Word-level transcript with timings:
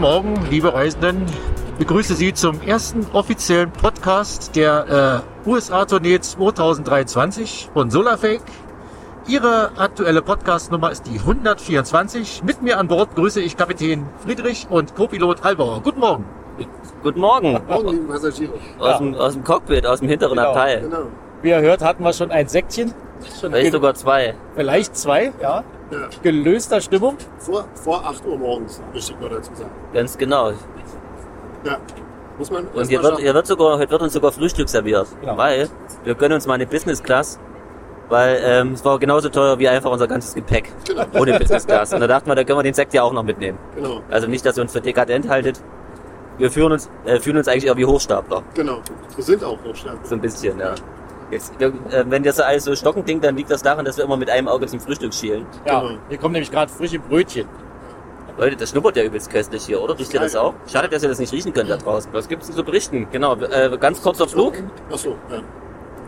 Guten 0.00 0.12
Morgen, 0.12 0.46
liebe 0.48 0.72
Reisenden. 0.72 1.26
Ich 1.72 1.86
begrüße 1.86 2.14
Sie 2.14 2.32
zum 2.32 2.62
ersten 2.62 3.06
offiziellen 3.12 3.70
Podcast 3.70 4.56
der 4.56 5.22
äh, 5.46 5.48
USA-Tournee 5.48 6.18
2023 6.18 7.68
von 7.74 7.90
Solarfake. 7.90 8.40
Ihre 9.28 9.72
aktuelle 9.76 10.22
Podcast-Nummer 10.22 10.90
ist 10.90 11.06
die 11.06 11.18
124. 11.18 12.42
Mit 12.44 12.62
mir 12.62 12.78
an 12.78 12.88
Bord 12.88 13.14
grüße 13.14 13.42
ich 13.42 13.58
Kapitän 13.58 14.06
Friedrich 14.24 14.68
und 14.70 14.94
Co-Pilot 14.94 15.44
Halbauer. 15.44 15.82
Guten 15.82 16.00
Morgen. 16.00 16.24
Guten 17.02 17.20
Morgen. 17.20 17.60
Morgen, 17.68 17.88
liebe 17.90 18.10
Passagiere. 18.10 18.54
Aus, 18.78 18.96
dem, 18.96 19.14
aus 19.16 19.34
dem 19.34 19.44
Cockpit, 19.44 19.84
aus 19.84 20.00
dem 20.00 20.08
hinteren 20.08 20.38
Genau, 20.38 20.48
Abteil. 20.48 20.80
Genau. 20.80 21.02
Wie 21.42 21.50
ihr 21.50 21.60
hört, 21.60 21.82
hatten 21.84 22.02
wir 22.02 22.14
schon 22.14 22.30
ein 22.30 22.48
Säckchen. 22.48 22.94
Schon 23.38 23.52
Vielleicht 23.52 23.72
sogar 23.72 23.92
zwei. 23.92 24.34
vielleicht 24.54 24.96
zwei, 24.96 25.30
ja. 25.42 25.62
Ja. 25.90 26.08
Gelöster 26.22 26.80
Stimmung. 26.80 27.16
Vor, 27.38 27.64
vor 27.74 28.04
8 28.04 28.24
Uhr 28.26 28.38
morgens, 28.38 28.80
möchte 28.92 29.12
ich 29.12 29.20
mal 29.20 29.28
dazu 29.28 29.54
sagen. 29.54 29.70
Ganz 29.92 30.16
genau. 30.16 30.50
Ja. 31.64 31.78
Muss 32.38 32.50
man. 32.50 32.66
Und 32.68 32.88
hier 32.88 33.02
wird, 33.02 33.18
hier 33.18 33.34
wird 33.34 33.46
sogar, 33.46 33.78
heute 33.78 33.90
wird 33.90 34.02
uns 34.02 34.12
sogar 34.12 34.32
Frühstück 34.32 34.68
serviert. 34.68 35.08
Genau. 35.20 35.36
Weil 35.36 35.68
wir 36.04 36.14
gönnen 36.14 36.34
uns 36.34 36.46
mal 36.46 36.54
eine 36.54 36.66
Business 36.66 37.02
Class. 37.02 37.38
Weil 38.08 38.40
ähm, 38.42 38.72
es 38.72 38.84
war 38.84 38.98
genauso 38.98 39.28
teuer 39.28 39.58
wie 39.60 39.68
einfach 39.68 39.90
unser 39.90 40.08
ganzes 40.08 40.34
Gepäck. 40.34 40.72
Genau. 40.86 41.04
Ohne 41.20 41.38
Business 41.38 41.66
Class. 41.66 41.92
Und 41.92 42.00
da 42.00 42.06
dachten 42.08 42.28
wir, 42.28 42.34
da 42.34 42.42
können 42.44 42.58
wir 42.58 42.62
den 42.64 42.74
Sekt 42.74 42.92
ja 42.92 43.02
auch 43.02 43.12
noch 43.12 43.22
mitnehmen. 43.22 43.56
Genau, 43.76 44.00
Also 44.10 44.26
nicht, 44.26 44.44
dass 44.44 44.56
ihr 44.58 44.62
uns 44.62 44.72
für 44.72 44.80
dekadent 44.80 45.28
haltet. 45.28 45.60
Wir 46.38 46.50
fühlen 46.50 46.72
uns, 46.72 46.90
äh, 47.04 47.20
fühlen 47.20 47.36
uns 47.36 47.46
eigentlich 47.46 47.66
eher 47.66 47.76
wie 47.76 47.84
Hochstapler. 47.84 48.42
genau. 48.54 48.80
Wir 49.14 49.24
sind 49.24 49.44
auch 49.44 49.58
Hochstapler. 49.64 50.00
So 50.04 50.14
ein 50.14 50.20
bisschen, 50.20 50.58
ja. 50.58 50.74
Jetzt, 51.30 51.58
wir, 51.60 51.68
äh, 51.68 52.04
wenn 52.06 52.22
das 52.22 52.40
alles 52.40 52.64
so 52.64 52.74
stockend 52.74 53.04
klingt, 53.06 53.22
dann 53.24 53.36
liegt 53.36 53.50
das 53.50 53.62
daran, 53.62 53.84
dass 53.84 53.96
wir 53.96 54.04
immer 54.04 54.16
mit 54.16 54.28
einem 54.30 54.48
Auge 54.48 54.66
zum 54.66 54.80
Frühstück 54.80 55.14
schielen. 55.14 55.46
Ja, 55.66 55.80
Genau. 55.80 55.98
hier 56.08 56.18
kommen 56.18 56.32
nämlich 56.32 56.50
gerade 56.50 56.70
frische 56.72 56.98
Brötchen. 56.98 57.46
Leute, 58.38 58.56
das 58.56 58.70
schnuppert 58.70 58.96
ja 58.96 59.02
übelst 59.04 59.30
köstlich 59.30 59.64
hier, 59.66 59.80
oder? 59.82 59.98
Riecht 59.98 60.14
ihr 60.14 60.20
das 60.20 60.34
auch? 60.34 60.54
Schade, 60.66 60.88
dass 60.88 61.02
ihr 61.02 61.08
das 61.10 61.18
nicht 61.18 61.32
riechen 61.32 61.52
könnt 61.52 61.68
da 61.68 61.76
draußen. 61.76 62.10
Was 62.12 62.26
gibt's 62.26 62.46
denn 62.46 62.56
zu 62.56 62.64
berichten? 62.64 63.06
Genau, 63.12 63.34
äh, 63.36 63.76
ganz 63.78 64.00
kurzer 64.02 64.26
Flug. 64.26 64.54
Ach 64.90 64.96
so, 64.96 65.10
ja. 65.30 65.40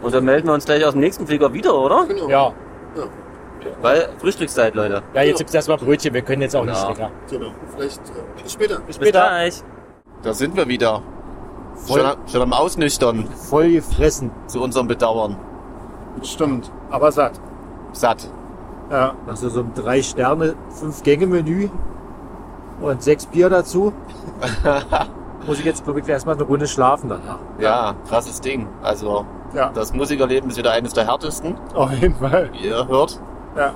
Und 0.01 0.15
dann 0.15 0.25
melden 0.25 0.47
wir 0.49 0.55
uns 0.55 0.65
gleich 0.65 0.85
aus 0.85 0.93
dem 0.93 1.01
nächsten 1.01 1.27
Flieger 1.27 1.53
wieder, 1.53 1.75
oder? 1.75 2.07
Genau. 2.07 2.29
Ja, 2.29 2.53
Ja, 2.97 3.05
Weil 3.81 4.09
Frühstückszeit, 4.19 4.75
Leute. 4.75 5.03
ja 5.15 5.23
jetzt 5.23 5.39
gibt's 5.39 5.55
erstmal 5.55 5.77
Brötchen. 5.79 6.13
Wir 6.13 6.23
können 6.23 6.43
jetzt 6.43 6.57
auch 6.57 6.65
nicht 6.65 6.75
Ja. 6.83 6.89
länger. 6.91 7.11
genau. 7.31 7.53
Vielleicht 7.77 8.01
äh, 8.09 8.43
bis 8.43 8.53
später. 8.53 8.77
Bis 8.79 8.87
Bis 8.87 8.97
später. 8.97 9.21
gleich. 9.21 9.63
Da 10.23 10.33
sind 10.35 10.57
wir 10.57 10.67
wieder. 10.67 11.03
Voll- 11.75 11.99
Schon, 12.01 12.07
am- 12.11 12.17
schon 12.29 12.43
am 12.43 12.53
Ausnüchtern, 12.53 13.27
Voll 13.49 13.73
gefressen. 13.73 14.31
zu 14.47 14.63
unserem 14.63 14.87
Bedauern. 14.89 15.37
Stimmt. 16.23 16.71
Aber 16.91 17.11
satt. 17.13 17.33
Satt. 17.93 18.29
Ja. 18.91 19.15
Also 19.27 19.49
so 19.49 19.61
ein 19.61 19.73
drei 19.75 20.03
Sterne, 20.03 20.55
fünf 20.71 21.03
Gänge 21.03 21.27
Menü 21.27 21.69
und 22.81 23.03
sechs 23.03 23.27
Bier 23.27 23.49
dazu. 23.49 23.93
Muss 25.47 25.59
ich 25.59 25.65
jetzt 25.65 25.85
wirklich 25.87 26.07
erstmal 26.09 26.35
eine 26.37 26.45
Runde 26.45 26.67
schlafen 26.69 27.09
danach. 27.09 27.39
Ja, 27.59 27.95
krasses 28.09 28.41
Ding. 28.41 28.69
Also, 28.83 29.25
Ja. 29.55 29.71
das 29.75 29.93
Musikerleben 29.93 30.51
ist 30.51 30.57
wieder 30.57 30.71
eines 30.73 30.93
der 30.93 31.07
härtesten, 31.07 31.57
Auf 31.75 31.91
jeden 31.95 32.15
Fall. 32.15 32.51
wie 32.53 32.69
ihr 32.69 32.87
hört. 32.87 33.21
Ja. 33.57 33.73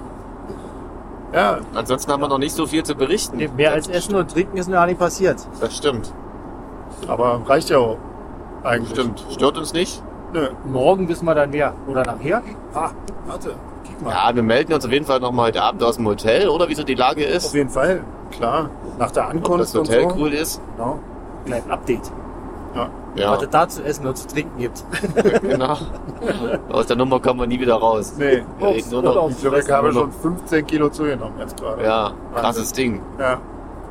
Ja. 1.32 1.58
Ansonsten 1.74 2.12
haben 2.12 2.20
wir 2.22 2.28
noch 2.28 2.38
nicht 2.38 2.54
so 2.54 2.66
viel 2.66 2.84
zu 2.84 2.94
berichten. 2.94 3.38
Mehr 3.56 3.72
als 3.72 3.88
Essen 3.88 4.14
und 4.14 4.30
Trinken 4.30 4.56
ist 4.58 4.68
mir 4.68 4.74
gar 4.74 4.86
nicht 4.86 4.98
passiert. 4.98 5.44
Das 5.60 5.76
stimmt. 5.76 6.12
Aber 7.08 7.40
reicht 7.46 7.70
ja 7.70 7.78
auch. 7.78 7.98
Eigentlich. 8.64 8.90
Stimmt. 8.90 9.24
Stört 9.30 9.58
uns 9.58 9.72
nicht. 9.72 10.02
Nö. 10.32 10.48
Morgen 10.64 11.08
wissen 11.08 11.24
wir 11.24 11.34
dann 11.34 11.50
mehr. 11.50 11.72
Oder 11.86 12.04
nachher. 12.04 12.42
Ah, 12.74 12.90
warte. 13.26 13.50
Kick 13.84 14.02
mal. 14.02 14.10
Ja, 14.10 14.34
wir 14.34 14.42
melden 14.42 14.72
uns 14.72 14.84
auf 14.84 14.90
jeden 14.90 15.06
Fall 15.06 15.20
nochmal 15.20 15.46
heute 15.48 15.62
Abend 15.62 15.82
aus 15.84 15.96
dem 15.96 16.06
Hotel, 16.06 16.48
oder 16.48 16.68
wie 16.68 16.74
so 16.74 16.82
die 16.82 16.94
Lage 16.94 17.22
Auf 17.26 17.30
ist. 17.34 17.54
jeden 17.54 17.70
Fall. 17.70 18.00
Klar. 18.32 18.70
Nach 18.98 19.10
der 19.12 19.24
Ob 19.24 19.30
Ankunft 19.30 19.60
das 19.60 19.74
Hotel 19.74 20.04
und 20.04 20.10
so. 20.10 20.16
cool 20.18 20.32
ist. 20.32 20.60
Genau. 20.76 20.98
Kleines 21.44 21.70
Update. 21.70 22.10
Ja. 22.74 22.88
Ja, 23.14 23.30
Was 23.32 23.42
es 23.44 23.50
da 23.50 23.66
zu 23.68 23.82
essen 23.82 24.06
und 24.06 24.18
zu 24.18 24.26
trinken 24.26 24.58
gibt. 24.58 24.84
genau. 25.42 25.76
Aus 26.70 26.86
der 26.86 26.96
Nummer 26.96 27.18
kommen 27.20 27.40
wir 27.40 27.46
nie 27.46 27.58
wieder 27.58 27.76
raus. 27.76 28.12
Nee. 28.18 28.42
Wir 28.58 28.68
reden 28.68 28.90
nur 28.90 29.02
noch, 29.02 29.30
Ich 29.30 29.40
glaube, 29.40 29.60
ich 29.60 29.70
habe 29.70 29.92
schon 29.92 30.12
15 30.12 30.66
Kilo 30.66 30.90
zugenommen 30.90 31.38
jetzt 31.38 31.58
gerade. 31.58 31.82
ja, 31.82 32.10
krasses 32.34 32.72
Ding. 32.72 33.00
Ja. 33.18 33.38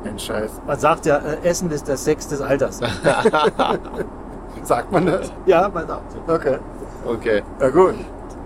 Ein 0.06 0.18
Scheiß. 0.18 0.60
Man 0.66 0.78
sagt 0.78 1.06
ja, 1.06 1.16
äh, 1.18 1.48
Essen 1.48 1.70
ist 1.70 1.88
der 1.88 1.96
Sex 1.96 2.28
des 2.28 2.40
Alters. 2.40 2.80
Sagt 4.62 4.90
man 4.90 5.06
das? 5.06 5.32
ja, 5.46 5.68
man 5.68 5.86
sagt 5.86 6.12
so. 6.12 6.32
Okay. 6.32 6.58
Okay. 7.06 7.42
Ja 7.60 7.68
gut. 7.68 7.94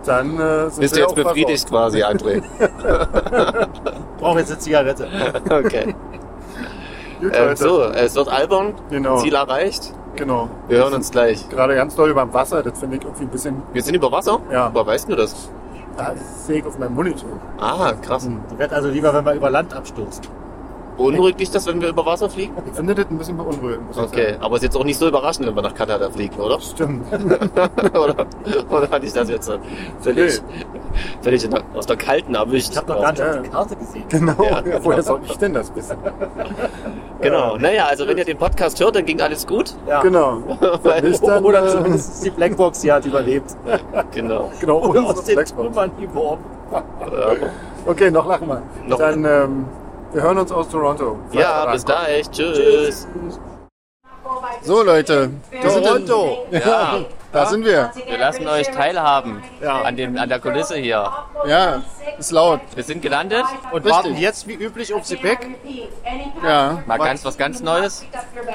Dann 0.04 0.38
äh, 0.38 0.70
sind 0.70 0.80
Bist 0.80 0.96
du 0.96 1.00
jetzt 1.00 1.10
auch 1.10 1.14
befriedigt 1.14 1.68
quasi, 1.68 2.02
André? 2.02 2.42
Brauche 4.18 4.38
jetzt 4.40 4.50
eine 4.50 4.58
Zigarette. 4.58 5.08
Okay. 5.50 5.94
Gut, 7.20 7.32
Ähm, 7.34 7.54
so, 7.54 7.82
es 7.84 8.14
wird 8.14 8.28
albern. 8.28 8.74
Genau. 8.88 9.18
Ziel 9.18 9.34
erreicht. 9.34 9.92
Genau. 10.16 10.48
Wir 10.68 10.78
hören 10.78 10.94
uns 10.94 11.10
gleich. 11.10 11.46
Gerade 11.50 11.74
ganz 11.74 11.94
doll 11.94 12.10
über 12.10 12.22
dem 12.22 12.32
Wasser. 12.32 12.62
Das 12.62 12.78
finde 12.78 12.96
ich 12.96 13.02
irgendwie 13.04 13.24
ein 13.24 13.28
bisschen. 13.28 13.62
Wir 13.74 13.82
sind 13.82 13.94
über 13.94 14.10
Wasser? 14.10 14.40
Ja. 14.50 14.70
Woher 14.72 14.86
weißt 14.86 15.08
du 15.10 15.16
das? 15.16 15.50
Da 15.98 16.14
sehe 16.46 16.60
ich 16.60 16.66
auf 16.66 16.78
meinem 16.78 16.94
Monitor. 16.94 17.28
Ah, 17.58 17.92
krass. 18.00 18.26
Ich 18.52 18.58
werde 18.58 18.74
also 18.74 18.88
lieber, 18.88 19.12
wenn 19.12 19.24
wir 19.24 19.34
über 19.34 19.50
Land 19.50 19.74
abstürzen. 19.74 20.24
Beunruhigt 21.00 21.40
dich 21.40 21.50
das, 21.50 21.66
wenn 21.66 21.80
wir 21.80 21.88
über 21.88 22.04
Wasser 22.04 22.28
fliegen? 22.28 22.52
Ich 22.66 22.74
finde 22.74 22.94
das 22.94 23.06
ein 23.10 23.16
bisschen 23.18 23.36
beunruhigend. 23.36 23.86
muss 23.86 23.96
ich 23.96 24.02
Okay, 24.02 24.30
sagen. 24.32 24.42
aber 24.42 24.56
ist 24.56 24.62
jetzt 24.62 24.76
auch 24.76 24.84
nicht 24.84 24.98
so 24.98 25.08
überraschend, 25.08 25.46
wenn 25.46 25.54
wir 25.54 25.62
nach 25.62 25.74
Kanada 25.74 26.10
fliegen, 26.10 26.38
oder? 26.40 26.60
Stimmt. 26.60 27.06
oder, 27.94 28.26
oder 28.70 28.90
hatte 28.90 29.06
ich 29.06 29.12
das 29.12 29.28
jetzt 29.30 29.46
so 29.46 29.54
völlig, 30.00 30.40
völlig 31.22 31.44
in 31.44 31.50
der- 31.52 31.62
aus 31.74 31.86
der 31.86 31.96
Kalten 31.96 32.34
erwischt? 32.34 32.70
Ich 32.72 32.76
habe 32.76 32.92
noch 32.92 33.00
gar 33.00 33.12
nicht 33.12 33.22
auf 33.22 33.42
die 33.42 33.48
Karte 33.48 33.76
gesehen. 33.76 34.04
Genau. 34.10 34.42
Ja. 34.44 34.62
Ja, 34.66 34.84
woher 34.84 35.02
soll 35.02 35.20
ich 35.24 35.36
denn 35.38 35.54
das 35.54 35.74
wissen? 35.74 35.96
Genau. 37.20 37.56
Naja, 37.56 37.86
also 37.86 38.06
wenn 38.06 38.18
ihr 38.18 38.24
den 38.24 38.38
Podcast 38.38 38.80
hört, 38.80 38.96
dann 38.96 39.04
ging 39.04 39.20
alles 39.20 39.46
gut. 39.46 39.74
Ja. 39.88 40.00
Genau. 40.02 40.38
Weil, 40.82 41.04
Ist 41.04 41.26
dann, 41.26 41.44
Oder 41.44 41.64
äh, 41.64 41.68
zumindest 41.68 42.14
ist 42.14 42.24
die 42.24 42.30
Blackbox, 42.30 42.80
die 42.80 42.92
hat 42.92 43.04
überlebt. 43.06 43.56
genau. 44.12 44.50
Genau. 44.60 44.78
Oder 44.80 45.00
unsere 45.00 45.06
aus 45.18 45.24
den 45.24 45.34
Blackbox. 45.36 45.68
Trümmern 45.68 45.90
geworfen. 46.00 46.44
Ja, 46.72 46.80
Okay, 47.86 48.10
noch 48.10 48.26
lachen 48.26 48.46
wir. 48.48 48.62
Noch- 48.86 48.98
Dann, 48.98 49.24
ähm, 49.24 49.64
wir 50.12 50.22
hören 50.22 50.38
uns 50.38 50.52
aus 50.52 50.68
Toronto. 50.68 51.18
ja 51.32 51.70
bis 51.72 51.84
gleich. 51.84 52.30
Tschüss. 52.30 53.06
So, 54.62 54.82
Leute. 54.82 55.30
Wir 55.50 55.70
sind 55.70 55.78
in- 55.86 56.06
Toronto. 56.06 56.46
Ja, 56.50 57.00
Da 57.32 57.46
sind 57.46 57.64
wir. 57.64 57.92
Wir 58.06 58.18
lassen 58.18 58.46
euch 58.48 58.66
teilhaben 58.70 59.40
Ja. 59.62 59.82
an, 59.82 59.96
dem, 59.96 60.16
an 60.18 60.28
der 60.28 60.40
Kulisse 60.40 60.76
hier. 60.76 61.10
Ja, 61.46 61.82
ist 62.18 62.32
laut. 62.32 62.60
Wir 62.74 62.82
sind 62.82 63.02
gelandet. 63.02 63.44
Und 63.70 63.84
Richtig. 63.84 63.92
warten 63.92 64.16
jetzt 64.16 64.48
wie 64.48 64.54
üblich 64.54 64.92
aufs 64.92 65.10
Gepäck. 65.10 65.46
Ja. 66.44 66.82
Mal 66.86 66.98
ganz 66.98 67.24
was 67.24 67.38
ganz 67.38 67.60
Neues. 67.60 68.04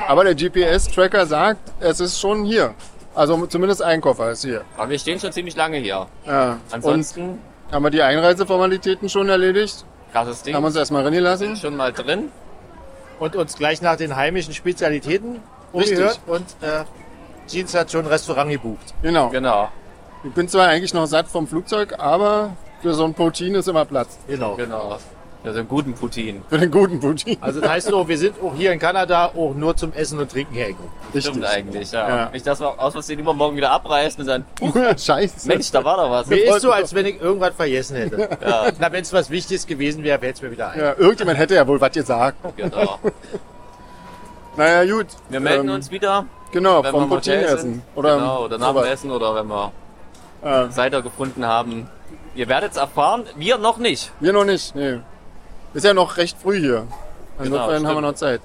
Aber 0.09 0.23
der 0.25 0.35
GPS-Tracker 0.35 1.25
sagt, 1.25 1.71
es 1.79 1.99
ist 2.01 2.19
schon 2.19 2.43
hier. 2.43 2.73
Also 3.15 3.45
zumindest 3.47 3.81
ein 3.81 4.01
Koffer 4.01 4.31
ist 4.31 4.43
hier. 4.43 4.63
Aber 4.77 4.89
wir 4.89 4.99
stehen 4.99 5.19
schon 5.19 5.31
ziemlich 5.31 5.55
lange 5.55 5.77
hier. 5.77 6.05
Ja. 6.25 6.51
Und 6.51 6.59
Ansonsten, 6.73 7.39
haben 7.71 7.83
wir 7.83 7.91
die 7.91 8.01
Einreiseformalitäten 8.01 9.07
schon 9.07 9.29
erledigt? 9.29 9.85
Krasses 10.15 10.43
Ding. 10.43 10.55
Haben 10.55 10.63
wir 10.63 10.67
uns 10.67 10.75
erstmal 10.75 11.03
reingelassen? 11.03 11.55
schon 11.57 11.75
mal 11.75 11.91
drin. 11.91 12.31
Und 13.19 13.35
uns 13.35 13.55
gleich 13.55 13.81
nach 13.81 13.95
den 13.95 14.15
heimischen 14.15 14.53
Spezialitäten 14.53 15.41
Richtig. 15.73 15.97
umgehört. 15.97 16.19
Und 16.27 16.45
äh, 16.61 16.83
Jeans 17.47 17.73
hat 17.73 17.91
schon 17.91 18.05
ein 18.05 18.07
Restaurant 18.07 18.49
gebucht. 18.49 18.93
Genau. 19.01 19.29
Genau. 19.29 19.69
Ich 20.23 20.33
bin 20.33 20.47
zwar 20.47 20.67
eigentlich 20.67 20.93
noch 20.93 21.05
satt 21.05 21.27
vom 21.27 21.47
Flugzeug, 21.47 21.95
aber 21.99 22.55
für 22.81 22.93
so 22.93 23.05
ein 23.05 23.13
Poutine 23.13 23.59
ist 23.59 23.67
immer 23.67 23.85
Platz. 23.85 24.17
Genau. 24.27 24.55
Genau. 24.55 24.97
Also 25.45 25.59
einen 25.59 25.67
guten 25.67 25.93
Putin. 25.93 26.41
Für 26.49 26.57
den 26.57 26.71
guten 26.71 26.99
Poutine. 26.99 27.37
Also 27.41 27.61
das 27.61 27.69
heißt 27.69 27.87
so, 27.87 28.07
wir 28.07 28.17
sind 28.17 28.35
auch 28.43 28.53
hier 28.55 28.71
in 28.71 28.79
Kanada 28.79 29.27
auch 29.35 29.53
nur 29.53 29.75
zum 29.75 29.93
Essen 29.93 30.19
und 30.19 30.31
Trinken 30.31 30.53
hergekommen. 30.55 30.91
Stimmt 31.17 31.45
eigentlich, 31.45 31.91
ja. 31.91 32.07
Ja. 32.09 32.29
Nicht, 32.31 32.45
dass 32.47 32.59
wir 32.59 32.79
aus 32.79 32.93
Versehen 32.93 33.19
übermorgen 33.19 33.55
wieder 33.55 33.71
abreißen 33.71 34.19
und 34.21 34.25
sagen, 34.25 34.45
Scheiße. 34.97 35.47
Mensch, 35.47 35.71
da 35.71 35.83
war 35.83 35.97
doch 35.97 36.09
was. 36.09 36.27
Mir 36.27 36.43
ist 36.43 36.61
so, 36.61 36.71
als 36.71 36.93
wenn 36.95 37.05
ich 37.05 37.21
irgendwas 37.21 37.53
vergessen 37.55 37.95
hätte. 37.97 38.29
Ja, 38.45 38.65
Na, 38.79 38.91
wenn 38.91 39.01
es 39.03 39.13
was 39.13 39.29
Wichtiges 39.29 39.65
gewesen 39.67 40.03
wäre, 40.03 40.19
fällt 40.19 40.35
es 40.35 40.41
mir 40.41 40.51
wieder 40.51 40.69
ein. 40.71 40.79
Ja, 40.79 40.93
irgendjemand 40.97 41.37
hätte 41.37 41.55
ja 41.55 41.65
wohl 41.67 41.79
was 41.79 41.91
gesagt. 41.91 42.37
genau. 42.57 42.99
Naja, 44.57 44.89
gut. 44.89 45.07
Wir 45.29 45.39
melden 45.39 45.67
Ähm, 45.69 45.75
uns 45.75 45.91
wieder, 45.91 46.25
Genau, 46.51 46.81
wenn 46.83 46.93
wir 46.93 47.07
vom 47.07 47.21
sind. 47.21 47.33
essen. 47.43 47.81
Oder, 47.95 48.15
genau, 48.15 48.45
oder 48.45 48.57
nach 48.57 48.73
dem. 48.73 48.83
Essen 48.85 49.11
oder 49.11 49.35
wenn 49.35 49.47
wir 49.47 49.71
Äh, 50.43 50.69
Seite 50.71 51.01
gefunden 51.03 51.45
haben. 51.45 51.89
Ihr 52.35 52.47
werdet 52.47 52.71
es 52.71 52.77
erfahren, 52.77 53.23
wir 53.35 53.57
noch 53.57 53.77
nicht. 53.77 54.11
wir 54.19 54.31
noch 54.33 54.45
nicht, 54.45 54.75
nee. 54.75 54.99
Ist 55.75 55.83
ja 55.83 55.93
noch 55.93 56.17
recht 56.17 56.37
früh 56.41 56.59
hier. 56.59 56.87
Insofern 57.37 57.69
stimmt. 57.75 57.87
haben 57.87 57.97
wir 57.97 58.01
noch 58.01 58.13
Zeit, 58.15 58.41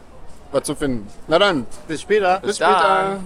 was 0.52 0.64
zu 0.64 0.74
finden. 0.74 1.06
Na 1.28 1.38
dann, 1.38 1.66
Bis 1.88 2.02
später. 2.02 2.40
bis 2.40 2.58
dann. 2.58 2.74
später. 2.74 3.20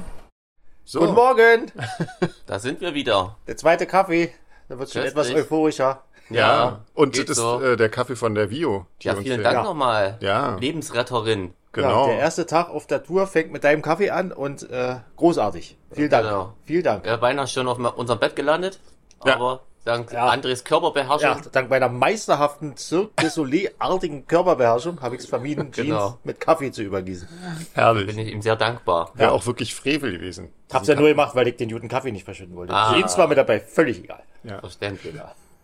So, 0.85 1.01
Guten 1.01 1.15
Morgen. 1.15 1.73
Da 2.47 2.59
sind 2.59 2.81
wir 2.83 2.93
wieder. 2.95 3.37
Der 3.47 3.57
zweite 3.57 3.87
Kaffee. 3.87 4.33
Da 4.69 4.79
wird 4.79 4.91
schon 4.93 5.03
etwas 5.03 5.33
euphorischer. 5.35 6.03
ja. 6.29 6.81
Und 6.95 7.15
geht 7.15 7.29
das 7.31 7.39
ist 7.39 7.43
so. 7.43 7.61
äh, 7.63 7.77
der 7.77 7.89
Kaffee 7.89 8.17
von 8.17 8.35
der 8.35 8.51
Vio. 8.51 8.87
die 9.03 9.07
Ja, 9.09 9.17
vielen 9.17 9.43
Dank 9.43 9.57
Ja. 9.57 9.63
nochmal. 9.63 10.19
Ja. 10.21 10.57
Lebensretterin. 10.57 11.55
Genau. 11.73 12.03
Ja, 12.07 12.13
der 12.13 12.21
erste 12.21 12.47
Tag 12.47 12.69
auf 12.69 12.87
der 12.87 13.03
Tour 13.03 13.27
fängt 13.27 13.51
mit 13.51 13.65
deinem 13.65 13.83
Kaffee 13.83 14.11
an 14.11 14.31
und 14.33 14.71
äh, 14.71 14.97
großartig. 15.17 15.77
Vielen 15.91 16.11
Dank. 16.11 16.25
Genau. 16.25 16.53
Vielen 16.67 16.85
Dank. 16.85 17.05
Wir 17.05 17.17
beinahe 17.17 17.49
schon 17.49 17.67
auf 17.67 17.79
unserem 17.97 18.21
Bett 18.21 18.37
gelandet, 18.37 18.79
Ja. 19.25 19.35
aber 19.37 19.63
dank 19.85 20.13
Ja. 20.13 20.27
Andres 20.27 20.65
Körperbeherrschung. 20.65 21.21
Ja, 21.21 21.41
dank 21.53 21.71
meiner 21.71 21.89
meisterhaften 21.89 22.77
Cirque 22.77 23.11
du 23.21 23.29
Soleil-artigen 23.29 24.27
Körperbeherrschung 24.27 25.01
habe 25.01 25.15
ich 25.17 25.23
es 25.23 25.27
vermieden, 25.29 25.73
Jeans 25.73 25.89
Genau. 25.89 26.19
mit 26.25 26.41
Kaffee 26.41 26.71
zu 26.73 26.83
übergießen. 26.83 27.29
Herrlich. 27.75 28.07
Bin 28.07 28.19
ich 28.19 28.33
ihm 28.33 28.43
sehr 28.43 28.57
dankbar. 28.57 29.13
Wäre 29.15 29.33
auch 29.33 29.47
wirklich 29.47 29.75
Frevel 29.75 30.13
gewesen. 30.13 30.51
Hab's 30.73 30.89
ja 30.89 30.95
nur 30.95 31.09
gemacht, 31.09 31.35
weil 31.35 31.49
ich 31.49 31.57
den 31.57 31.71
guten 31.71 31.89
Kaffee 31.89 32.13
nicht 32.13 32.25
verschütten 32.25 32.57
wollte. 32.57 32.73
Ah. 32.75 32.95
Jeans 32.95 33.17
war 33.19 33.29
mir 33.29 33.35
dabei 33.37 33.61
völlig 33.61 34.03
egal. 34.05 34.23
Verständlich. 34.61 35.15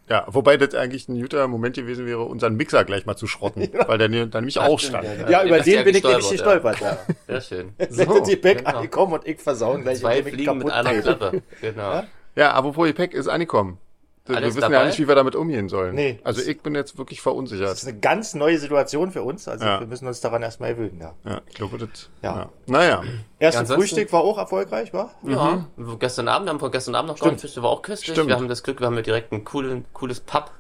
Ja, 0.08 0.24
wobei 0.26 0.56
das 0.56 0.74
eigentlich 0.74 1.08
ein 1.08 1.20
guter 1.20 1.46
Moment 1.46 1.76
gewesen 1.76 2.04
wäre, 2.04 2.22
unseren 2.22 2.56
Mixer 2.56 2.84
gleich 2.84 3.06
mal 3.06 3.14
zu 3.14 3.28
schrotten, 3.28 3.68
weil 3.86 3.96
der 3.96 4.08
ne- 4.08 4.26
dann 4.26 4.42
nämlich 4.42 4.58
auch 4.58 4.80
stand. 4.80 5.04
Ja, 5.28 5.44
über 5.44 5.58
ja 5.58 5.62
den 5.62 5.84
bin 5.84 5.94
ich 5.94 6.02
nämlich 6.02 6.28
gestolpert. 6.30 6.80
Ja. 6.80 6.98
Sehr 7.28 7.40
schön. 7.40 7.72
Sind 7.88 8.26
die 8.26 8.34
Back 8.34 8.58
genau. 8.64 8.78
angekommen 8.78 9.12
und 9.12 9.26
ich 9.28 9.38
versauen 9.40 9.82
gleich, 9.82 10.00
Zwei 10.00 10.20
Fliegen 10.24 10.58
mit 10.58 10.66
kaputt 10.66 10.72
einer. 10.72 11.00
Klappe. 11.00 11.42
Genau. 11.60 12.02
Ja, 12.34 12.52
apropos 12.54 12.86
Gepäck 12.88 13.14
ist 13.14 13.28
angekommen. 13.28 13.78
Wir 14.26 14.40
wissen 14.42 14.60
dabei? 14.60 14.74
ja 14.74 14.84
nicht, 14.84 14.98
wie 14.98 15.08
wir 15.08 15.14
damit 15.16 15.34
umgehen 15.34 15.68
sollen. 15.68 15.94
Nee. 15.94 16.20
Also 16.22 16.40
ich 16.42 16.60
bin 16.62 16.74
jetzt 16.74 16.96
wirklich 16.98 17.18
Das 17.18 17.22
verunsichert. 17.24 17.72
ist 17.72 17.88
eine 17.88 17.98
ganz 17.98 18.34
neue 18.34 18.58
Situation 18.58 19.10
für 19.10 19.22
uns, 19.22 19.48
also 19.48 19.64
Ja. 19.64 19.80
wir 19.80 19.86
müssen 19.88 20.06
uns 20.06 20.20
daran 20.20 20.42
erstmal 20.42 20.74
gewöhnen. 20.74 21.00
Ja. 21.00 21.14
Ja, 21.24 21.40
ich 21.48 21.54
glaube, 21.54 21.78
das. 21.78 22.10
Ja. 22.22 22.36
Ja. 22.36 22.48
Naja. 22.66 23.02
Erstes 23.38 23.60
ansonsten- 23.62 23.80
Frühstück 23.80 24.12
war 24.12 24.20
auch 24.20 24.38
erfolgreich, 24.38 24.92
war? 24.92 25.10
Ja, 25.26 25.64
gestern 25.98 26.28
Abend, 26.28 26.46
wir 26.48 26.52
haben 26.52 26.70
gestern 26.70 26.94
Abend 26.94 27.08
noch 27.10 27.16
Stimmt. 27.16 27.40
Fische, 27.40 27.62
war 27.62 27.70
auch 27.70 27.82
köstlich. 27.82 28.12
Stimmt. 28.14 28.28
Wir 28.28 28.36
haben 28.36 28.48
das 28.48 28.62
Glück, 28.62 28.78
wir 28.80 28.86
haben 28.86 28.94
hier 28.94 29.02
direkt 29.02 29.32
ein 29.32 29.44
coolen, 29.44 29.84
cooles 29.94 30.20
Pub 30.20 30.50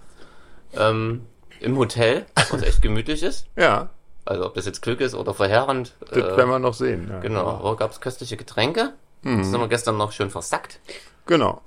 ähm, 0.76 1.26
im 1.60 1.76
Hotel, 1.76 2.26
was 2.50 2.62
echt 2.62 2.82
gemütlich 2.82 3.22
ist. 3.22 3.46
Ja, 3.56 3.90
Also 4.24 4.46
ob 4.46 4.54
das 4.54 4.66
jetzt 4.66 4.80
Glück 4.82 5.00
ist 5.00 5.14
oder 5.14 5.34
verheerend. 5.34 5.94
das 6.00 6.10
äh, 6.18 6.36
werden 6.36 6.48
wir 6.50 6.58
noch 6.58 6.74
sehen. 6.74 7.08
Ja. 7.10 7.20
Genau, 7.20 7.46
aber 7.46 7.76
gab 7.76 7.90
es 7.92 8.00
köstliche 8.00 8.36
Getränke. 8.36 8.94
Das 9.22 9.48
sind 9.48 9.60
wir 9.60 9.68
gestern 9.68 9.98
noch 9.98 10.12
schön 10.12 10.30
versackt. 10.30 10.80
Genau. 11.26 11.60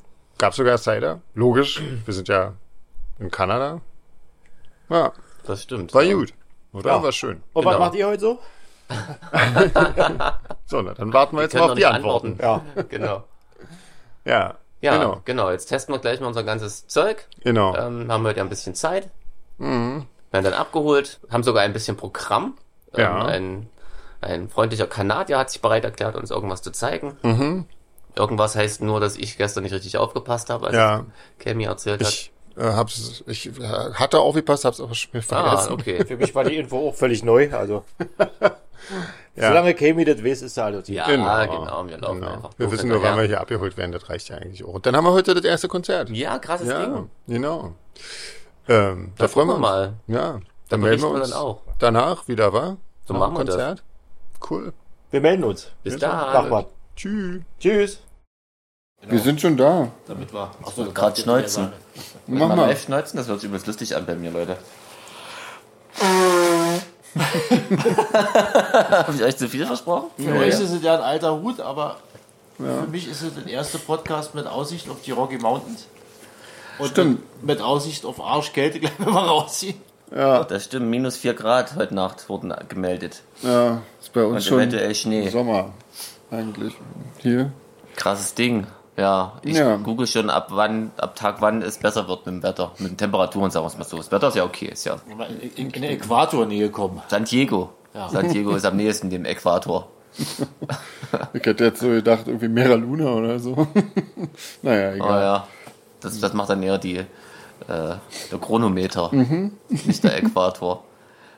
Gab 0.43 0.53
sogar 0.53 0.77
Cider. 0.77 1.21
Logisch. 1.35 1.81
Wir 2.05 2.13
sind 2.13 2.27
ja 2.27 2.51
in 3.17 3.31
Kanada. 3.31 3.79
Ja, 4.89 5.13
Das 5.45 5.63
stimmt. 5.63 5.93
war 5.93 6.03
ja. 6.03 6.15
gut. 6.15 6.33
Oder? 6.73 6.91
Ja. 6.91 7.01
War 7.01 7.13
schön. 7.13 7.41
Und 7.53 7.63
was 7.63 7.75
Genau. 7.75 7.85
macht 7.85 7.95
ihr 7.95 8.07
heute 8.07 8.19
so? 8.19 8.39
So, 10.65 10.81
na, 10.81 10.93
dann 10.95 11.13
warten 11.13 11.37
wir 11.37 11.43
jetzt 11.43 11.53
Können 11.53 11.61
mal 11.61 11.67
noch 11.67 11.71
auf 11.71 11.75
die 11.77 11.85
nicht 11.85 11.87
Antworten. 11.87 12.37
Ja. 12.41 12.61
Genau. 12.89 13.23
Ja, 14.25 14.55
Ja, 14.81 14.97
genau. 14.97 15.21
genau. 15.23 15.49
Jetzt 15.49 15.67
testen 15.67 15.95
wir 15.95 15.99
gleich 15.99 16.19
mal 16.19 16.27
unser 16.27 16.43
ganzes 16.43 16.87
Zeug. 16.87 17.25
Genau. 17.41 17.73
Ähm, 17.77 18.11
haben 18.11 18.25
heute 18.25 18.41
ein 18.41 18.49
bisschen 18.49 18.75
Zeit. 18.75 19.09
Mhm. 19.59 20.07
Werden 20.31 20.43
dann 20.43 20.53
abgeholt. 20.55 21.21
Haben 21.31 21.43
sogar 21.43 21.63
ein 21.63 21.71
bisschen 21.71 21.95
Programm. 21.95 22.57
Ähm, 22.93 22.99
Ja. 23.01 23.23
ein, 23.25 23.69
ein 24.19 24.49
freundlicher 24.49 24.87
Kanadier 24.87 25.37
hat 25.37 25.51
sich 25.51 25.61
bereit 25.61 25.85
erklärt, 25.85 26.17
uns 26.17 26.31
irgendwas 26.31 26.61
zu 26.61 26.71
zeigen. 26.73 27.15
Mhm. 27.23 27.65
Irgendwas 28.15 28.55
heißt 28.55 28.81
nur, 28.81 28.99
dass 28.99 29.17
ich 29.17 29.37
gestern 29.37 29.63
nicht 29.63 29.73
richtig 29.73 29.97
aufgepasst 29.97 30.49
habe, 30.49 30.67
als 30.67 30.75
Ja. 30.75 31.05
Cami 31.39 31.63
erzählt 31.65 32.01
hat. 32.01 32.09
Ich 32.09 32.31
äh, 32.55 32.61
hab's, 32.63 33.23
ich 33.27 33.47
äh, 33.59 33.63
hatte 33.93 34.19
aufgepasst, 34.19 34.65
hab's 34.65 34.79
aber 34.79 34.93
schon 34.93 35.09
Ah, 35.15 35.21
vergessen. 35.21 35.73
okay. 35.73 36.05
Für 36.05 36.17
mich 36.17 36.35
war 36.35 36.43
die 36.43 36.55
Info 36.57 36.89
auch 36.89 36.95
völlig 36.95 37.23
neu, 37.23 37.49
also. 37.51 37.83
Ja. 39.35 39.47
Solange 39.47 39.73
Kami 39.73 40.03
das 40.05 40.23
weiß, 40.23 40.41
ist 40.43 40.57
er 40.57 40.65
halt 40.65 40.87
Ja, 40.89 41.07
Genau. 41.07 41.25
genau. 41.47 41.87
Wir 41.87 41.97
laufen 41.97 42.19
Genau. 42.19 42.33
einfach. 42.33 42.49
Wir 42.57 42.69
wissen 42.71 42.89
nur, 42.89 43.01
wann 43.01 43.17
wir 43.17 43.23
hier 43.23 43.39
abgeholt 43.41 43.77
werden, 43.77 43.91
das 43.93 44.07
reicht 44.09 44.29
ja 44.29 44.35
eigentlich 44.35 44.63
auch. 44.63 44.73
Und 44.73 44.85
dann 44.85 44.95
haben 44.95 45.05
wir 45.05 45.13
heute 45.13 45.33
das 45.33 45.43
erste 45.45 45.67
Konzert. 45.69 46.09
Ja, 46.09 46.37
krasses 46.37 46.67
Ja, 46.67 46.85
Ding. 46.85 47.09
genau. 47.27 47.73
Ähm, 48.67 49.13
da, 49.17 49.23
Da 49.23 49.27
freuen 49.29 49.47
wir 49.47 49.53
uns. 49.53 49.61
mal. 49.61 49.93
Ja, 50.07 50.33
Da 50.33 50.39
dann 50.69 50.81
melden 50.81 51.01
wir 51.01 51.07
berichten 51.09 51.15
wir 51.15 51.21
uns 51.21 51.29
dann 51.31 51.39
auch. 51.39 51.61
danach 51.79 52.27
wieder, 52.27 52.53
wa? 52.53 52.77
So 53.07 53.13
Nach 53.13 53.19
machen 53.21 53.37
wir 53.37 53.45
das. 53.45 53.81
Cool. 54.49 54.73
Wir 55.11 55.21
melden 55.21 55.45
uns. 55.45 55.71
Bis 55.83 55.99
Sag 55.99 56.49
mal. 56.51 56.65
Tschüss. 56.95 57.41
Tschüss. 57.59 57.99
Wir 59.05 59.19
sind 59.19 59.41
schon 59.41 59.57
da. 59.57 59.89
Damit 60.07 60.31
war. 60.33 60.51
Achso, 60.63 60.85
gerade 60.91 61.19
schneuzen. 61.19 61.73
Mach 62.27 62.47
mal 62.55 62.67
live 62.67 62.83
schneuzen, 62.83 63.17
das 63.17 63.27
hört 63.27 63.41
sich 63.41 63.49
übrigens 63.49 63.65
lustig 63.67 63.95
an 63.95 64.05
bei 64.05 64.15
mir, 64.15 64.31
Leute. 64.31 64.57
Habe 68.89 69.13
ich 69.15 69.23
euch 69.23 69.37
zu 69.37 69.47
viel 69.49 69.65
versprochen? 69.65 70.09
Für 70.17 70.33
euch 70.35 70.47
ist 70.49 70.59
es 70.61 70.81
ja 70.81 70.95
ein 70.95 71.01
alter 71.01 71.39
Hut, 71.41 71.59
aber 71.59 71.97
für 72.57 72.87
mich 72.89 73.07
ist 73.09 73.21
es 73.21 73.33
der 73.35 73.45
erste 73.47 73.77
Podcast 73.77 74.35
mit 74.35 74.47
Aussicht 74.47 74.89
auf 74.89 75.01
die 75.01 75.11
Rocky 75.11 75.37
Mountains. 75.37 75.87
Und 76.79 76.89
Stimmt. 76.89 77.21
mit 77.43 77.61
Aussicht 77.61 78.03
auf 78.05 78.19
Arschkälte 78.19 78.79
gleich 78.79 78.93
wenn 78.97 79.13
wir 79.13 79.19
rausziehen. 79.21 79.75
Ja, 80.15 80.43
Das 80.43 80.65
stimmt, 80.65 80.87
minus 80.87 81.17
4 81.17 81.33
Grad 81.33 81.75
heute 81.75 81.93
Nacht 81.93 82.29
wurden 82.29 82.53
gemeldet. 82.69 83.21
ja, 83.41 83.81
ist 84.01 84.13
bei 84.13 84.23
uns 84.23 84.35
Und 84.37 84.43
schon 84.43 84.59
eventuell 84.59 84.95
Schnee. 84.95 85.29
Sommer. 85.29 85.71
Eigentlich. 86.33 86.73
Hier. 87.19 87.51
Krasses 87.95 88.33
Ding. 88.33 88.65
Ja, 88.97 89.33
ich 89.43 89.57
Ja. 89.57 89.77
google 89.77 90.05
schon 90.07 90.29
ab 90.29 90.47
wann, 90.51 90.91
ab 90.97 91.15
Tag 91.15 91.37
wann 91.41 91.61
es 91.61 91.77
besser 91.79 92.07
wird 92.07 92.25
mit 92.25 92.35
dem 92.35 92.43
Wetter, 92.43 92.71
mit 92.77 92.91
den 92.91 92.97
Temperaturen, 92.97 93.49
sagen 93.51 93.63
wir 93.65 93.69
es 93.69 93.77
mal 93.77 93.83
so. 93.85 93.97
Das 93.97 94.11
Wetter 94.11 94.27
ist 94.27 94.35
ja 94.35 94.43
okay, 94.43 94.67
ist 94.67 94.85
ja 94.85 94.97
in, 95.09 95.19
in, 95.55 95.69
in 95.71 95.81
die 95.81 95.87
Äquatornähe 95.87 96.69
kommen. 96.69 97.01
San 97.07 97.25
Diego. 97.25 97.71
Ja. 97.93 98.09
San 98.09 98.29
Diego 98.31 98.55
ist 98.55 98.65
am 98.65 98.75
nächsten 98.77 99.09
dem 99.09 99.25
Äquator. 99.25 99.87
Ich 101.33 101.45
hätte 101.45 101.65
jetzt 101.65 101.79
so 101.79 101.89
gedacht, 101.89 102.23
irgendwie 102.25 102.47
Mera 102.47 102.73
Luna 102.73 103.05
oder 103.13 103.37
so. 103.39 103.67
naja, 104.63 104.89
Oh 104.93 104.95
egal. 104.95 105.21
ja, 105.21 105.47
das, 106.01 106.19
das 106.19 106.33
macht 106.33 106.49
dann 106.49 106.63
eher 106.63 106.79
die, 106.79 106.97
äh, 106.97 107.05
der 107.67 108.39
Chronometer, 108.41 109.09
Mhm. 109.13 109.51
nicht 109.69 110.03
der 110.03 110.17
Äquator. 110.17 110.83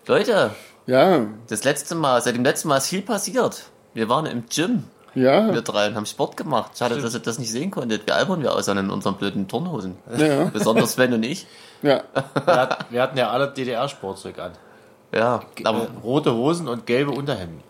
Leute, 0.08 0.52
Ja, 0.88 1.26
das 1.50 1.66
letzte 1.66 1.96
Mal, 1.96 2.22
seit 2.22 2.36
dem 2.38 2.44
letzten 2.46 2.70
Mal 2.70 2.78
ist 2.78 2.88
viel 2.88 3.02
passiert. 3.02 3.64
Wir 3.96 4.08
waren 4.10 4.26
im 4.28 4.44
Gym, 4.54 4.84
ja, 5.16 5.52
wir 5.54 5.62
drei, 5.62 5.88
und 5.88 5.96
haben 5.96 6.06
Sport 6.06 6.38
gemacht. 6.38 6.78
Schade, 6.78 7.02
dass 7.02 7.14
ihr 7.14 7.22
das 7.22 7.40
nicht 7.40 7.52
sehen 7.52 7.72
konntet. 7.72 8.06
Wie 8.06 8.12
albern 8.12 8.44
wir 8.44 8.54
aussehen 8.54 8.78
in 8.78 8.90
unseren 8.92 9.16
blöden 9.16 9.48
Turnhosen. 9.48 9.96
ja, 10.18 10.46
Besonders 10.54 10.92
Sven 10.94 11.14
und 11.14 11.24
ich. 11.24 11.48
ja. 11.82 12.04
Wir, 12.46 12.56
hat, 12.56 12.86
wir 12.92 13.02
hatten 13.02 13.18
ja 13.18 13.30
alle 13.32 13.48
DDR-Sportzeug 13.52 14.38
an. 14.40 14.52
Ja, 15.14 15.42
aber 15.64 15.84
äh, 15.84 15.88
rote 16.04 16.34
Hosen 16.34 16.68
und 16.68 16.86
gelbe 16.86 17.12
Unterhemden. 17.12 17.64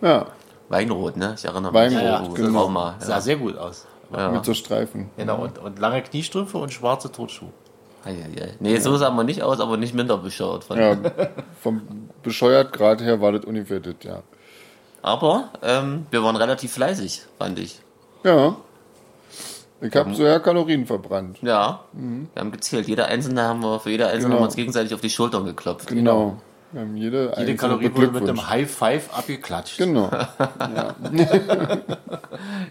ja. 0.00 0.26
Weinrot, 0.70 1.16
ne? 1.16 1.34
Ich 1.36 1.44
erinnere 1.44 1.74
Weinrot, 1.74 1.96
mich. 1.96 2.04
Ja, 2.04 2.22
Oh, 2.24 2.32
genau. 2.32 2.94
Sah 3.00 3.14
ja. 3.14 3.20
sehr 3.20 3.36
gut 3.36 3.58
aus. 3.58 3.86
Ja. 4.16 4.30
Mit 4.30 4.44
so 4.44 4.54
Streifen. 4.54 5.10
Genau, 5.16 5.42
und, 5.42 5.58
und 5.58 5.78
lange 5.80 6.00
Kniestrümpfe 6.00 6.58
und 6.58 6.72
schwarze 6.72 7.10
Turnschuhe. 7.10 7.50
Nee, 8.60 8.78
so 8.78 8.96
sah 8.96 9.10
man 9.10 9.26
nicht 9.26 9.42
aus, 9.42 9.60
aber 9.60 9.76
nicht 9.76 9.94
minder 9.94 10.16
bescheuert. 10.16 10.64
Von 10.64 10.78
Ja, 10.78 10.96
vom 11.60 12.08
bescheuert 12.22 12.72
Grad 12.72 13.02
her 13.02 13.20
war 13.20 13.32
das 13.32 13.44
ungefähr 13.44 13.80
das, 13.80 13.96
ja. 14.02 14.22
Aber 15.02 15.50
ähm, 15.62 16.06
wir 16.10 16.22
waren 16.22 16.36
relativ 16.36 16.72
fleißig, 16.72 17.22
fand 17.38 17.58
ich. 17.58 17.80
Ja. 18.24 18.56
Ich 19.82 19.96
habe 19.96 20.14
so 20.14 20.24
ja 20.24 20.38
Kalorien 20.40 20.84
verbrannt. 20.86 21.38
Ja, 21.40 21.84
wir 21.94 22.26
haben 22.40 22.52
gezählt. 22.52 22.86
Jeder 22.86 23.06
Einzelne 23.06 23.42
haben 23.44 23.60
wir, 23.62 23.80
für 23.80 23.90
jede 23.90 24.06
Einzelne 24.08 24.24
Genau. 24.24 24.34
haben 24.34 24.40
wir 24.42 24.46
uns 24.46 24.56
gegenseitig 24.56 24.92
auf 24.92 25.00
die 25.00 25.08
Schultern 25.08 25.46
geklopft. 25.46 25.86
Genau. 25.88 26.36
Wir 26.72 26.82
haben 26.82 26.96
jede, 26.98 27.22
Jede 27.22 27.36
einzelne 27.36 27.56
Kalorie 27.56 27.90
wurde 27.94 28.12
mit 28.12 28.28
einem. 28.28 28.48
High 28.48 28.70
Five 28.70 29.08
abgeklatscht. 29.16 29.78
Genau. 29.78 30.10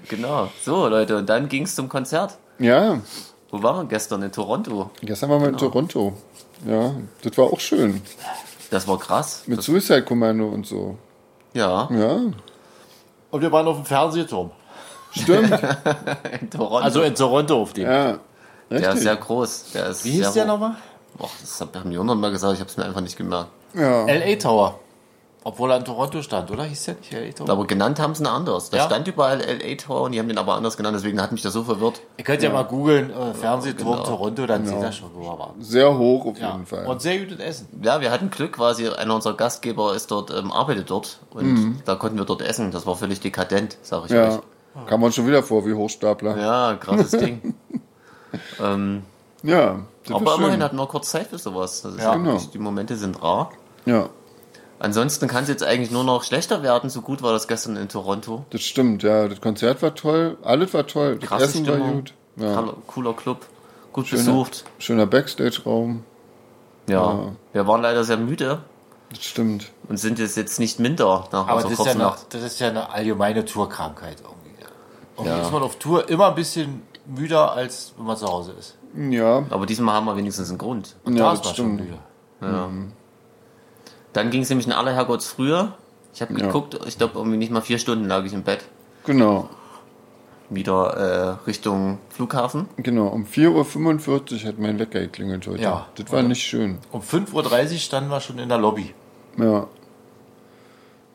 Genau. 0.08 0.50
So, 0.64 0.88
Leute, 0.88 1.18
und 1.18 1.28
dann 1.30 1.50
ging's 1.50 1.76
zum 1.76 1.90
Konzert. 1.90 2.38
Ja, 2.60 3.00
Wo 3.52 3.64
waren 3.64 3.78
wir 3.86 3.90
gestern? 3.90 4.22
In 4.22 4.32
Toronto. 4.32 4.92
gestern 5.02 5.30
waren 5.30 5.42
wir 5.42 5.50
in 5.50 5.58
Toronto. 5.58 6.14
Ja, 6.68 6.94
das 7.24 7.38
war 7.38 7.46
auch 7.46 7.60
schön. 7.60 8.02
Das 8.70 8.88
war 8.88 9.00
krass. 9.00 9.44
Mit 9.48 9.62
Suicide 9.64 10.04
Commando 10.04 10.48
und 10.50 10.66
so. 10.68 10.98
Ja, 11.54 11.88
Ja, 11.92 12.20
Und 13.32 13.42
wir 13.42 13.52
waren 13.52 13.68
auf 13.68 13.78
dem 13.78 13.86
Fernsehturm. 13.86 14.52
stimmt. 15.12 15.52
in 16.42 16.50
Toronto. 16.50 16.78
Also 16.78 17.02
in 17.02 17.16
Toronto 17.16 17.62
auf 17.62 17.74
dem. 17.74 17.86
ja, 17.86 18.20
der 18.70 18.80
ist 18.80 18.86
richtig. 18.86 19.02
sehr 19.04 19.16
groß. 19.16 19.66
Der 19.74 19.88
ist 19.88 20.06
Wie 20.06 20.12
hieß 20.12 20.34
der 20.34 20.46
nochmal? 20.46 20.76
Boah, 21.18 21.30
das 21.42 21.60
haben 21.62 21.92
wir 21.92 22.00
hundertmal 22.00 22.32
gesagt, 22.32 22.54
ich 22.54 22.60
habe 22.60 22.70
es 22.70 22.78
mir 22.78 22.86
einfach 22.86 23.02
nicht 23.02 23.18
gemerkt. 23.18 23.50
Ja. 23.74 24.06
LA 24.06 24.36
Tower. 24.36 24.80
Obwohl 25.46 25.72
er 25.72 25.78
in 25.78 25.86
Toronto 25.86 26.22
stand, 26.22 26.52
oder? 26.52 26.64
Hieß 26.66 26.84
der 26.84 26.96
nicht 26.96 27.14
LA 27.14 27.32
Tower? 27.32 27.50
Aber 27.50 27.66
genannt 27.66 27.98
haben 28.00 28.14
sie 28.14 28.24
ihn 28.24 28.28
anders. 28.28 28.70
Da 28.72 28.78
Ja? 28.78 28.84
stand 28.84 29.08
überall 29.08 29.40
LA 29.40 29.96
und 29.96 30.12
die 30.12 30.20
haben 30.20 30.28
den 30.28 30.38
aber 30.38 30.56
anders 30.56 30.76
genannt, 30.76 30.98
deswegen 30.98 31.22
hat 31.22 31.32
mich 31.32 31.42
das 31.42 31.54
so 31.54 31.64
verwirrt. 31.64 32.02
Ihr 32.18 32.26
könnt 32.26 32.44
ja, 32.44 32.50
mal 32.50 32.64
googeln, 32.64 33.10
äh, 33.10 33.34
Fernsehturm 33.34 33.94
genau. 34.00 34.04
Toronto, 34.04 34.46
dann 34.46 34.66
seht 34.66 34.82
ihr 34.82 34.92
schon, 34.92 35.10
wo 35.16 35.22
wir 35.22 35.40
waren. 35.40 35.62
Sehr 35.62 35.98
hoch 35.98 36.26
auf 36.26 36.38
Ja. 36.38 36.52
jeden 36.52 36.66
Fall. 36.66 36.86
Und 36.86 37.02
sehr 37.02 37.20
gutes 37.20 37.40
Essen. 37.40 37.68
Ja, 37.82 38.02
wir 38.02 38.12
hatten 38.12 38.30
Glück, 38.30 38.52
quasi 38.58 38.90
einer 38.90 39.16
unserer 39.16 39.36
Gastgeber 39.36 39.96
ist 39.96 40.12
dort, 40.12 40.30
ähm, 40.32 40.52
arbeitet 40.52 40.90
dort 40.90 41.20
und 41.32 41.84
da 41.86 41.96
konnten 41.96 42.18
wir 42.18 42.26
dort 42.26 42.42
essen. 42.42 42.72
Das 42.72 42.86
war 42.86 42.98
völlig 42.98 43.22
dekadent, 43.22 43.78
sag 43.82 44.06
ich 44.06 44.12
Mhm. 44.12 44.18
ja, 44.18 44.28
euch. 44.36 44.88
kam 44.88 45.00
man 45.00 45.14
schon 45.14 45.26
wieder 45.26 45.42
vor 45.42 45.66
wie 45.66 45.74
Hochstapler. 45.74 46.38
Ja, 46.38 46.76
krasses 46.76 47.12
Ding. 47.12 47.56
ähm, 48.62 49.04
Ja, 49.42 49.80
das 50.06 50.16
aber 50.16 50.26
war 50.26 50.36
immerhin 50.36 50.56
schön. 50.56 50.64
hatten 50.64 50.76
wir 50.78 50.88
kurz 50.88 51.10
Zeit 51.12 51.28
für 51.28 51.38
sowas. 51.38 51.82
Das 51.82 51.94
ist 51.96 52.02
Ja. 52.04 52.14
Genau. 52.16 52.38
Die 52.54 52.58
Momente 52.60 52.98
sind 52.98 53.22
rar. 53.24 53.52
Ja, 53.86 54.10
Ansonsten 54.80 55.28
kann 55.28 55.44
es 55.44 55.50
jetzt 55.50 55.64
eigentlich 55.64 55.92
nur 55.92 56.04
noch 56.06 56.24
schlechter 56.24 56.64
werden. 56.64 56.90
So 56.90 57.02
gut 57.02 57.22
war 57.22 57.34
das 57.34 57.48
gestern 57.48 57.76
in 57.76 57.90
Toronto. 57.90 58.46
das 58.52 58.62
stimmt. 58.62 59.04
Ja, 59.04 59.28
das 59.28 59.42
Konzert 59.42 59.82
war 59.82 59.94
toll. 59.94 60.38
Alles 60.42 60.74
war 60.74 60.88
toll. 60.88 61.18
Das 61.20 61.28
Krasse 61.30 61.46
Essen 61.46 61.68
war 61.68 61.76
Stimmung. 61.76 61.94
gut. 61.96 62.14
Ja. 62.38 62.56
Cooler- 62.56 62.76
Cooler 62.88 63.14
Club. 63.14 63.46
Gut 63.92 64.08
Schöner, 64.08 64.24
besucht. 64.24 64.64
schöner 64.78 65.06
Backstage-Raum. 65.08 66.04
Ja. 66.88 66.96
Ja. 67.14 67.32
Wir 67.54 67.68
waren 67.68 67.82
leider 67.82 68.04
sehr 68.04 68.18
müde 68.18 68.60
Das 69.10 69.24
stimmt. 69.24 69.72
und 69.90 69.98
sind 69.98 70.18
jetzt, 70.20 70.38
jetzt 70.38 70.60
nicht 70.60 70.80
minder 70.80 71.28
nach 71.32 71.48
Aber 71.48 71.62
das 71.64 71.72
ist, 71.72 71.86
ja 71.86 71.92
eine, 71.92 72.14
das 72.30 72.44
ist 72.44 72.60
ja 72.60 72.70
eine 72.70 72.92
allgemeine 72.92 73.44
Tourkrankheit 73.46 74.18
irgendwie. 74.22 74.64
Irgendwie 75.18 75.30
Ja. 75.38 75.42
ist 75.46 75.52
man 75.52 75.64
auf 75.64 75.76
Tour 75.78 76.08
immer 76.08 76.30
ein 76.30 76.36
bisschen 76.36 76.84
müder, 77.06 77.52
als 77.52 77.94
wenn 77.98 78.06
man 78.06 78.16
zu 78.16 78.28
Hause 78.28 78.54
ist. 78.58 78.78
Ja, 78.96 79.44
Aber 79.50 79.66
diesmal 79.66 79.96
haben 79.96 80.06
wir 80.06 80.16
wenigstens 80.16 80.50
einen 80.50 80.58
Grund. 80.60 80.96
ja, 81.06 81.12
da 81.14 81.32
das 81.32 81.40
ist 81.40 81.46
man 81.46 81.56
schon 81.56 81.66
stimmt. 81.78 81.82
müde. 81.82 82.00
Dann 84.14 84.30
ging 84.32 84.42
es 84.42 84.50
nämlich 84.50 84.68
in 84.68 84.74
aller 84.74 84.94
Herrgotts 84.94 85.28
früher. 85.28 85.74
Ich 86.14 86.22
habe 86.22 86.34
Ja. 86.34 86.48
geguckt, 86.48 86.80
ich 86.88 86.98
glaube 86.98 87.14
irgendwie 87.18 87.38
nicht 87.38 87.52
mal 87.52 87.62
vier 87.62 87.78
Stunden 87.80 88.06
lag 88.08 88.24
ich 88.26 88.34
im 88.34 88.44
Bett. 88.44 88.66
Genau, 89.06 89.50
Wieder 90.50 91.38
äh, 91.44 91.46
Richtung 91.46 92.00
Flughafen. 92.10 92.68
genau. 92.78 93.08
Um 93.08 93.26
4.45 93.26 94.42
Uhr 94.44 94.48
hat 94.50 94.58
mein 94.60 94.80
Wecker 94.80 95.00
geklingelt 95.02 95.46
heute. 95.48 95.62
Ja. 95.62 95.86
Das 95.96 96.12
war 96.12 96.24
nicht 96.24 96.42
schön. 96.44 96.80
Um 96.92 97.02
5.30 97.02 97.72
Uhr 97.74 97.78
standen 97.78 98.10
wir 98.10 98.20
schon 98.20 98.40
in 98.40 98.50
der 98.50 98.58
Lobby. 98.58 98.94
Ja. 99.38 99.68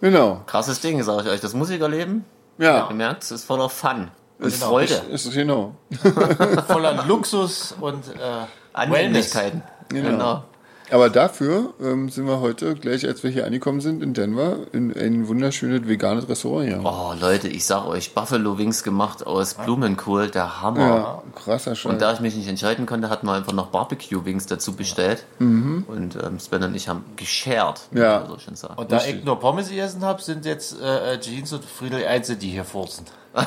Genau. 0.00 0.42
Krasses 0.46 0.80
Ding, 0.80 1.02
sage 1.02 1.22
ich 1.28 1.34
euch. 1.34 1.40
Das 1.40 1.54
Musikerleben, 1.54 2.24
Ja. 2.58 2.88
ihr 2.88 2.94
merkt, 2.94 3.24
es 3.24 3.30
ist 3.32 3.44
voller 3.44 3.68
Fun 3.68 4.08
und 4.38 4.46
Ist- 4.46 4.62
Freude. 4.62 4.94
Ist, 5.10 5.26
ist 5.26 5.34
genau. 5.34 5.74
Voller 6.68 7.04
Luxus 7.06 7.74
und 7.80 8.06
äh. 8.08 8.46
Annehmlichkeiten. 8.72 9.62
Genau. 9.88 10.44
Aber 10.90 11.08
dafür 11.08 11.72
ähm, 11.82 12.10
sind 12.10 12.26
wir 12.26 12.40
heute, 12.40 12.74
gleich 12.74 13.06
als 13.06 13.22
wir 13.22 13.30
hier 13.30 13.46
angekommen 13.46 13.80
sind 13.80 14.02
in 14.02 14.12
Denver, 14.12 14.58
in 14.72 14.94
ein 14.96 15.26
wunderschönes 15.28 15.88
veganes 15.88 16.28
Restaurant 16.28 16.66
hier. 16.68 16.80
Oh 16.84 17.14
Leute, 17.18 17.48
ich 17.48 17.64
sag 17.64 17.86
euch, 17.86 18.12
Buffalo 18.14 18.58
Wings 18.58 18.82
gemacht 18.82 19.26
aus 19.26 19.54
Blumenkohl, 19.54 20.28
der 20.30 20.60
Hammer. 20.60 20.86
Ja, 20.86 21.22
krasser 21.34 21.74
Scheiß. 21.74 21.90
Und 21.90 22.02
da 22.02 22.12
ich 22.12 22.20
mich 22.20 22.36
nicht 22.36 22.48
entscheiden 22.48 22.84
konnte, 22.84 23.08
hatten 23.08 23.26
wir 23.26 23.32
einfach 23.32 23.54
noch 23.54 23.68
Barbecue-Wings 23.68 24.44
dazu 24.46 24.76
bestellt. 24.76 25.24
Und 25.38 26.16
ähm, 26.22 26.38
Sven 26.38 26.62
und 26.64 26.74
ich 26.74 26.88
haben 26.88 27.04
geshared, 27.16 27.80
Mhm. 27.90 27.98
Ja. 28.00 28.24
muss 28.28 28.38
ich 28.38 28.44
schon 28.44 28.56
sagen. 28.56 28.74
Und 28.76 28.92
da 28.92 28.98
ich 29.04 29.24
nur 29.24 29.40
Pommes 29.40 29.70
gegessen 29.70 30.04
habe, 30.04 30.20
sind 30.22 30.44
jetzt 30.44 30.78
äh, 30.80 31.14
äh, 31.14 31.20
Jeans 31.20 31.52
und 31.54 31.64
Friedel 31.64 32.04
Einzel, 32.06 32.36
die 32.36 32.50
hier 32.50 32.64
furzen. 32.64 33.06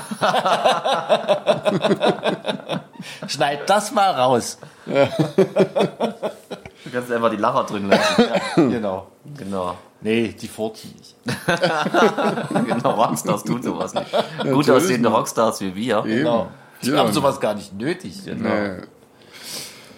Schneid 3.27 3.69
das 3.69 3.91
mal 3.91 4.11
raus. 4.11 4.57
Du 6.87 6.93
kannst 6.93 7.11
einfach 7.11 7.29
die 7.29 7.35
Lacher 7.37 7.63
drin 7.65 7.89
lassen. 7.89 8.23
Genau. 8.71 9.07
genau. 9.37 9.75
Nee, 9.99 10.29
die 10.39 10.47
furzen 10.47 10.93
nicht. 10.95 11.15
genau, 12.67 12.91
Rockstars 12.91 13.43
tun 13.43 13.61
sowas 13.61 13.93
nicht. 13.93 14.05
Gut 14.43 14.69
aussehende 14.69 15.09
Rockstars 15.09 15.59
wie 15.61 15.75
wir. 15.75 16.01
Genau. 16.03 16.47
Die 16.81 16.91
Ja. 16.91 16.99
haben 16.99 17.11
sowas 17.11 17.39
gar 17.39 17.55
nicht 17.55 17.73
nötig. 17.73 18.21
Nee. 18.25 18.83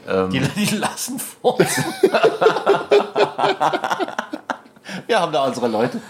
Ähm, 0.07 0.29
Die, 0.31 0.39
die 0.39 0.77
lassen 0.77 1.19
furzen. 1.19 1.83
Wir 5.05 5.19
haben 5.19 5.31
da 5.31 5.45
unsere 5.45 5.67
Leute. 5.67 6.01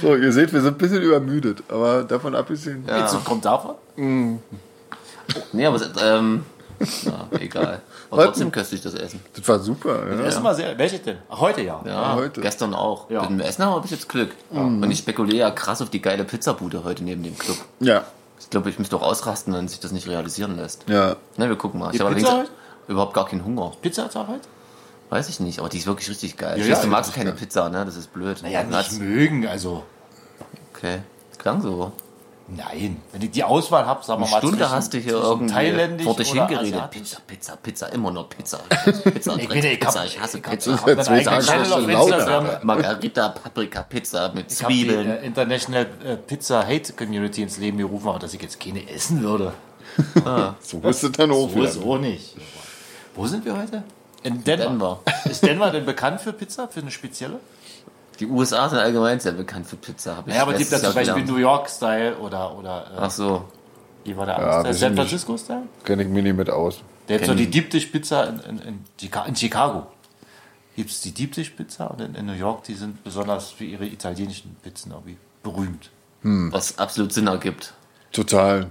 So, 0.00 0.14
ihr 0.14 0.32
seht, 0.32 0.52
wir 0.52 0.60
sind 0.60 0.74
ein 0.74 0.78
bisschen 0.78 1.02
übermüdet, 1.02 1.62
aber 1.68 2.04
davon 2.04 2.34
abgesehen. 2.36 2.84
Ja. 2.86 3.00
Jetzt 3.00 3.24
kommt 3.24 3.44
davon. 3.44 3.74
nee, 5.52 5.66
aber 5.66 5.80
ähm, 6.02 6.44
na, 7.04 7.28
egal. 7.38 7.80
Aber 8.10 8.18
Was? 8.18 8.26
trotzdem 8.28 8.50
köstlich 8.52 8.80
das 8.80 8.94
Essen. 8.94 9.20
Das 9.34 9.46
war 9.46 9.58
super. 9.58 10.08
Ja. 10.08 10.22
Das 10.22 10.34
ist 10.36 10.42
mal 10.42 10.54
sehr. 10.54 10.76
Welche 10.78 10.98
denn? 10.98 11.18
Heute 11.30 11.60
ja. 11.62 11.82
Ja, 11.84 12.14
heute. 12.14 12.40
gestern 12.40 12.72
auch. 12.74 13.10
Ja. 13.10 13.20
Mit 13.22 13.30
dem 13.30 13.40
Essen 13.40 13.64
habe 13.64 13.84
ich 13.84 13.90
jetzt 13.90 14.08
Glück. 14.08 14.30
Und 14.50 14.90
ich 14.90 14.98
spekuliere 14.98 15.36
ja 15.38 15.50
krass 15.50 15.82
auf 15.82 15.90
die 15.90 16.00
geile 16.00 16.24
Pizzabude 16.24 16.84
heute 16.84 17.04
neben 17.04 17.22
dem 17.22 17.36
Club. 17.36 17.58
Ja, 17.80 18.04
Ich 18.40 18.48
glaube, 18.50 18.70
ich 18.70 18.78
müsste 18.78 18.96
doch 18.96 19.02
ausrasten, 19.02 19.52
wenn 19.52 19.68
sich 19.68 19.80
das 19.80 19.92
nicht 19.92 20.08
realisieren 20.08 20.56
lässt. 20.56 20.84
ja. 20.88 21.16
Na, 21.36 21.48
wir 21.48 21.56
gucken 21.56 21.80
mal. 21.80 21.94
Ich 21.94 22.00
habe 22.00 22.10
allerdings 22.14 22.48
überhaupt 22.88 23.12
gar 23.14 23.26
keinen 23.26 23.44
Hunger. 23.44 23.72
Pizza 23.82 24.08
zur 24.10 24.22
Arbeit? 24.22 24.40
Weiß 25.10 25.28
ich 25.28 25.40
nicht, 25.40 25.58
aber 25.58 25.68
die 25.68 25.78
ist 25.78 25.86
wirklich 25.86 26.08
richtig 26.08 26.36
geil. 26.36 26.58
Ja, 26.58 26.64
ich 26.64 26.70
weiß, 26.70 26.78
ja, 26.78 26.84
du 26.84 26.90
magst 26.90 27.14
keine 27.14 27.32
Pizza, 27.32 27.68
ne? 27.68 27.84
Das 27.84 27.96
ist 27.96 28.12
blöd. 28.12 28.42
Naja, 28.42 28.62
Platz. 28.62 28.92
nicht 28.92 29.00
mögen, 29.02 29.46
also. 29.46 29.82
Okay. 30.74 31.00
Das 31.30 31.38
klang 31.38 31.60
so. 31.62 31.92
Nein. 32.50 33.02
Wenn 33.12 33.20
ich 33.22 33.30
die 33.32 33.44
Auswahl 33.44 33.84
habe, 33.84 34.02
sagen 34.04 34.22
wir 34.22 34.24
Eine 34.26 34.30
mal. 34.32 34.38
Stunde 34.38 34.56
zwischen- 34.58 34.70
hast 34.72 34.94
du 34.94 34.98
hier 34.98 35.12
irgendwie 35.12 35.52
Thailändisch 35.52 36.04
vor 36.06 36.16
dich 36.16 36.28
hingeredet. 36.32 36.60
asiatisch. 36.74 36.98
Pizza, 37.02 37.20
Pizza, 37.26 37.56
Pizza, 37.56 37.86
immer 37.92 38.10
nur 38.10 38.28
Pizza. 38.28 38.58
Pizza 39.04 39.36
Ich 39.36 39.48
bin- 39.48 39.64
ich 39.64 39.78
Pizza, 39.80 40.04
ich 40.06 40.18
hasse 40.18 40.38
ich 40.38 40.42
Pizza. 40.42 40.74
ich 40.74 40.80
hab 40.80 40.88
Jetzt 40.88 41.08
einen 41.08 41.16
willst 41.16 41.26
du 41.26 41.30
eigenen 41.30 41.42
sagen, 41.42 41.62
Channel 41.64 41.72
auf 41.72 41.80
schon 41.82 41.90
laut, 41.92 42.08
Instagram. 42.10 42.46
Margarita, 42.62 43.28
Paprika, 43.28 43.82
Pizza 43.82 44.32
mit 44.34 44.50
Ich 44.50 44.62
habe 44.64 44.72
die 44.72 44.80
Zwiebeln. 44.86 45.10
äh, 45.10 45.26
International 45.26 45.86
äh, 46.04 46.16
Pizza 46.16 46.66
Hate 46.66 46.92
Community 46.94 47.42
ins 47.42 47.58
Leben 47.58 47.76
gerufen, 47.78 48.08
aber 48.08 48.18
dass 48.18 48.32
ich 48.32 48.40
jetzt 48.40 48.58
keine 48.58 48.88
essen 48.90 49.22
würde. 49.22 49.52
So 50.62 50.78
ist 50.88 51.02
es 51.04 51.12
dann 51.12 51.30
auch 51.32 51.50
So 51.50 51.62
ist 51.64 51.82
auch 51.82 51.98
nicht. 51.98 52.34
Wo 53.14 53.26
sind 53.26 53.44
wir 53.44 53.56
heute? 53.58 53.82
In 54.22 54.42
Denver. 54.44 54.64
Denver. 54.66 55.00
Ist 55.30 55.42
Denver 55.42 55.70
denn 55.70 55.84
bekannt 55.84 56.20
für 56.20 56.32
Pizza? 56.32 56.68
Für 56.68 56.80
eine 56.80 56.90
spezielle? 56.90 57.40
Die 58.20 58.26
USA 58.26 58.68
sind 58.68 58.78
allgemein 58.78 59.20
sehr 59.20 59.32
bekannt 59.32 59.66
für 59.66 59.76
Pizza. 59.76 60.16
Hab 60.16 60.26
ich 60.26 60.32
Naja, 60.34 60.42
aber 60.42 60.54
gibt 60.54 60.72
es 60.72 60.82
zum 60.82 60.92
Beispiel 60.94 61.04
gelernt. 61.24 61.30
New 61.30 61.36
York-Style 61.36 62.16
oder, 62.18 62.56
oder 62.58 62.86
äh, 62.92 62.98
Ach 62.98 63.10
so. 63.10 63.44
wie 64.04 64.16
war 64.16 64.26
der 64.26 64.38
Ja, 64.38 64.72
San 64.72 64.94
Francisco-Style? 64.96 65.62
Kenne 65.84 66.02
ich 66.02 66.08
mir 66.08 66.22
nicht 66.22 66.36
mit 66.36 66.50
aus. 66.50 66.80
Der 67.08 67.20
hat 67.20 67.26
so 67.26 67.34
die 67.34 67.44
ich. 67.44 67.50
Deep 67.50 67.70
Dish 67.70 67.86
Pizza 67.86 68.24
in, 68.28 68.40
in, 68.40 68.58
in, 68.60 68.84
Chica- 69.00 69.24
in 69.26 69.34
Chicago. 69.36 69.86
Gibt 70.76 70.90
es 70.90 71.00
die 71.00 71.12
Deep 71.12 71.32
Dish 71.32 71.50
Pizza 71.50 71.90
und 71.90 72.00
in, 72.00 72.14
in 72.14 72.26
New 72.26 72.32
York, 72.32 72.64
die 72.64 72.74
sind 72.74 73.02
besonders 73.04 73.50
für 73.50 73.64
ihre 73.64 73.86
italienischen 73.86 74.56
Pizzen 74.62 74.92
irgendwie 74.92 75.16
berühmt. 75.42 75.90
Was 76.22 76.78
absolut 76.78 77.12
Sinn 77.12 77.28
ergibt. 77.28 77.72
Total. 78.12 78.70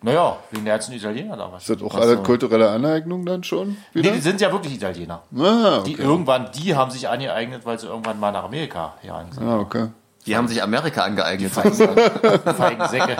Naja, 0.00 0.36
wegen 0.52 0.64
der 0.64 0.74
ganzen 0.74 0.92
Italiener 0.94 1.36
da 1.36 1.50
was. 1.52 1.68
Ist 1.68 1.80
das 1.80 1.82
auch 1.90 1.94
Ach 1.96 2.00
alle 2.02 2.16
so. 2.18 2.22
kulturelle 2.22 2.70
Aneignung 2.70 3.26
dann 3.26 3.42
schon? 3.42 3.70
Nee, 3.94 4.02
Wieder? 4.02 4.12
die 4.12 4.20
sind 4.20 4.40
ja 4.40 4.52
wirklich 4.52 4.74
Italiener. 4.76 5.22
ah, 5.36 5.80
Die 5.84 5.94
okay. 5.94 6.02
irgendwann, 6.02 6.50
die 6.52 6.76
haben 6.76 6.90
sich 6.92 7.08
angeeignet, 7.08 7.62
weil 7.66 7.78
sie 7.80 7.86
irgendwann 7.88 8.20
mal 8.20 8.30
nach 8.30 8.44
Amerika 8.44 8.94
hier 9.00 9.14
sind. 9.32 9.44
ah, 9.46 9.58
okay. 9.58 9.88
Die 10.26 10.36
haben 10.36 10.46
sich 10.46 10.62
Amerika 10.62 11.02
angeeignet. 11.02 11.50
Feigen 11.52 12.86
Säcke. 12.88 13.16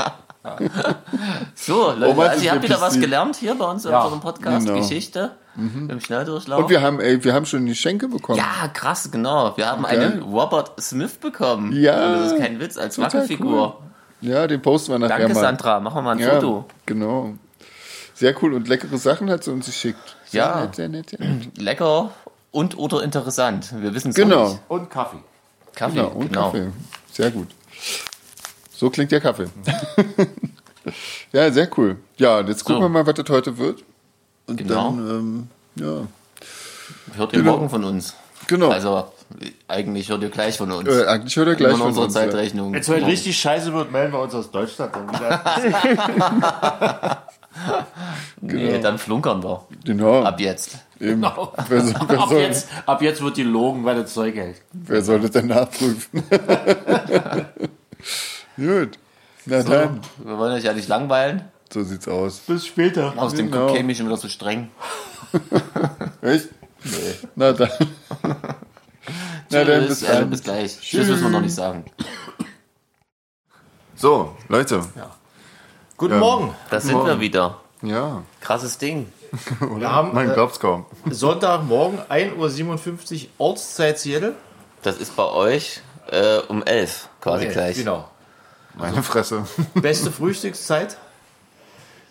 So, 1.55 1.93
Leute, 1.97 2.15
Oh, 2.17 2.21
also 2.23 2.45
ihr 2.45 2.53
habt 2.53 2.63
wieder 2.63 2.81
was 2.81 2.99
gelernt 3.01 3.37
hier 3.37 3.55
bei 3.55 3.65
uns 3.65 3.85
in 3.85 3.91
Ja, 3.91 4.03
unserem 4.03 4.21
Podcast. 4.21 4.67
genau. 4.67 4.79
Geschichte 4.79 5.33
im 5.57 6.01
Schnelldurchlauf. 6.01 6.63
Und 6.65 6.71
wir 6.71 6.81
haben, 6.83 7.01
ey, 7.01 7.23
wir 7.25 7.35
haben 7.35 7.45
schon 7.45 7.67
Geschenke 7.67 8.07
bekommen. 8.09 8.39
ja, 8.39 8.69
krass, 8.73 9.11
genau. 9.11 9.57
Wir 9.57 9.67
haben 9.69 9.85
Okay. 9.85 9.97
einen 9.99 10.23
Robert 10.23 10.81
Smith 10.81 11.17
bekommen. 11.17 11.73
Ja, 11.73 12.07
Und 12.07 12.13
das 12.21 12.33
ist 12.33 12.39
kein 12.39 12.61
Witz, 12.61 12.77
als 12.79 12.99
Wackelfigur. 12.99 13.81
Ja, 14.21 14.47
den 14.47 14.61
posten 14.63 14.93
wir 14.93 14.99
nachher 14.99 15.19
Danke, 15.19 15.35
mal. 15.35 15.41
Sandra. 15.41 15.81
Machen 15.81 15.97
wir 15.97 16.03
mal 16.03 16.13
ein 16.13 16.19
Ja, 16.19 16.35
Foto. 16.35 16.65
genau. 16.87 17.35
Sehr 18.15 18.35
cool 18.43 18.55
und 18.55 18.67
leckere 18.67 18.99
Sachen 18.99 19.31
hat 19.31 19.45
sie 19.45 19.53
uns 19.53 19.67
geschickt. 19.67 20.17
Sehr 20.27 20.43
Ja. 20.45 20.61
nett, 20.63 20.75
sehr 20.75 20.89
nett, 20.89 21.11
sehr 21.11 21.21
nett. 21.21 21.49
Lecker 21.59 22.11
und 22.51 22.77
oder 22.79 23.03
interessant. 23.05 23.73
Wir 23.81 23.95
wissen 23.95 24.11
es 24.11 24.17
Genau. 24.17 24.49
nicht. 24.49 24.61
Und 24.69 24.91
Kaffee. 24.91 25.19
Kaffee, 25.75 25.95
Genau, 25.97 26.09
und 26.09 26.29
genau. 26.33 26.47
Kaffee. 26.51 26.73
Sehr 27.13 27.31
gut. 27.31 27.49
So 28.73 28.91
klingt 28.91 29.13
der 29.13 29.21
Kaffee. 29.21 29.47
ja, 31.33 31.51
sehr 31.53 31.69
cool. 31.79 31.97
Ja, 32.17 32.39
und 32.39 32.49
jetzt 32.49 32.65
gucken 32.65 32.83
So. 32.83 32.87
wir 32.87 32.89
mal, 32.89 33.07
was 33.07 33.15
das 33.15 33.29
heute 33.29 33.57
wird. 33.59 33.85
Und 34.47 34.57
Genau. 34.57 34.91
dann, 34.91 34.99
ähm, 35.11 35.49
ja, 35.77 36.07
Hört 37.17 37.33
ihr 37.33 37.39
Genau. 37.41 37.53
morgen 37.53 37.71
von 37.71 37.85
uns. 37.85 38.15
genau. 38.47 38.71
Also, 38.71 39.13
eigentlich 39.69 40.09
hört 40.09 40.23
ihr 40.23 40.31
gleich 40.31 40.57
von 40.57 40.73
uns. 40.73 40.89
äh, 40.89 41.07
eigentlich 41.07 41.37
hört 41.37 41.49
er 41.49 41.55
gleich 41.55 41.73
in 41.73 41.79
von 41.79 41.89
unserer 41.89 42.05
uns. 42.05 42.15
Zeitrechnung. 42.15 42.73
Wenn 42.73 42.81
es 42.81 42.89
heute 42.89 43.07
richtig 43.07 43.39
scheiße 43.39 43.73
wird, 43.75 43.93
melden 43.93 44.13
wir 44.13 44.21
uns 44.21 44.35
aus 44.35 44.51
Deutschland 44.51 44.95
dann 44.95 45.09
wieder. 45.09 47.25
Nee, 48.41 48.79
dann 48.81 48.99
flunkern 48.99 49.43
wir. 49.43 49.67
Genau. 49.85 50.23
Ab 50.23 50.39
jetzt. 50.39 50.79
Eben. 51.01 51.23
Wer, 51.23 51.81
soll, 51.81 51.95
wer, 52.09 52.21
ab, 52.21 52.29
soll, 52.29 52.41
jetzt, 52.41 52.69
ab 52.87 53.03
jetzt 53.03 53.21
wird 53.21 53.37
die 53.37 53.43
logen, 53.43 53.85
weil 53.85 53.97
das 54.01 54.15
Zeug 54.15 54.37
hält. 54.37 54.63
wer 54.73 55.03
soll 55.03 55.21
das 55.21 55.33
denn 55.33 55.49
nachprüfen? 55.49 56.23
gut. 58.57 58.99
Na 59.47 59.63
dann, 59.63 60.01
Wir 60.25 60.39
wollen 60.39 60.53
euch 60.53 60.65
ja 60.65 60.73
nicht 60.73 60.89
langweilen. 60.89 61.43
so 61.73 61.83
sieht's 61.83 62.07
aus. 62.07 62.39
Bis 62.47 62.67
später. 62.67 63.13
Außerdem 63.17 63.51
Genau. 63.51 63.67
guckt 63.67 63.79
Kämi 63.79 63.95
schon 63.95 64.07
wieder 64.07 64.17
so 64.19 64.29
streng. 64.29 64.69
Echt? 66.23 66.49
Na 67.35 67.53
dann. 67.53 67.71
Na 69.51 69.65
dann, 69.65 69.87
bis 69.87 70.05
also 70.05 70.21
dann. 70.21 70.31
bis 70.31 70.43
gleich. 70.43 70.79
Tschüss 70.81 71.07
müssen 71.09 71.23
wir 71.25 71.31
noch 71.31 71.41
nicht 71.41 71.55
sagen. 71.55 71.85
So, 73.95 74.37
Leute. 74.49 74.83
Guten 75.97 76.19
Morgen. 76.19 76.55
Da 76.71 76.81
sind 76.81 77.05
wir 77.05 77.19
wieder. 77.21 77.61
Ja, 77.83 78.23
Krasses 78.41 78.79
Ding. 78.79 79.13
Wir 79.61 79.93
haben 79.93 80.13
man 80.15 80.31
äh, 80.31 80.35
glaubt's 80.35 80.59
kaum. 80.59 80.87
Sonntagmorgen 81.09 82.01
1.57 82.09 83.23
Uhr 83.25 83.29
Ortszeit 83.39 83.99
Seattle. 83.99 84.35
Das 84.83 84.97
ist 84.97 85.15
bei 85.17 85.25
euch 85.25 85.81
äh, 86.11 86.39
um 86.49 86.63
11 86.65 87.09
quasi 87.21 87.45
Okay, 87.45 87.53
gleich. 87.53 87.77
Genau. 87.77 88.09
Meine 88.75 89.03
Fresse. 89.03 89.45
Beste 89.75 90.11
Frühstückszeit. 90.11 90.97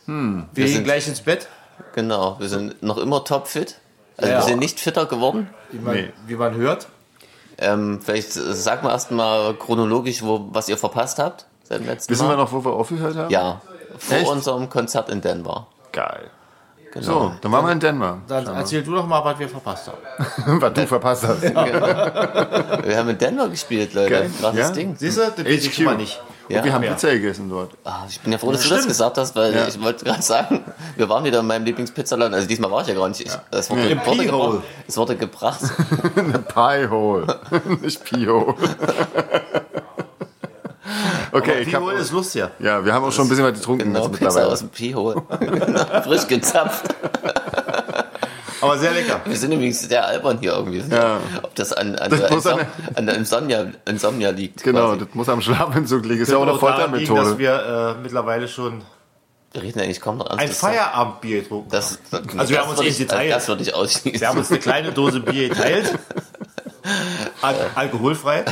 wir 0.06 0.15
wir 0.53 0.65
gehen 0.65 0.74
sind- 0.75 0.84
gleich 0.86 1.08
ins 1.08 1.22
Bett. 1.22 1.48
Genau, 1.96 2.39
wir 2.39 2.48
sind 2.50 2.82
noch 2.84 2.98
immer 2.98 3.24
topfit. 3.25 3.79
Also 4.15 4.32
Ja. 4.32 4.38
wir 4.39 4.44
sind 4.44 4.60
nicht 4.60 4.79
fitter 4.79 5.06
geworden. 5.06 5.50
Wie 5.72 5.79
man, 5.79 5.96
Nee. 5.96 6.13
wie 6.27 6.36
man 6.36 6.56
hört. 6.56 6.88
Ähm, 7.59 7.99
vielleicht 8.03 8.33
sag 8.33 8.83
mal 8.83 8.91
erstmal 8.91 9.53
chronologisch, 9.55 10.21
wo, 10.23 10.47
was 10.51 10.69
ihr 10.69 10.77
verpasst 10.77 11.17
habt 11.19 11.45
seit 11.63 11.79
dem 11.79 11.87
letzten 11.87 12.11
Wissen 12.11 12.27
Mal. 12.27 12.33
wir 12.37 12.43
noch, 12.43 12.51
wo 12.51 12.63
wir 12.63 12.71
aufgehört 12.73 13.15
haben? 13.15 13.29
Ja, 13.31 13.61
vor 13.97 14.17
Echt? 14.17 14.27
unserem 14.27 14.69
Konzert 14.69 15.09
in 15.09 15.21
Denver. 15.21 15.67
Geil. 15.91 16.29
Genau. 16.93 17.05
So, 17.05 17.31
dann 17.41 17.51
waren 17.51 17.65
wir 17.65 17.71
in 17.73 17.79
Denver. 17.79 18.19
Dann 18.27 18.47
erzähl 18.47 18.81
du 18.83 18.95
doch 18.95 19.05
mal, 19.05 19.23
was 19.23 19.37
wir 19.39 19.49
verpasst 19.49 19.87
haben. 19.87 20.61
Was 20.61 20.73
du 20.73 20.87
verpasst 20.87 21.27
hast. 21.27 21.41
Wir 21.43 22.97
haben 22.97 23.09
in 23.09 23.17
Denver 23.17 23.49
gespielt, 23.49 23.93
Leute. 23.93 24.09
Geil. 24.09 24.31
Krasses 24.39 24.59
Ja? 24.59 24.69
Ding. 24.71 24.95
Siehst 24.97 25.17
du, 25.17 25.21
das 25.21 25.37
weiß 25.45 25.47
ich 25.47 25.69
HQ. 25.69 25.73
schon 25.75 25.85
mal 25.85 25.97
nicht. 25.97 26.19
Und 26.50 26.63
wir 26.63 26.74
haben 26.74 26.84
Ja. 26.84 26.92
Pizza 26.94 27.10
gegessen 27.12 27.50
dort. 27.50 27.72
Ah, 27.84 28.04
ich 28.10 28.20
bin 28.22 28.32
ja 28.32 28.38
froh, 28.38 28.51
dass 28.51 28.63
du 28.63 28.70
das 28.70 28.88
gesagt 28.88 29.18
hast, 29.18 29.36
weil 29.36 29.54
Ja. 29.54 29.68
ich 29.68 29.82
wollte 29.82 30.06
gerade 30.06 30.22
sagen, 30.22 30.63
wir 30.96 31.10
waren 31.10 31.24
wieder 31.24 31.39
in 31.42 31.48
meinem 31.48 31.66
Lieblingspizzaland. 31.66 32.34
Also 32.34 32.48
diesmal 32.48 32.72
war 32.72 32.82
ich 32.82 32.88
ja 32.88 32.94
gar 32.96 33.08
nicht. 33.10 33.22
Ich, 33.22 33.32
es, 33.51 33.70
wurde, 33.70 33.89
Im 33.89 34.00
wurde 34.06 34.22
Pie-Hole. 34.24 34.51
gebracht, 34.51 34.63
es 34.88 34.98
wurde 34.98 35.16
gebracht. 35.18 35.60
Pie 36.54 36.88
Hole. 36.89 37.39
Nicht 37.82 38.04
Pie 38.04 38.27
Hole. 38.27 38.56
okay, 41.32 41.66
hab, 41.74 41.92
ist 41.94 42.12
lustiger. 42.12 42.51
ja, 42.60 42.84
wir 42.84 42.94
haben 42.94 43.06
auch 43.06 43.12
schon 43.12 43.25
ein 43.25 43.30
bisschen 43.30 43.46
was 43.46 43.54
getrunken 43.54 43.94
Genau, 43.94 44.08
Pizza 44.08 44.25
mittlerweile. 44.25 44.51
aus 44.54 44.60
dem 44.60 44.70
Pihol. 44.70 45.16
Frisch 46.04 46.27
gezapft. 46.27 46.86
Aber 48.61 48.77
sehr 48.77 48.91
lecker. 48.91 49.21
Wir 49.25 49.35
sind 49.35 49.51
übrigens 49.51 49.81
sehr 49.81 50.05
albern 50.05 50.37
hier 50.39 50.53
irgendwie. 50.53 50.83
Ja. 50.89 51.19
Ob 51.43 51.53
das 51.55 51.73
an, 51.73 51.95
an, 51.95 52.09
Das 52.09 52.19
der, 52.21 52.31
muss 52.31 52.45
an 52.47 52.59
an 52.95 53.05
der 53.05 53.15
Insomnia, 53.15 53.67
Insomnia 53.85 54.29
liegt. 54.31 54.63
Genau, 54.63 54.87
quasi. 54.89 54.99
das 54.99 55.07
muss 55.13 55.29
am 55.29 55.41
Schlafentzug 55.41 56.05
liegen. 56.05 56.21
Ist 56.21 56.31
ja 56.31 56.37
auch 56.37 56.41
eine 56.43 56.57
daran 56.57 56.93
liegen, 56.95 57.15
dass 57.15 57.27
Foltermethode. 57.29 57.39
wir 57.39 57.95
äh, 57.97 58.01
mittlerweile 58.01 58.47
schon 58.47 58.81
Wir 59.53 59.61
reden 59.63 59.79
eigentlich 59.79 60.01
kaum 60.01 60.17
noch 60.17 60.27
ein 60.27 60.39
ernst. 60.39 60.59
Feierabendbier 60.59 61.41
getrunken 61.41 61.69
Das, 61.69 61.99
Also 62.11 62.49
wir 62.49 62.61
haben 62.61 62.69
uns 62.69 62.79
nicht 62.79 62.91
ich, 62.91 62.97
geteilt. 63.07 63.31
Das 63.31 63.47
würde 63.47 63.63
ich 63.63 63.73
ausschließen. 63.73 64.19
Wir 64.19 64.27
haben 64.27 64.37
uns 64.37 64.49
eine 64.49 64.59
kleine 64.59 64.91
Dose 64.91 65.19
Bier 65.19 65.49
geteilt. 65.49 65.97
Al 67.41 67.56
alkoholfrei. 67.75 68.46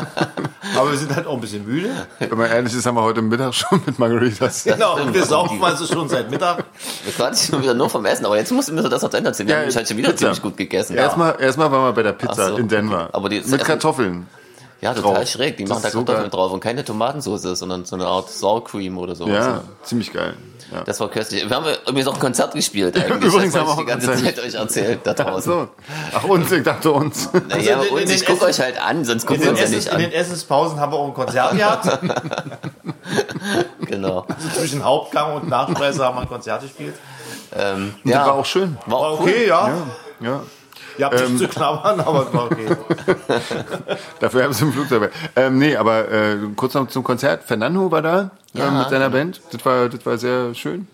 Aber 0.76 0.90
wir 0.90 0.98
sind 0.98 1.14
halt 1.14 1.26
auch 1.26 1.34
ein 1.34 1.40
bisschen 1.40 1.66
müde. 1.66 1.90
Wenn 2.18 2.36
man 2.38 2.50
ehrlich 2.50 2.74
ist, 2.74 2.86
haben 2.86 2.96
wir 2.96 3.02
heute 3.02 3.22
Mittag 3.22 3.54
schon 3.54 3.80
mit 3.86 3.98
Margaritas. 3.98 4.64
Genau, 4.70 4.96
stimmt. 4.96 5.14
wir 5.14 5.24
saufen 5.24 5.62
also 5.62 5.86
schon 5.86 6.08
seit 6.08 6.30
Mittag. 6.30 6.64
Wir 7.04 7.12
quatschen 7.12 7.54
schon 7.54 7.62
wieder 7.62 7.74
nur 7.74 7.88
vom 7.90 8.04
Essen, 8.06 8.26
aber 8.26 8.36
jetzt 8.36 8.52
musst 8.52 8.68
du 8.68 8.72
mir 8.74 8.82
das 8.82 9.02
noch 9.02 9.12
Ende 9.12 9.28
erzählen. 9.30 9.48
Wir 9.48 9.54
Ja, 9.56 9.62
haben 9.66 9.74
heute 9.74 9.86
schon 9.86 9.96
wieder 9.96 10.08
Pizza. 10.10 10.18
ziemlich 10.26 10.42
gut 10.42 10.56
gegessen. 10.56 10.96
Erstmal, 10.96 11.40
erstmal 11.40 11.72
waren 11.72 11.82
wir 11.84 11.92
bei 11.92 12.02
der 12.02 12.12
Pizza 12.12 12.48
so, 12.50 12.56
in 12.56 12.68
Denver. 12.68 13.02
okay. 13.04 13.10
Aber 13.12 13.28
die- 13.28 13.40
mit 13.40 13.64
Kartoffeln. 13.64 14.26
Ja, 14.82 14.94
total 14.94 15.14
drauf. 15.16 15.28
schräg. 15.28 15.56
Die 15.58 15.64
Das 15.64 15.70
machen 15.70 15.82
da 15.82 15.90
Kartoffeln 15.90 16.20
geil. 16.22 16.30
drauf 16.30 16.52
und 16.52 16.60
keine 16.60 16.84
Tomatensauce, 16.84 17.42
sondern 17.58 17.84
so 17.84 17.96
eine 17.96 18.06
Art 18.06 18.30
Sour 18.30 18.64
Cream 18.64 18.96
oder 18.96 19.14
sowas. 19.14 19.34
Ja, 19.34 19.60
ziemlich 19.82 20.10
geil. 20.12 20.34
Ja. 20.72 20.84
Das 20.84 21.00
war 21.00 21.08
köstlich. 21.08 21.48
Wir 21.48 21.56
haben 21.56 21.66
übrigens 21.88 22.06
auch 22.06 22.14
ein 22.14 22.20
Konzert 22.20 22.54
gespielt 22.54 22.96
eigentlich. 23.02 23.32
Übrigens 23.32 23.54
das 23.54 23.62
haben 23.62 23.68
wir 23.68 23.72
ich 23.72 23.76
die 23.76 23.82
auch 23.82 23.86
ganze 23.86 24.24
Zeit 24.24 24.38
euch 24.38 24.54
erzählt 24.54 25.00
da 25.04 25.10
Ach 25.12 25.14
draußen. 25.24 25.52
so. 25.52 25.68
Ach, 26.14 26.24
uns, 26.24 26.52
ich 26.52 26.62
dachte 26.62 26.92
uns. 26.92 27.28
Naja, 27.48 27.78
Also 27.78 27.96
in- 27.96 28.02
in 28.02 28.08
den 28.08 28.16
ich 28.16 28.24
gucke 28.26 28.44
euch 28.44 28.60
halt 28.60 28.80
an, 28.80 29.04
sonst 29.04 29.24
In 29.24 29.28
gucken 29.28 29.42
wir 29.44 29.50
uns 29.50 29.60
ja 29.60 29.68
nicht 29.68 29.86
in 29.88 29.92
an. 29.94 29.98
den 30.00 30.12
Essenspausen 30.12 30.78
haben 30.78 30.92
wir 30.92 30.98
auch 30.98 31.06
ein 31.08 31.14
Konzert 31.14 31.56
gehabt. 31.56 31.98
Genau. 33.86 34.26
Zwischen 34.56 34.84
Hauptgang 34.84 35.34
und 35.34 35.48
Nachspeise 35.48 36.04
haben 36.04 36.16
wir 36.16 36.22
ein 36.22 36.28
Konzert 36.28 36.62
gespielt. 36.62 36.94
Ähm, 37.56 37.94
Das 38.04 38.12
ja, 38.12 38.26
war 38.26 38.34
auch 38.34 38.44
schön. 38.46 38.76
War 38.86 38.98
auch 38.98 39.20
cool. 39.20 39.28
Okay, 39.28 39.48
ja. 39.48 39.70
Ja. 40.20 40.40
Ihr 40.98 41.06
habt 41.06 41.20
Ähm. 41.20 41.32
nicht 41.34 41.38
zu 41.42 41.48
knabbern, 41.48 42.00
aber 42.00 42.26
es 42.28 42.34
war 42.34 42.44
okay. 42.44 42.66
Dafür 44.20 44.44
haben 44.44 44.52
sie 44.52 44.64
im 44.64 44.72
Flugzeug. 44.72 45.10
dabei. 45.34 45.46
Ähm, 45.46 45.58
nee, 45.58 45.74
aber 45.76 46.08
äh, 46.10 46.36
kurz 46.56 46.74
noch 46.74 46.86
zum 46.88 47.02
Konzert. 47.02 47.42
Fernando 47.44 47.90
war 47.90 48.02
da 48.02 48.30
Ja. 48.52 48.70
mit 48.70 48.88
seiner 48.90 49.10
Band. 49.10 49.40
Das 49.52 49.64
war, 49.64 49.88
das 49.88 50.04
war 50.04 50.18
sehr 50.18 50.54
schön. 50.54 50.88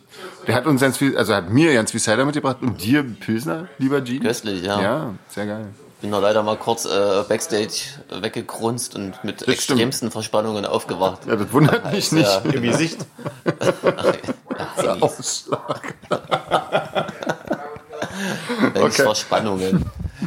Der 0.47 0.55
hat 0.55 0.67
uns 0.67 0.81
ganz 0.81 0.97
viel, 0.99 1.17
also 1.17 1.35
hat 1.35 1.51
mir 1.51 1.73
ganz 1.75 1.91
viel 1.91 2.01
Cider 2.01 2.25
mitgebracht 2.25 2.59
und 2.61 2.83
dir 2.83 3.03
Pilsner, 3.03 3.69
lieber 3.79 4.01
Gene. 4.01 4.21
Köstlich, 4.27 4.63
ja. 4.63 4.81
Ja, 4.81 5.15
sehr 5.29 5.47
geil. 5.47 5.67
Bin 6.03 6.11
noch 6.11 6.21
leider 6.21 6.43
mal 6.43 6.57
kurz 6.59 6.85
äh, 6.85 7.23
Backstage 7.27 7.85
weggegrunzt 8.21 8.95
und 8.97 9.25
mit 9.25 9.41
stimmt. 9.41 9.57
extremsten 9.57 10.11
Verspannungen 10.11 10.67
aufgewacht. 10.67 11.21
Ja, 11.27 11.37
das 11.37 11.51
wundert 11.53 11.91
mich 11.93 12.13
nicht. 12.13 12.27
Ja, 12.45 12.51
Im 12.51 12.63
Gesicht. 12.63 12.99
ja, 14.83 14.97
Ausschlag. 15.01 15.95
okay. 18.75 18.91
Verspannungen. 19.03 19.85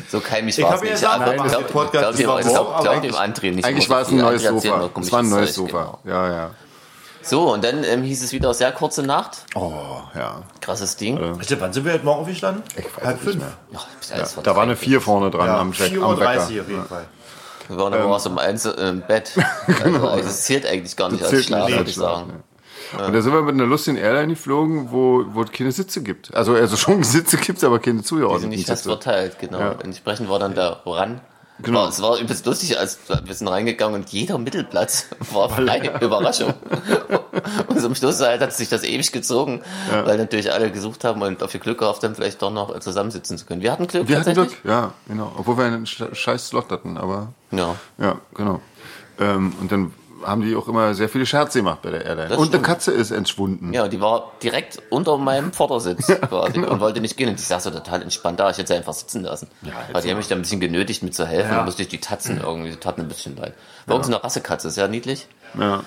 So 0.09 0.19
keimig 0.19 0.57
Ich 0.57 0.63
war 0.63 0.74
es 0.75 0.79
ja 0.81 0.83
nicht. 0.86 0.93
gesagt, 0.93 1.21
aber 1.21 1.36
machen 1.36 1.50
glaub- 1.50 1.67
Podcast 1.71 2.17
glaub 2.17 2.41
dem- 2.41 2.50
glaub- 2.51 2.81
glaub 2.81 3.03
André 3.21 3.51
nicht. 3.53 3.65
Eigentlich 3.65 3.89
war 3.89 4.01
es 4.01 4.09
ein 4.09 4.17
neues 4.17 4.43
Sofa. 4.43 4.89
Es 5.00 5.12
war 5.12 5.19
ein 5.19 5.29
neues 5.29 5.53
Sofa. 5.55 6.00
genau. 6.03 6.15
Ja, 6.15 6.31
ja. 6.33 6.51
So, 7.22 7.53
und 7.53 7.64
dann 7.64 7.84
ähm, 7.84 8.03
hieß 8.03 8.24
es 8.24 8.32
wieder 8.32 8.53
sehr 8.53 8.72
kurze 8.72 9.03
Nacht. 9.03 9.46
Oh, 9.55 9.74
ja. 10.16 10.42
Krasses 10.62 10.96
Ding. 10.96 11.20
Weißt 11.20 11.51
du, 11.51 11.60
wann 11.62 11.74
sind 11.74 11.86
wir 11.86 11.94
heute 11.94 12.05
Morgen 12.05 12.22
aufgestanden? 12.22 12.64
Halb 13.03 13.20
fünf. 13.22 13.44
Ja, 13.72 13.79
bis 14.00 14.12
alles 14.12 14.36
Da 14.42 14.55
war 14.55 14.64
eine 14.64 14.75
4 14.75 15.01
vorne 15.01 15.29
dran 15.29 15.48
Ja, 15.48 15.60
am 15.60 15.74
Jack, 15.74 15.92
4.30 15.92 15.96
am 15.98 16.10
Uhr 16.10 16.20
Wecker. 16.20 16.42
auf 16.44 16.51
jeden 16.70 16.86
Fall. 16.86 17.05
Wir 17.68 17.77
waren 17.77 17.94
aber 17.94 18.25
um 18.25 18.38
eins 18.40 18.66
äh, 18.66 18.72
im 18.90 19.01
Bett. 19.01 19.32
Also, 19.84 20.08
also 20.08 20.29
es 20.29 20.44
zählt 20.46 20.66
eigentlich 20.66 20.96
gar 20.96 21.10
nicht 21.10 21.22
Das 21.24 21.32
als 21.32 21.46
zählt 21.46 21.50
nicht 21.51 21.58
Schlaf, 21.58 21.66
als 21.66 21.75
würde 21.75 21.90
ich 21.90 21.96
Schlaf, 21.96 22.18
sagen. 22.20 22.44
Und 23.05 23.14
da 23.14 23.22
sind 23.22 23.34
wir 23.34 23.42
mit 23.44 23.53
einer 23.53 23.66
lustigen 23.68 23.98
Airline 23.98 24.29
geflogen, 24.29 24.92
wo, 24.92 25.24
wo 25.34 25.44
es 25.44 25.51
keine 25.51 25.72
Sitze 25.72 26.01
gibt. 26.01 26.34
Also, 26.34 26.53
also 26.55 26.75
schon 26.77 27.03
Sitze 27.03 27.38
gibt's, 27.38 27.64
aber 27.64 27.77
keine 27.79 28.00
Die 28.00 28.03
zugeordneten 28.05 28.42
sind 28.42 28.50
nicht 28.51 28.66
fest 28.66 28.84
Sitze. 28.84 28.90
verteilt, 28.96 29.38
genau. 29.40 29.60
Ja. 29.60 29.75
Entsprechend 29.84 30.29
war 30.29 30.40
dann 30.40 30.55
der 30.55 30.82
Run. 30.86 31.22
Genau. 31.61 31.81
War, 31.81 31.89
es 31.89 32.01
war 32.01 32.17
übelst 32.17 32.45
lustig, 32.45 32.79
als 32.79 33.00
wir 33.25 33.33
sind 33.33 33.48
reingegangen 33.48 33.95
und 34.01 34.09
jeder 34.09 34.37
Mittelplatz 34.37 35.07
war 35.33 35.50
frei. 35.50 35.91
Überraschung. 36.01 36.53
und 37.67 37.79
zum 37.81 37.95
Schluss 37.95 38.22
halt 38.22 38.41
hat 38.41 38.53
sich 38.53 38.69
das 38.69 38.83
ewig 38.83 39.11
gezogen, 39.11 39.61
weil 40.05 40.17
natürlich 40.17 40.51
alle 40.53 40.72
gesucht 40.72 41.03
haben 41.03 41.22
und 41.22 41.41
dafür 41.41 41.59
Glück 41.59 41.79
gehofft 41.79 42.03
haben, 42.03 42.15
vielleicht 42.15 42.41
doch 42.41 42.51
noch 42.51 42.79
zusammensitzen 42.79 43.37
zu 43.37 43.45
können. 43.45 43.61
Wir 43.61 43.72
hatten 43.74 43.87
Glück 43.87 44.07
Wir 44.07 44.19
hatten. 44.19 44.33
Glück, 44.33 44.51
ja, 44.63 44.93
genau. 45.07 45.31
Obwohl 45.37 45.57
wir 45.57 45.65
einen 45.65 45.85
sch- 45.85 46.13
scheiß 46.15 46.48
Slot 46.48 46.69
hatten, 46.72 46.98
aber 46.98 47.33
Ja. 47.51 47.75
ja, 47.98 48.19
genau. 48.33 48.61
Ähm, 49.19 49.53
und 49.59 49.72
dann 49.72 49.93
haben 50.25 50.42
die 50.42 50.55
auch 50.55 50.68
immer 50.68 50.94
sehr 50.94 51.10
viele 51.10 51.25
Scherze 51.25 51.60
gemacht 51.60 51.82
bei 51.82 51.92
der 51.92 52.05
Airline. 52.05 52.29
Das 52.29 52.38
und 52.38 52.53
eine. 52.53 52.62
Katze 52.62 52.92
ist 52.92 53.12
entschwunden. 53.12 53.74
Ja, 53.74 53.88
die 53.88 54.01
war 54.01 54.32
direkt 54.42 54.82
unter 54.90 55.18
meinem 55.18 55.53
Vordersitz 55.53 56.08
quasi 56.29 56.53
genau. 56.53 56.72
und 56.72 56.79
wollte 56.79 57.01
nicht 57.01 57.18
gehen. 57.18 57.29
Und 57.29 57.40
ich 57.40 57.48
saß 57.48 57.64
so 57.64 57.72
total 57.72 58.01
entspannt 58.01 58.40
da. 58.40 58.50
Ich 58.50 58.58
hätte 58.58 58.68
sie 58.70 58.74
einfach 58.75 58.94
sitzen 58.94 59.24
lassen. 59.24 59.48
Weil 59.92 60.01
die 60.01 60.10
haben 60.10 60.18
mich 60.18 60.27
da 60.27 60.36
ein 60.36 60.42
bisschen 60.42 60.60
genötigt, 60.60 61.03
mir 61.03 61.12
zu 61.12 61.25
helfen. 61.25 61.51
Dann 61.51 61.66
musste 61.66 61.82
ich 61.82 61.88
die 61.88 62.00
Tatzen 62.00 62.42
irgendwie, 62.42 62.72
die 62.72 62.77
taten 62.77 63.01
ein 63.01 63.08
bisschen 63.08 63.36
leid. 63.36 63.53
War 63.86 63.96
übrigens 63.96 64.14
eine 64.14 64.24
Rassekatze, 64.24 64.70
sehr 64.70 64.88
niedlich. 64.88 65.27
Ja. 65.58 65.84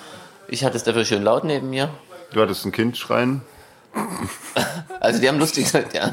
Ich 0.47 0.63
hatte 0.65 0.77
es 0.77 0.83
dafür 0.83 1.05
schön 1.05 1.23
laut 1.23 1.43
neben 1.43 1.69
mir. 1.69 1.89
Du 2.33 2.41
hattest 2.41 2.65
ein 2.65 2.71
Kind 2.71 2.97
schreien. 2.97 3.41
Also 4.99 5.19
die 5.19 5.27
haben 5.27 5.37
lustig 5.37 5.65
gesagt, 5.65 5.93
ja. 5.93 6.09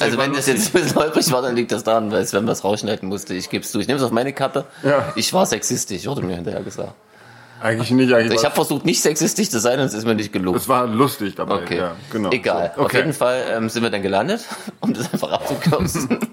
Also 0.00 0.18
wenn 0.18 0.32
das 0.32 0.46
jetzt 0.46 0.74
ein 0.74 0.82
bisschen 0.82 0.96
holprig 0.96 1.30
war, 1.30 1.42
dann 1.42 1.54
liegt 1.54 1.70
das 1.70 1.84
daran, 1.84 2.10
weil 2.10 2.26
Sven 2.26 2.44
was 2.48 2.64
rausschneiden 2.64 3.08
musste. 3.08 3.34
Ich 3.34 3.50
gebe 3.50 3.64
es 3.64 3.70
zu. 3.70 3.78
Ich 3.78 3.86
nehme 3.86 4.00
es 4.00 4.04
auf 4.04 4.10
meine 4.10 4.32
Kappe. 4.32 4.64
Ja. 4.82 5.12
Ich 5.14 5.32
war 5.32 5.46
sexistisch, 5.46 6.06
wurde 6.06 6.22
mir 6.22 6.34
hinterher 6.34 6.62
gesagt. 6.62 6.92
Eigentlich 7.62 7.90
nicht, 7.90 8.12
eigentlich 8.12 8.32
Ich 8.34 8.38
war- 8.38 8.44
habe 8.50 8.54
versucht, 8.54 8.84
nicht 8.84 9.00
sexistisch 9.02 9.50
zu 9.50 9.58
sein 9.60 9.78
und 9.80 9.86
es 9.86 9.94
ist 9.94 10.04
mir 10.06 10.14
nicht 10.14 10.32
gelungen. 10.32 10.56
es 10.58 10.68
war 10.68 10.86
lustig 10.86 11.34
dabei. 11.36 11.54
Okay, 11.62 11.78
Ja, 11.78 11.96
genau. 12.12 12.30
egal. 12.30 12.72
So, 12.74 12.80
Auf 12.82 12.86
okay. 12.88 12.98
jeden 12.98 13.12
Fall 13.12 13.42
ähm, 13.50 13.68
sind 13.68 13.82
wir 13.82 13.90
dann 13.90 14.02
gelandet, 14.02 14.44
um 14.80 14.92
das 14.94 15.12
einfach 15.12 15.32
abzukürzen. 15.32 16.18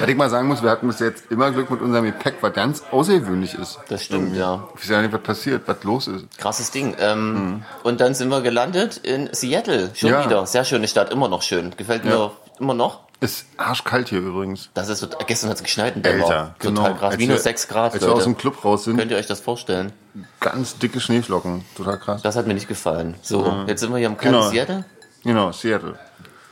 Was 0.00 0.08
ich 0.08 0.16
mal 0.16 0.28
sagen 0.28 0.48
muss, 0.48 0.62
wir 0.62 0.70
hatten 0.70 0.88
bis 0.88 0.98
jetzt 0.98 1.30
immer 1.30 1.50
Glück 1.52 1.70
mit 1.70 1.80
unserem 1.80 2.04
Gepäck, 2.04 2.34
was 2.40 2.52
ganz 2.52 2.82
außergewöhnlich 2.90 3.54
ist. 3.54 3.78
Das 3.88 4.02
stimmt, 4.04 4.36
ja. 4.36 4.66
Ich 4.74 4.82
weiß 4.82 4.88
ja 4.90 5.02
nicht, 5.02 5.12
was 5.12 5.22
passiert, 5.22 5.62
was 5.66 5.82
los 5.84 6.08
ist. 6.08 6.26
Krasses 6.38 6.70
Ding. 6.70 6.94
Ähm, 6.98 7.62
Und 7.82 8.00
dann 8.00 8.12
sind 8.14 8.28
wir 8.28 8.40
gelandet 8.42 8.98
in 8.98 9.28
Seattle. 9.32 9.90
Schon 9.94 10.10
Ja. 10.10 10.24
wieder. 10.26 10.46
Sehr 10.46 10.64
schöne 10.64 10.88
Stadt, 10.88 11.12
immer 11.12 11.28
noch 11.28 11.42
schön. 11.42 11.72
Gefällt 11.76 12.04
mir 12.04 12.32
immer 12.58 12.74
noch. 12.74 13.00
Ist 13.20 13.46
arschkalt 13.56 14.10
hier 14.10 14.18
übrigens. 14.20 14.68
Das 14.74 14.88
ist, 14.90 15.00
so- 15.00 15.08
gestern 15.26 15.48
hat 15.48 15.56
es 15.56 15.62
geschneit 15.62 15.96
in 15.96 16.02
Denver. 16.02 16.26
Alter, 16.26 16.54
Total 16.58 16.74
genau. 16.90 16.98
krass. 16.98 17.10
Als 17.12 17.16
Minus 17.18 17.36
wir- 17.36 17.42
6 17.42 17.68
Grad, 17.68 17.92
Als 17.94 18.02
wir 18.02 18.08
aus 18.08 18.14
Leute. 18.18 18.24
dem 18.24 18.36
Club 18.36 18.62
raus 18.64 18.84
sind, 18.84 18.98
Könnt 18.98 19.10
ihr 19.10 19.16
euch 19.16 19.26
das 19.26 19.40
vorstellen? 19.40 19.92
ganz 20.40 20.76
dicke 20.78 21.00
Schneeflocken. 21.00 21.64
Total 21.76 21.98
krass. 21.98 22.20
Das 22.22 22.36
hat 22.36 22.46
mir 22.46 22.52
nicht 22.54 22.68
gefallen. 22.68 23.14
So, 23.22 23.64
jetzt 23.66 23.80
sind 23.80 23.90
wir 23.90 23.98
hier 23.98 24.08
im 24.08 24.18
Genau. 24.18 24.40
kalten 24.40 24.54
Seattle. 24.54 24.84
Genau, 25.24 25.50
Seattle. 25.52 25.98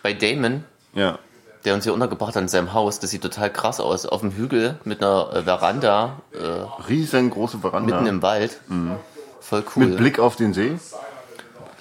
Bei 0.02 0.14
Damon, 0.14 0.64
Ja. 0.94 1.18
der 1.66 1.74
uns 1.74 1.84
hier 1.84 1.92
untergebracht 1.92 2.34
hat 2.34 2.42
in 2.42 2.48
seinem 2.48 2.72
Haus. 2.72 2.98
Das 2.98 3.10
sieht 3.10 3.22
total 3.22 3.50
krass 3.50 3.78
aus. 3.78 4.06
Auf 4.06 4.20
dem 4.22 4.32
Hügel 4.32 4.78
mit 4.84 5.02
einer 5.02 5.30
äh, 5.34 5.42
Veranda, 5.42 6.22
äh, 6.32 6.38
Riesengroße 6.88 7.58
Veranda. 7.58 7.94
mitten 7.96 8.06
im 8.06 8.22
Wald. 8.22 8.58
Voll 9.40 9.64
cool. 9.76 9.84
Mhm. 9.84 9.88
Mit 9.90 9.98
Blick 9.98 10.18
auf 10.18 10.36
den 10.36 10.54
See. 10.54 10.78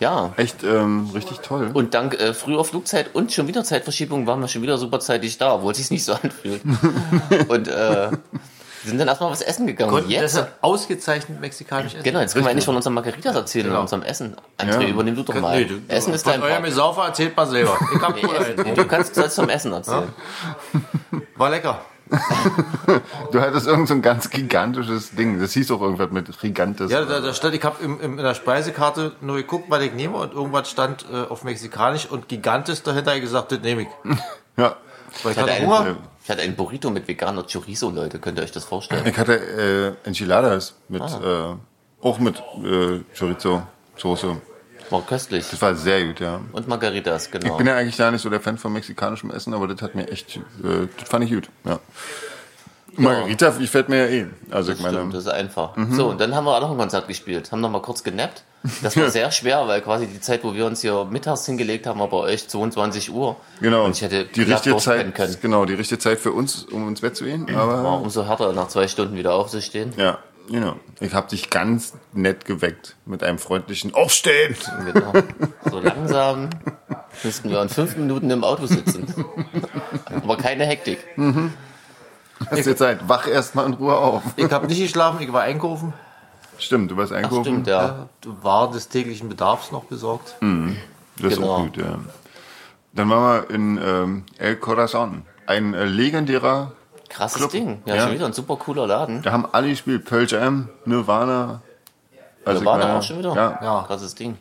Ja. 0.04 0.34
Echt 0.38 0.64
ähm, 0.64 1.10
richtig 1.14 1.40
toll. 1.40 1.70
Und 1.74 1.94
dank 1.94 2.20
äh, 2.20 2.34
früher 2.34 2.64
Flugzeit 2.66 3.16
und 3.16 3.32
schon 3.32 3.48
wieder 3.48 3.64
Zeitverschiebung 3.64 4.28
waren 4.28 4.42
wir 4.42 4.48
schon 4.50 4.62
wieder 4.62 4.78
super 4.78 5.00
zeitig 5.00 5.38
da, 5.38 5.56
obwohl 5.56 5.72
es 5.72 5.78
sich 5.78 5.92
nicht 5.92 6.04
so 6.04 6.14
anfühlt. 6.22 6.62
und 7.48 7.68
äh, 7.70 8.10
sind 8.86 8.98
dann 8.98 9.08
erstmal 9.08 9.32
was 9.32 9.42
essen 9.42 9.66
gegangen. 9.66 9.92
Konnten 9.92 10.10
jetzt, 10.12 10.22
deshalb 10.36 10.58
ausgezeichnet 10.60 11.40
mexikanisch 11.40 11.94
essen. 11.94 12.04
genau, 12.04 12.20
jetzt 12.20 12.34
können 12.34 12.46
wir 12.46 12.52
eigentlich 12.52 12.66
von 12.66 12.76
unserem 12.76 12.96
Margaritas 12.96 13.34
erzählen 13.34 13.68
Genau. 13.68 13.78
und 13.78 13.82
unserem 13.84 14.04
Essen. 14.04 14.36
André, 14.58 14.82
Ja. 14.82 14.88
übernimm 14.90 15.16
du 15.16 15.24
doch 15.24 15.36
mal. 15.36 15.58
Nee, 15.58 15.66
du, 15.66 15.76
Essen 15.88 16.14
ist 16.14 16.24
von 16.24 16.34
dein 16.34 16.44
eurem 16.44 16.64
Part. 16.64 16.74
Saufer 16.74 17.06
erzählt 17.06 17.38
mal 17.38 17.48
selber. 17.48 17.78
Ich 17.96 18.02
hab 18.02 18.14
Nee, 18.16 18.22
Cola 18.24 18.44
getrunken. 18.44 18.76
du 18.76 18.86
kannst 18.86 19.16
sollst 19.16 19.38
vom 19.38 19.48
Essen 19.48 19.72
erzählen. 19.72 20.10
War 21.38 21.50
lecker. 21.50 21.80
Du 23.32 23.42
hattest 23.42 23.68
irgend 23.68 23.88
so 23.88 23.94
ein 23.94 24.02
ganz 24.02 24.30
gigantisches 24.30 25.12
Ding. 25.16 25.40
Das 25.40 25.54
hieß 25.54 25.72
auch 25.72 25.82
irgendwas 25.82 26.12
mit 26.12 26.40
Gigantes. 26.40 26.92
Ja, 26.92 27.04
da, 27.06 27.20
da 27.22 27.34
stand, 27.34 27.56
ich 27.56 27.64
habe 27.64 27.84
im, 27.84 28.00
im, 28.00 28.18
in 28.20 28.24
der 28.24 28.34
Speisekarte 28.36 29.14
nur 29.22 29.38
geguckt, 29.38 29.66
was 29.70 29.82
ich 29.82 29.94
nehme 29.94 30.18
und 30.18 30.34
irgendwas 30.34 30.70
stand 30.70 31.06
äh, 31.12 31.22
auf 31.30 31.44
Mexikanisch 31.44 32.06
und 32.06 32.28
Gigantes 32.28 32.84
dahinter. 32.84 33.16
Ich 33.16 33.22
gesagt, 33.22 33.52
das 33.52 33.60
nehme 33.62 33.84
ich. 33.84 33.88
ja. 34.58 34.76
Weil 35.24 35.32
ich 35.32 35.38
hatte, 35.38 35.52
einen, 35.52 35.68
Hunger. 35.68 35.96
ich 36.24 36.30
hatte 36.30 36.42
einen 36.42 36.56
Burrito 36.56 36.90
mit 36.90 37.08
veganer 37.08 37.44
Chorizo, 37.52 37.90
Leute. 37.90 38.20
Könnt 38.20 38.38
ihr 38.40 38.44
euch 38.44 38.52
das 38.52 38.66
vorstellen? 38.66 39.06
Ich 39.06 39.18
hatte 39.18 39.96
äh, 40.04 40.08
Enchiladas 40.08 40.76
mit, 40.90 41.02
Ah. 41.02 41.56
äh, 42.02 42.06
auch 42.06 42.20
mit 42.20 42.38
äh, 42.64 43.00
Chorizo-Soße. 43.18 44.38
War 44.94 45.02
köstlich. 45.02 45.46
Das 45.50 45.62
war 45.62 45.76
sehr 45.76 46.06
gut, 46.06 46.20
ja. 46.20 46.40
Und 46.52 46.68
Margaritas, 46.68 47.26
Ich 47.26 47.32
genau. 47.32 47.58
bin 47.58 47.66
ja 47.68 47.76
eigentlich 47.76 47.98
gar 47.98 48.12
nicht 48.12 48.22
so 48.22 48.30
der 48.30 48.40
Fan 48.40 48.58
von 48.58 48.72
mexikanischem 48.72 49.32
Essen, 49.32 49.54
aber 49.54 49.68
das 49.68 49.82
hat 49.82 49.96
mir 49.96 50.08
echt, 50.10 50.38
äh, 50.38 50.88
das 51.00 51.10
fand 51.10 51.26
ich 51.26 51.32
gut, 51.32 51.50
ja. 51.66 51.80
Margarita, 52.96 53.58
wie 53.60 53.66
fällt 53.66 53.90
mir 53.90 54.06
ja 54.08 54.24
eh. 54.24 54.28
Also 54.52 54.72
ich 54.72 54.78
Stimmt, 54.80 54.94
meine, 54.96 55.10
das 55.12 55.24
ist 55.24 55.30
einfach. 55.32 55.76
Mhm. 55.76 55.96
So, 55.96 56.10
und 56.10 56.22
dann 56.22 56.36
haben 56.36 56.46
wir 56.46 56.56
auch 56.56 56.62
noch 56.62 56.72
ein 56.72 56.78
Konzert 56.78 57.08
gespielt. 57.08 57.52
Haben 57.52 57.62
noch 57.62 57.72
mal 57.72 57.82
kurz 57.82 58.04
genappt. 58.04 58.44
Das 58.84 58.96
war 58.96 59.10
sehr 59.10 59.32
schwer, 59.32 59.68
weil 59.68 59.82
quasi 59.82 60.06
die 60.06 60.22
Zeit, 60.22 60.44
wo 60.44 60.54
wir 60.54 60.66
uns 60.68 60.82
hier 60.82 61.04
mittags 61.06 61.46
hingelegt 61.48 61.88
haben, 61.88 62.00
war 62.00 62.08
bei 62.10 62.18
euch 62.18 62.48
22 62.48 63.12
Uhr. 63.12 63.36
genau, 63.60 63.86
Und 63.86 63.96
ich 63.96 64.04
hätte 64.04 64.26
die 64.26 64.44
richtige 64.44 64.78
Zeit, 64.78 65.14
können. 65.16 65.36
genau, 65.42 65.66
die 65.66 65.74
richtige 65.74 66.00
Zeit 66.00 66.20
für 66.20 66.32
uns, 66.32 66.66
um 66.66 66.88
ins 66.88 67.02
Bett 67.02 67.16
zu 67.18 67.24
gehen, 67.26 67.48
aber 67.56 67.84
War 67.84 68.00
umso 68.00 68.26
härter, 68.28 68.54
nach 68.54 68.68
zwei 68.68 68.88
Stunden 68.88 69.16
wieder 69.18 69.34
aufzustehen. 69.34 69.94
ja, 69.98 70.20
genau. 70.50 70.76
Ich 71.00 71.14
habe 71.14 71.28
dich 71.30 71.50
ganz 71.50 71.94
nett 72.14 72.46
geweckt 72.46 72.96
mit 73.06 73.24
einem 73.24 73.40
freundlichen 73.40 73.94
Aufstehen. 73.94 74.56
Genau. 74.94 75.14
So 75.70 75.80
langsam 75.80 76.50
müssten 77.24 77.50
wir 77.50 77.62
in 77.62 77.70
fünf 77.70 77.96
Minuten 77.98 78.30
im 78.30 78.44
Auto 78.44 78.66
sitzen. 78.66 79.06
Aber 80.24 80.38
keine 80.38 80.66
Hektik. 80.66 81.00
Hast 82.50 82.66
dir 82.66 82.76
Zeit, 82.76 83.08
wach 83.08 83.28
erst 83.28 83.56
mal 83.56 83.66
in 83.66 83.74
Ruhe 83.74 83.96
auf. 83.96 84.24
Ich 84.36 84.52
habe 84.52 84.68
nicht 84.68 84.82
geschlafen, 84.82 85.22
ich 85.22 85.32
war 85.32 85.44
einkaufen. 85.44 85.94
Stimmt, 86.58 86.92
du 86.92 86.98
warst 86.98 87.12
Ach, 87.12 87.18
einkaufen. 87.18 87.44
stimmt, 87.44 87.68
ja. 87.68 88.08
Waren 88.42 88.74
des 88.74 88.88
täglichen 88.90 89.30
Bedarfs 89.30 89.72
noch 89.72 89.86
besorgt. 89.86 90.36
Das 90.42 91.32
ist 91.32 91.38
Genau. 91.40 91.56
auch 91.56 91.64
gut, 91.64 91.78
ja. 91.78 92.00
Dann 92.94 93.10
waren 93.10 93.44
wir 93.48 93.56
in 93.56 93.80
ähm, 93.84 94.24
El 94.38 94.56
Corazon. 94.58 95.24
Ein 95.48 95.74
äh, 95.74 95.86
legendärer, 95.86 96.74
Krasses 97.14 97.38
Club. 97.38 97.52
Ding. 97.52 97.82
Ja, 97.86 97.96
Ja. 97.96 98.04
schon 98.04 98.14
wieder 98.14 98.26
ein 98.26 98.34
super 98.34 98.56
cooler 98.58 98.88
Laden. 98.88 99.22
da 99.22 99.32
haben 99.32 99.46
alle 99.52 99.70
gespielt. 99.70 100.06
Pearl 100.06 100.26
Jam, 100.28 100.70
Nirvana. 100.86 101.62
Also 102.46 102.60
ich 102.60 102.66
meine, 102.66 102.96
auch 102.98 103.02
schon 103.04 103.20
wieder. 103.20 103.34
Ja, 103.36 103.60
Ja. 103.62 103.84
Krasses 103.88 104.16
Ding. 104.16 104.38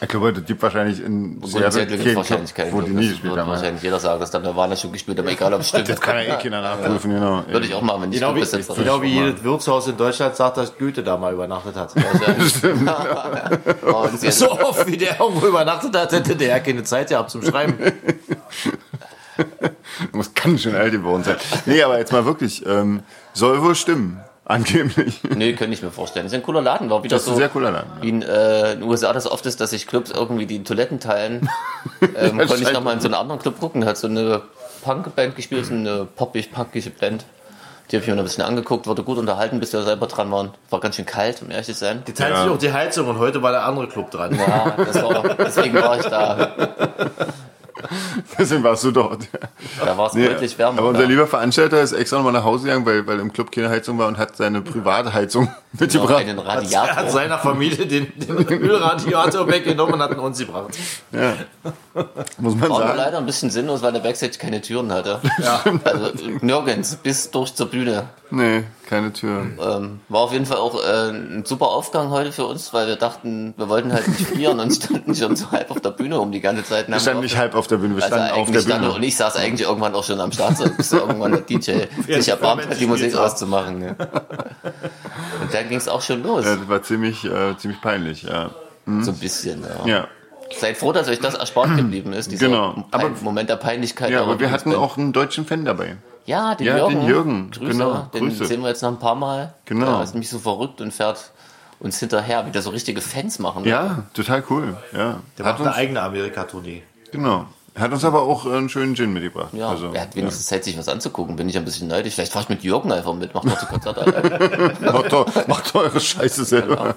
ich 0.00 0.08
glaube, 0.08 0.32
das 0.32 0.44
gibt 0.44 0.60
wahrscheinlich 0.62 1.00
in 1.02 1.40
Gut, 1.40 1.50
Seattle 1.50 1.70
Seattle 1.72 1.96
gibt 1.96 2.04
keinen 2.06 2.16
wahrscheinlich 2.16 2.54
Club, 2.54 2.66
keinen 2.66 2.76
wo 2.76 2.80
die 2.82 2.90
nie 2.90 3.08
gespielt 3.08 3.30
wird 3.32 3.40
haben. 3.40 3.50
wahrscheinlich 3.50 3.82
jeder 3.82 4.00
sagen, 4.00 4.18
dass 4.20 4.30
da 4.32 4.40
Nirvana 4.40 4.74
schon 4.74 4.90
gespielt 4.92 5.16
hat, 5.16 5.24
aber 5.24 5.32
egal, 5.32 5.54
ob 5.54 5.60
es 5.60 5.68
stimmt. 5.68 5.88
Das 5.88 6.00
kann 6.00 6.16
ja 6.16 6.22
eh 6.22 6.42
keiner 6.42 6.60
nachprüfen, 6.60 7.10
genau. 7.12 7.44
Würde 7.46 7.66
ich 7.66 7.74
auch 7.74 7.82
machen, 7.82 8.02
wenn 8.02 8.12
ich 8.12 8.18
Genau 8.18 8.32
Clubbesitzer 8.32 8.74
genau 8.74 9.00
wie 9.02 9.14
mal. 9.14 9.26
jedes 9.28 9.44
Wirtshaus 9.44 9.86
in 9.86 9.96
Deutschland 9.96 10.34
sagt, 10.34 10.56
dass 10.56 10.76
Goethe 10.76 11.02
da 11.04 11.16
mal 11.16 11.32
übernachtet 11.32 11.76
hat. 11.76 11.94
Oh, 13.86 14.04
und 14.08 14.18
sie 14.20 14.30
so 14.32 14.50
oft 14.50 14.86
wie 14.86 14.96
der 14.96 15.20
irgendwo 15.20 15.46
übernachtet 15.46 15.96
hat, 15.96 16.10
hätte 16.12 16.34
der 16.36 16.48
ja 16.48 16.58
keine 16.60 16.82
Zeit 16.82 17.08
gehabt 17.10 17.30
zum 17.30 17.42
Schreiben. 17.44 17.78
Muss 20.12 20.34
ganz 20.34 20.62
schön 20.62 20.74
alt 20.74 20.92
geworden 20.92 21.22
sein. 21.24 21.36
Nee, 21.66 21.82
aber 21.82 21.98
jetzt 21.98 22.12
mal 22.12 22.24
wirklich, 22.24 22.64
ähm, 22.66 23.02
soll 23.32 23.62
wohl 23.62 23.74
stimmen. 23.74 24.20
Angeblich. 24.44 25.20
Nee, 25.36 25.52
könnte 25.52 25.72
ich 25.72 25.82
mir 25.82 25.92
vorstellen. 25.92 26.26
Das 26.26 26.32
ist 26.32 26.38
ein 26.38 26.42
cooler 26.42 26.60
Laden, 26.62 26.90
war 26.90 27.02
wieder 27.04 27.14
Das 27.14 27.22
ist 27.22 27.26
so. 27.26 27.32
ein 27.32 27.36
sehr 27.38 27.48
cooler 27.48 27.70
Laden. 27.70 27.90
Wie 28.00 28.08
in, 28.08 28.22
äh, 28.22 28.72
in 28.72 28.80
den 28.80 28.88
USA 28.88 29.12
das 29.12 29.30
oft 29.30 29.46
ist, 29.46 29.60
dass 29.60 29.70
sich 29.70 29.86
Clubs 29.86 30.10
irgendwie 30.10 30.46
die 30.46 30.62
Toiletten 30.64 30.98
teilen. 31.00 31.48
Ähm, 32.16 32.38
konnte 32.38 32.54
ich 32.56 32.62
scheint- 32.62 32.72
noch 32.74 32.82
mal 32.82 32.92
in 32.92 33.00
so 33.00 33.06
einen 33.06 33.14
anderen 33.14 33.40
Club 33.40 33.58
gucken, 33.60 33.84
hat 33.84 33.96
so 33.96 34.08
eine 34.08 34.42
Punk-Band 34.84 35.36
gespielt, 35.36 35.66
so 35.66 35.74
eine 35.74 36.04
poppig-punkige 36.16 36.90
Band. 36.90 37.24
Die 37.90 37.96
habe 37.96 38.02
ich 38.02 38.08
mir 38.08 38.14
noch 38.16 38.22
ein 38.22 38.26
bisschen 38.26 38.44
angeguckt, 38.44 38.86
wurde 38.86 39.02
gut 39.04 39.18
unterhalten, 39.18 39.60
bis 39.60 39.72
wir 39.72 39.82
selber 39.82 40.06
dran 40.08 40.30
waren. 40.32 40.50
War 40.70 40.80
ganz 40.80 40.96
schön 40.96 41.06
kalt, 41.06 41.40
um 41.42 41.50
ehrlich 41.50 41.66
zu 41.66 41.74
sein. 41.74 42.02
Die 42.06 42.12
teilen 42.12 42.34
Ja. 42.34 42.42
sich 42.42 42.52
auch 42.52 42.58
die 42.58 42.72
Heizung 42.72 43.08
und 43.08 43.18
heute 43.18 43.40
war 43.42 43.52
der 43.52 43.64
andere 43.64 43.86
Club 43.88 44.10
dran. 44.10 44.34
Ja, 44.36 44.74
das 44.76 45.02
war, 45.02 45.22
deswegen 45.38 45.74
war 45.74 45.98
ich 45.98 46.06
da. 46.06 46.52
Deswegen 48.38 48.62
warst 48.62 48.84
du 48.84 48.90
dort. 48.90 49.28
Da 49.84 49.96
war 49.96 50.06
es 50.08 50.14
Nee, 50.14 50.26
deutlich 50.28 50.58
wärmer. 50.58 50.78
aber 50.78 50.88
unser 50.88 51.06
lieber 51.06 51.26
Veranstalter 51.26 51.80
ist 51.82 51.92
extra 51.92 52.16
nochmal 52.18 52.32
nach 52.32 52.44
Hause 52.44 52.64
gegangen, 52.64 52.86
weil, 52.86 53.06
weil 53.06 53.20
im 53.20 53.32
Club 53.32 53.50
keine 53.52 53.68
Heizung 53.68 53.98
war 53.98 54.08
und 54.08 54.18
hat 54.18 54.36
seine 54.36 54.60
private 54.62 55.12
Heizung 55.12 55.48
mitgebracht. 55.78 56.16
einen 56.26 56.38
Er 56.38 56.44
hat 56.44 56.56
Radiator. 56.58 57.10
seiner 57.10 57.38
Familie 57.38 57.86
den, 57.86 58.12
den 58.16 58.38
Ölradiator 58.62 59.46
weggenommen 59.48 59.94
und 59.94 60.02
hat 60.02 60.12
ihn 60.12 60.18
uns 60.18 60.38
gebracht. 60.38 60.76
Ja. 61.12 61.34
Muss 62.38 62.54
man 62.54 62.70
War 62.70 62.78
sagen. 62.78 62.96
leider 62.96 63.18
ein 63.18 63.26
bisschen 63.26 63.50
sinnlos, 63.50 63.82
weil 63.82 63.92
der 63.92 64.00
Backstage 64.00 64.38
keine 64.38 64.60
Türen 64.60 64.92
hatte. 64.92 65.20
Also 65.84 66.10
nirgends, 66.40 66.96
bis 66.96 67.30
durch 67.30 67.54
zur 67.54 67.68
Bühne. 67.68 68.04
Nee, 68.30 68.64
keine 68.88 69.12
Tür. 69.12 69.46
Ähm, 69.60 70.00
war 70.08 70.22
auf 70.22 70.32
jeden 70.32 70.46
Fall 70.46 70.56
auch 70.56 70.82
äh, 70.82 71.10
ein 71.10 71.44
super 71.44 71.66
Aufgang 71.68 72.08
heute 72.10 72.32
für 72.32 72.46
uns, 72.46 72.72
weil 72.72 72.86
wir 72.86 72.96
dachten, 72.96 73.52
wir 73.58 73.68
wollten 73.68 73.92
halt 73.92 74.08
nicht 74.08 74.26
frieren 74.26 74.58
und 74.60 74.70
standen 74.72 75.14
schon 75.14 75.36
so 75.36 75.50
halb 75.50 75.70
auf 75.70 75.80
der 75.80 75.90
Bühne 75.90 76.18
um 76.18 76.32
die 76.32 76.40
ganze 76.40 76.64
Zeit. 76.64 76.88
Wir 76.88 76.98
standen 76.98 77.22
nicht 77.22 77.36
halb 77.36 77.54
auf 77.54 77.66
der 77.66 77.76
Bühne, 77.76 77.96
wir 77.96 78.02
also 78.04 78.16
standen 78.16 78.40
auf 78.40 78.50
der 78.50 78.60
stand 78.60 78.80
Bühne. 78.82 78.94
und 78.94 79.02
ich 79.02 79.16
saß 79.16 79.36
eigentlich 79.36 79.68
irgendwann 79.68 79.94
auch 79.94 80.04
schon 80.04 80.18
am 80.20 80.32
Start, 80.32 80.76
bis 80.76 80.92
irgendwann 80.92 81.32
der 81.32 81.40
DJ 81.42 81.72
sich 82.06 82.28
erbarmt 82.28 82.66
hat, 82.68 82.80
die 82.80 82.86
Musik 82.86 83.14
auszumachen. 83.16 83.78
Ne? 83.80 83.96
Und 85.42 85.52
dann 85.52 85.61
ging 85.62 85.78
es 85.78 85.88
auch 85.88 86.02
schon 86.02 86.22
los. 86.22 86.44
Ja, 86.44 86.56
das 86.56 86.68
war 86.68 86.82
ziemlich, 86.82 87.24
äh, 87.24 87.56
ziemlich 87.56 87.80
peinlich, 87.80 88.22
ja. 88.24 88.50
So 88.86 89.10
ein 89.12 89.18
bisschen, 89.18 89.62
ja. 89.62 89.86
Ja, 89.86 90.08
Seid 90.58 90.76
froh, 90.76 90.92
dass 90.92 91.08
euch 91.08 91.20
das 91.20 91.34
erspart 91.34 91.76
geblieben 91.76 92.12
ist, 92.12 92.30
dieser 92.30 92.46
Genau. 92.48 92.84
Aber- 92.90 93.10
Moment 93.22 93.48
der 93.48 93.56
Peinlichkeit. 93.56 94.10
ja 94.10 94.22
aber 94.22 94.38
wir 94.40 94.50
hatten 94.50 94.70
Band. 94.70 94.82
auch 94.82 94.98
einen 94.98 95.12
deutschen 95.12 95.46
Fan 95.46 95.64
dabei. 95.64 95.96
Ja, 96.26 96.54
den 96.54 96.66
Ja, 96.66 96.76
Jürgen. 96.76 97.00
den 97.00 97.08
Jürgen, 97.08 97.50
Grüße. 97.50 97.72
genau, 97.72 98.08
Den 98.14 98.28
Grüße. 98.28 98.46
sehen 98.46 98.60
wir 98.62 98.68
jetzt 98.68 98.82
noch 98.82 98.90
ein 98.90 98.98
paar 98.98 99.14
Mal. 99.14 99.54
Genau. 99.64 99.94
Der 99.96 100.02
ist 100.04 100.14
nämlich 100.14 100.28
so 100.30 100.38
verrückt 100.38 100.80
und 100.80 100.92
fährt 100.92 101.32
uns 101.80 101.98
hinterher, 101.98 102.46
wie 102.46 102.50
der 102.52 102.62
so 102.62 102.70
richtige 102.70 103.00
Fans 103.00 103.38
machen. 103.40 103.64
Ja, 103.64 104.04
total 104.14 104.44
cool. 104.50 104.76
Ja. 104.92 105.20
Der 105.38 105.46
Hat 105.46 105.58
macht 105.58 105.66
eine 105.66 105.74
eigene 105.74 106.00
Amerika-Tournee. 106.02 106.82
genau. 107.10 107.46
Hat 107.74 107.90
uns 107.90 108.04
aber 108.04 108.22
auch 108.22 108.44
einen 108.44 108.68
schönen 108.68 108.94
Gin 108.94 109.14
mitgebracht. 109.14 109.54
Ja, 109.54 109.70
also, 109.70 109.92
er 109.92 110.02
hat 110.02 110.14
wenigstens 110.14 110.46
Zeit, 110.46 110.62
sich 110.62 110.76
was 110.76 110.88
anzugucken. 110.88 111.36
Bin 111.36 111.48
ich 111.48 111.56
ein 111.56 111.64
bisschen 111.64 111.88
neidisch. 111.88 112.14
Vielleicht 112.14 112.32
fahr 112.32 112.42
ich 112.42 112.50
mit 112.50 112.62
Jürgen 112.62 112.92
einfach 112.92 113.14
mit, 113.14 113.34
mach 113.34 113.44
doch 113.44 113.58
die 113.58 113.66
Konzerte 113.66 114.02
allein. 114.02 114.76
ja. 114.82 114.92
macht, 114.92 115.12
doch, 115.12 115.48
macht 115.48 115.74
eure 115.74 115.98
Scheiße 115.98 116.44
selber. 116.44 116.94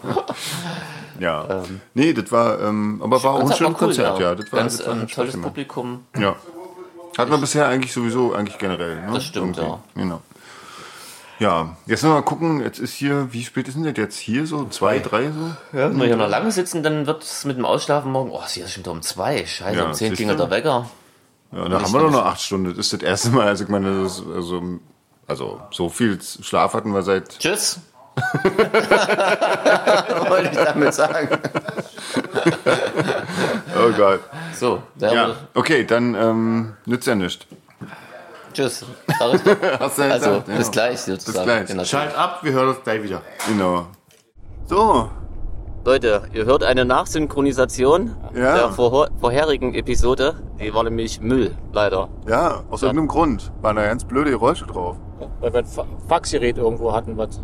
Ja. 1.17 1.63
nee, 1.93 2.11
das 2.11 2.29
war, 2.29 2.59
ähm, 2.61 3.01
aber 3.01 3.23
war 3.23 3.35
auch 3.35 3.49
ein 3.49 3.55
schönes 3.55 3.73
cool, 3.73 3.88
Konzert, 3.88 4.19
ja. 4.19 4.35
Das 4.35 4.51
war, 4.51 4.59
Ganz 4.59 4.77
das 4.77 4.88
war 4.88 4.93
ähm, 4.95 5.07
Spaß 5.07 5.15
tolles. 5.15 5.41
Publikum. 5.41 6.05
Ja. 6.17 6.35
Hat 7.17 7.29
man 7.29 7.39
bisher 7.39 7.67
eigentlich 7.69 7.93
sowieso, 7.93 8.33
eigentlich 8.33 8.57
generell. 8.57 8.95
Ne? 8.95 9.13
Das 9.13 9.23
stimmt, 9.23 9.55
ja. 9.55 9.79
Genau. 9.95 10.21
Ja, 11.39 11.76
jetzt 11.86 12.04
mal 12.04 12.21
gucken, 12.21 12.62
jetzt 12.62 12.80
ist 12.80 12.93
hier, 12.93 13.34
wie 13.34 13.43
spät 13.43 13.67
ist 13.67 13.76
denn 13.76 13.84
das 13.84 13.98
jetzt 13.98 14.17
hier 14.17 14.48
so? 14.48 14.65
Zwei, 14.69 15.00
drei 15.00 15.26
so? 15.26 15.52
Wenn 15.74 16.00
wir 16.00 16.06
hier 16.06 16.15
noch 16.15 16.30
lange 16.30 16.52
sitzen, 16.52 16.82
dann 16.82 17.08
wird 17.08 17.24
es 17.24 17.43
mit 17.43 17.58
dem 17.58 17.65
Ausschlafen 17.65 18.12
morgen. 18.12 18.32
Oh, 18.32 18.41
sie 18.48 18.62
ist 18.62 18.71
schon 18.71 18.84
wieder 18.84 18.91
um 18.91 19.02
zwei. 19.02 19.45
Scheiße, 19.45 19.78
Ja, 19.78 19.86
um 19.86 19.93
zehn 19.93 20.13
ging 20.13 20.30
der 20.30 20.50
Wecker. 20.50 20.89
Ja, 21.52 21.67
da 21.69 21.82
haben 21.82 21.91
wir 21.93 22.00
doch 22.00 22.12
noch 22.12 22.26
acht 22.26 22.41
Stunden. 22.41 22.69
Das 22.69 22.78
ist 22.78 22.93
das 22.93 23.02
erste 23.02 23.30
Mal, 23.32 23.48
also 23.48 23.63
ich 23.65 23.69
meine, 23.69 24.04
das 24.04 24.19
ist, 24.19 24.26
also, 24.34 24.63
also 25.28 25.62
so 25.71 25.89
viel 25.89 26.19
Schlaf 26.21 26.74
hatten 26.74 26.93
wir 26.93 27.02
seit. 27.02 27.38
Tschüss. 27.39 27.80
Wollte 30.30 30.50
ich 30.52 30.58
damit 30.58 30.93
sagen. 30.93 31.38
Oh 33.78 33.91
Gott. 33.98 34.21
So, 34.54 34.82
Ja, 35.00 35.36
okay, 35.54 35.84
dann 35.86 36.15
ähm, 36.15 36.74
nützt 36.86 37.08
ja 37.08 37.15
nichts. 37.15 37.45
Tschüss. 38.56 38.86
Hast 39.20 39.98
du 39.98 40.02
ja 40.04 40.10
Also, 40.10 40.30
gesagt, 40.30 40.48
ja. 40.48 40.56
bis 40.58 40.72
gleich 40.72 41.00
sozusagen. 41.02 41.46
gleich. 41.46 41.68
Genau. 41.68 41.84
Schalt 41.84 42.15
ab, 42.18 42.39
wir 42.41 42.54
hören 42.54 42.70
uns 42.70 42.82
gleich 42.84 43.04
wieder. 43.04 43.22
Genau. 43.48 43.86
So, 44.65 45.10
Leute, 45.86 46.24
ihr 46.34 46.46
hört 46.46 46.63
eine 46.63 46.84
Nachsynchronisation 46.86 48.15
Ja. 48.34 48.56
der 48.56 48.70
vorher 48.70 49.12
vorherigen 49.20 49.76
Episode. 49.76 50.36
Die 50.60 50.74
war 50.74 50.84
nämlich 50.84 51.22
Müll, 51.22 51.56
leider. 51.74 52.10
ja, 52.28 52.63
aus 52.72 52.82
irgendeinem 52.82 53.08
Grund 53.08 53.52
waren 53.62 53.76
da 53.76 53.84
ganz 53.86 54.04
blöde 54.06 54.32
Geräusche 54.32 54.65
drauf. 54.65 54.98
Weil 55.41 55.54
wir 55.54 55.60
ein 55.60 55.65
Fa- 55.65 55.86
Faxgerät 56.08 56.58
irgendwo 56.58 56.91
hatten, 56.94 57.18
was 57.18 57.41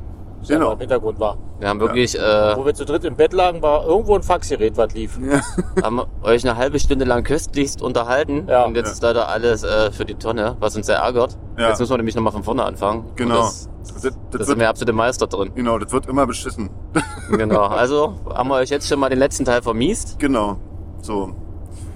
Genau. 0.47 0.71
im 0.73 0.80
Hintergrund 0.80 1.19
war. 1.19 1.38
Wir 1.60 1.69
haben 1.69 1.80
wirklich, 1.80 2.17
äh, 2.17 2.56
Wo 2.58 2.65
wir 2.65 2.73
zu 2.73 2.86
dritt 2.86 3.04
im 3.06 3.15
Bett 3.15 3.34
lagen, 3.34 3.62
war 3.62 3.86
irgendwo 3.86 4.15
ein 4.15 4.23
Faxgerät, 4.23 4.75
was 4.77 4.93
lief. 4.93 5.19
haben 5.84 6.01
euch 6.23 6.43
eine 6.47 6.58
halbe 6.58 6.80
Stunde 6.80 7.06
lang 7.06 7.23
köstlichst 7.23 7.82
unterhalten. 7.82 8.47
Ja. 8.47 8.65
und 8.65 8.75
jetzt 8.75 8.91
ist 8.91 9.04
leider 9.04 9.27
alles 9.30 9.63
äh, 9.63 9.91
für 9.91 10.06
die 10.06 10.15
Tonne, 10.15 10.56
was 10.60 10.75
uns 10.75 10.88
sehr 10.88 10.97
ärgert. 10.97 11.38
Ja. 11.58 11.69
Jetzt 11.69 11.80
müssen 11.80 11.91
wir 11.91 11.97
nämlich 11.97 12.15
nochmal 12.15 12.34
von 12.34 12.43
vorne 12.43 12.63
anfangen. 12.63 13.01
Und 13.01 13.17
Genau. 13.17 13.38
Das, 13.43 13.69
Das, 13.84 14.01
das, 14.01 14.13
da 14.32 14.43
sind 14.43 14.60
wir 14.60 14.69
absolute 14.69 14.93
Meister 14.93 15.27
drin. 15.27 15.51
genau, 15.56 15.77
das 15.80 15.91
wird 15.91 16.08
immer 16.08 16.25
beschissen. 16.25 16.69
Genau. 17.32 17.62
Also 17.63 18.15
haben 18.34 18.49
wir 18.49 18.56
euch 18.56 18.69
jetzt 18.69 18.88
schon 18.89 18.99
mal 18.99 19.10
den 19.10 19.19
letzten 19.19 19.45
Teil 19.45 19.62
vermiest. 19.62 20.19
genau. 20.19 20.58
So, 21.01 21.32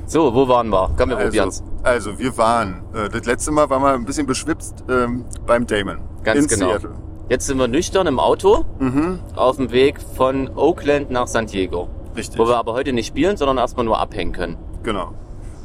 So, 0.08 0.34
wo 0.34 0.48
waren 0.48 0.70
wir? 0.70 0.90
Komm, 0.98 1.10
wir 1.10 1.18
also, 1.18 1.28
probieren's. 1.28 1.64
also 1.84 2.18
wir 2.18 2.38
waren, 2.38 2.84
äh, 2.94 3.10
das 3.10 3.26
letzte 3.26 3.52
Mal 3.52 3.70
waren 3.70 3.82
wir 3.82 3.90
ein 3.94 4.06
bisschen 4.06 4.26
beschwipst 4.26 4.84
ähm, 4.90 5.26
beim 5.46 5.66
Damon. 5.68 6.00
Ganz 6.24 6.42
in 6.44 6.48
genau. 6.60 6.70
Seattle. 6.72 6.92
Jetzt 7.28 7.48
sind 7.48 7.58
wir 7.58 7.68
nüchtern 7.68 8.06
im 8.06 8.20
Auto 8.20 8.66
Mhm. 8.80 9.20
auf 9.36 9.56
dem 9.58 9.72
Weg 9.72 10.00
von 10.00 10.50
Oakland 10.56 11.10
nach 11.10 11.28
San 11.28 11.48
Diego. 11.48 11.90
Richtig. 12.16 12.40
Wo 12.40 12.48
wir 12.48 12.58
aber 12.58 12.74
heute 12.74 12.94
nicht 12.94 13.08
spielen, 13.08 13.36
sondern 13.36 13.58
erstmal 13.58 13.86
nur 13.86 14.00
abhängen 14.00 14.32
können. 14.32 14.58
Genau. 14.84 15.12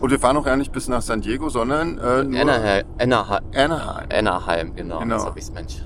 Und 0.01 0.11
wir 0.11 0.19
fahren 0.19 0.37
auch 0.39 0.45
gar 0.45 0.57
nicht 0.57 0.73
bis 0.73 0.89
nach 0.89 1.03
San 1.03 1.21
Diego, 1.21 1.51
sondern 1.51 1.99
äh, 1.99 2.25
nur 2.25 2.41
Anaheim, 2.41 2.87
Anaheim, 2.99 3.45
Anaheim. 3.55 4.07
Anaheim 4.11 4.75
genau. 4.75 5.01
Genau. 5.01 5.15
Das 5.17 5.27
hab 5.27 5.37
ich's, 5.37 5.53
Mensch. 5.53 5.85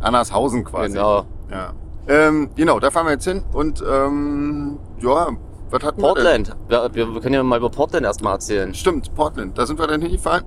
Annershausen 0.00 0.64
quasi. 0.64 0.92
Genau. 0.92 1.24
Ja. 1.50 1.72
Ähm, 2.06 2.50
genau, 2.54 2.78
da 2.78 2.92
fahren 2.92 3.06
wir 3.06 3.12
jetzt 3.12 3.24
hin 3.24 3.42
und 3.52 3.82
ähm, 3.82 4.78
ja, 5.00 5.30
was 5.70 5.82
hatten 5.82 6.00
wir 6.00 6.06
Portland. 6.06 6.56
Wir, 6.68 6.94
wir, 6.94 7.20
können 7.20 7.34
ja 7.34 7.42
mal 7.42 7.58
über 7.58 7.70
Portland 7.70 8.06
erstmal 8.06 8.34
erzählen. 8.34 8.72
Stimmt, 8.74 9.12
Portland. 9.16 9.58
Da 9.58 9.66
sind 9.66 9.80
wir 9.80 9.88
dann 9.88 10.00
hingefahren. 10.00 10.44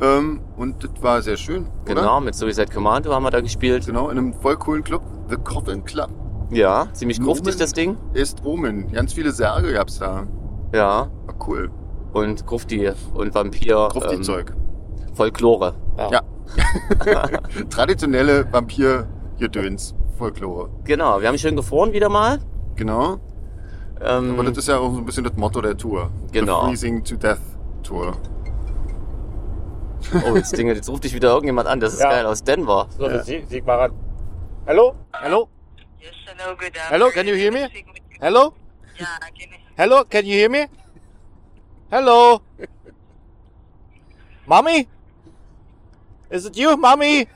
Ähm, 0.00 0.40
und 0.56 0.82
das 0.82 0.90
war 1.02 1.22
sehr 1.22 1.36
schön. 1.36 1.66
Genau, 1.84 2.00
Oder? 2.00 2.20
mit 2.20 2.34
Suicide 2.34 2.72
Commando 2.72 3.12
haben 3.12 3.22
wir 3.22 3.30
da 3.30 3.40
gespielt. 3.40 3.86
Genau, 3.86 4.08
in 4.08 4.18
einem 4.18 4.32
voll 4.32 4.56
coolen 4.56 4.82
Club. 4.82 5.02
The 5.28 5.36
Coffin 5.36 5.84
Club. 5.84 6.10
Ja, 6.50 6.88
ziemlich 6.92 7.20
gruftig 7.20 7.56
das 7.56 7.72
Ding. 7.72 7.96
Ist 8.12 8.44
Omen. 8.44 8.90
Ganz 8.90 9.12
viele 9.12 9.30
Särge 9.30 9.72
gab's 9.72 9.98
da. 9.98 10.26
Ja. 10.74 11.08
War 11.26 11.34
cool. 11.46 11.70
Und 12.12 12.44
Grufti 12.46 12.90
und 13.14 13.34
Vampir. 13.34 13.88
Grufti-Zeug. 13.92 14.50
Ähm, 14.50 15.14
Folklore. 15.14 15.74
Ja. 16.10 16.22
Traditionelle 17.70 18.46
Vampir-Gedöns, 18.50 19.94
Folklore. 20.18 20.70
Genau, 20.84 21.20
wir 21.20 21.28
haben 21.28 21.38
schön 21.38 21.54
gefroren 21.54 21.92
wieder 21.92 22.08
mal. 22.08 22.40
Genau. 22.74 23.18
Ähm, 24.00 24.32
Aber 24.32 24.44
das 24.44 24.58
ist 24.58 24.68
ja 24.68 24.78
auch 24.78 24.92
so 24.92 24.98
ein 24.98 25.04
bisschen 25.04 25.24
das 25.24 25.36
Motto 25.36 25.60
der 25.60 25.76
Tour. 25.76 26.10
Genau. 26.32 26.62
The 26.62 26.68
Freezing 26.68 27.04
to 27.04 27.16
Death 27.16 27.38
Tour. 27.82 28.16
Oh, 30.26 30.36
jetzt, 30.36 30.56
Dinge, 30.56 30.74
jetzt 30.74 30.88
ruft 30.88 31.04
dich 31.04 31.14
wieder 31.14 31.28
irgendjemand 31.30 31.68
an. 31.68 31.80
Das 31.80 31.94
ist 31.94 32.00
Ja. 32.00 32.10
geil 32.10 32.26
aus 32.26 32.42
Denver. 32.42 32.88
So, 32.96 33.08
das 33.08 33.26
sieg, 33.26 33.46
sieg 33.48 33.66
mal 33.66 33.76
ran. 33.78 33.92
Hello? 34.66 34.94
Hello? 35.12 35.48
Yes, 36.00 36.12
hello, 36.26 36.56
good 36.56 36.72
Hello, 36.88 37.10
can 37.10 37.26
you 37.26 37.34
hear 37.34 37.52
me? 37.52 37.64
afternoon. 37.64 37.94
Hello? 38.20 38.52
Yeah, 38.98 39.06
I 39.22 39.30
can. 39.38 39.50
Hello, 39.76 40.04
can 40.04 40.24
you 40.26 40.34
hear 40.34 40.50
me? 40.50 40.66
Hello? 41.90 42.40
Mommy? 44.46 44.88
Is 46.30 46.46
it 46.46 46.56
you, 46.56 46.76
Mommy? 46.76 47.26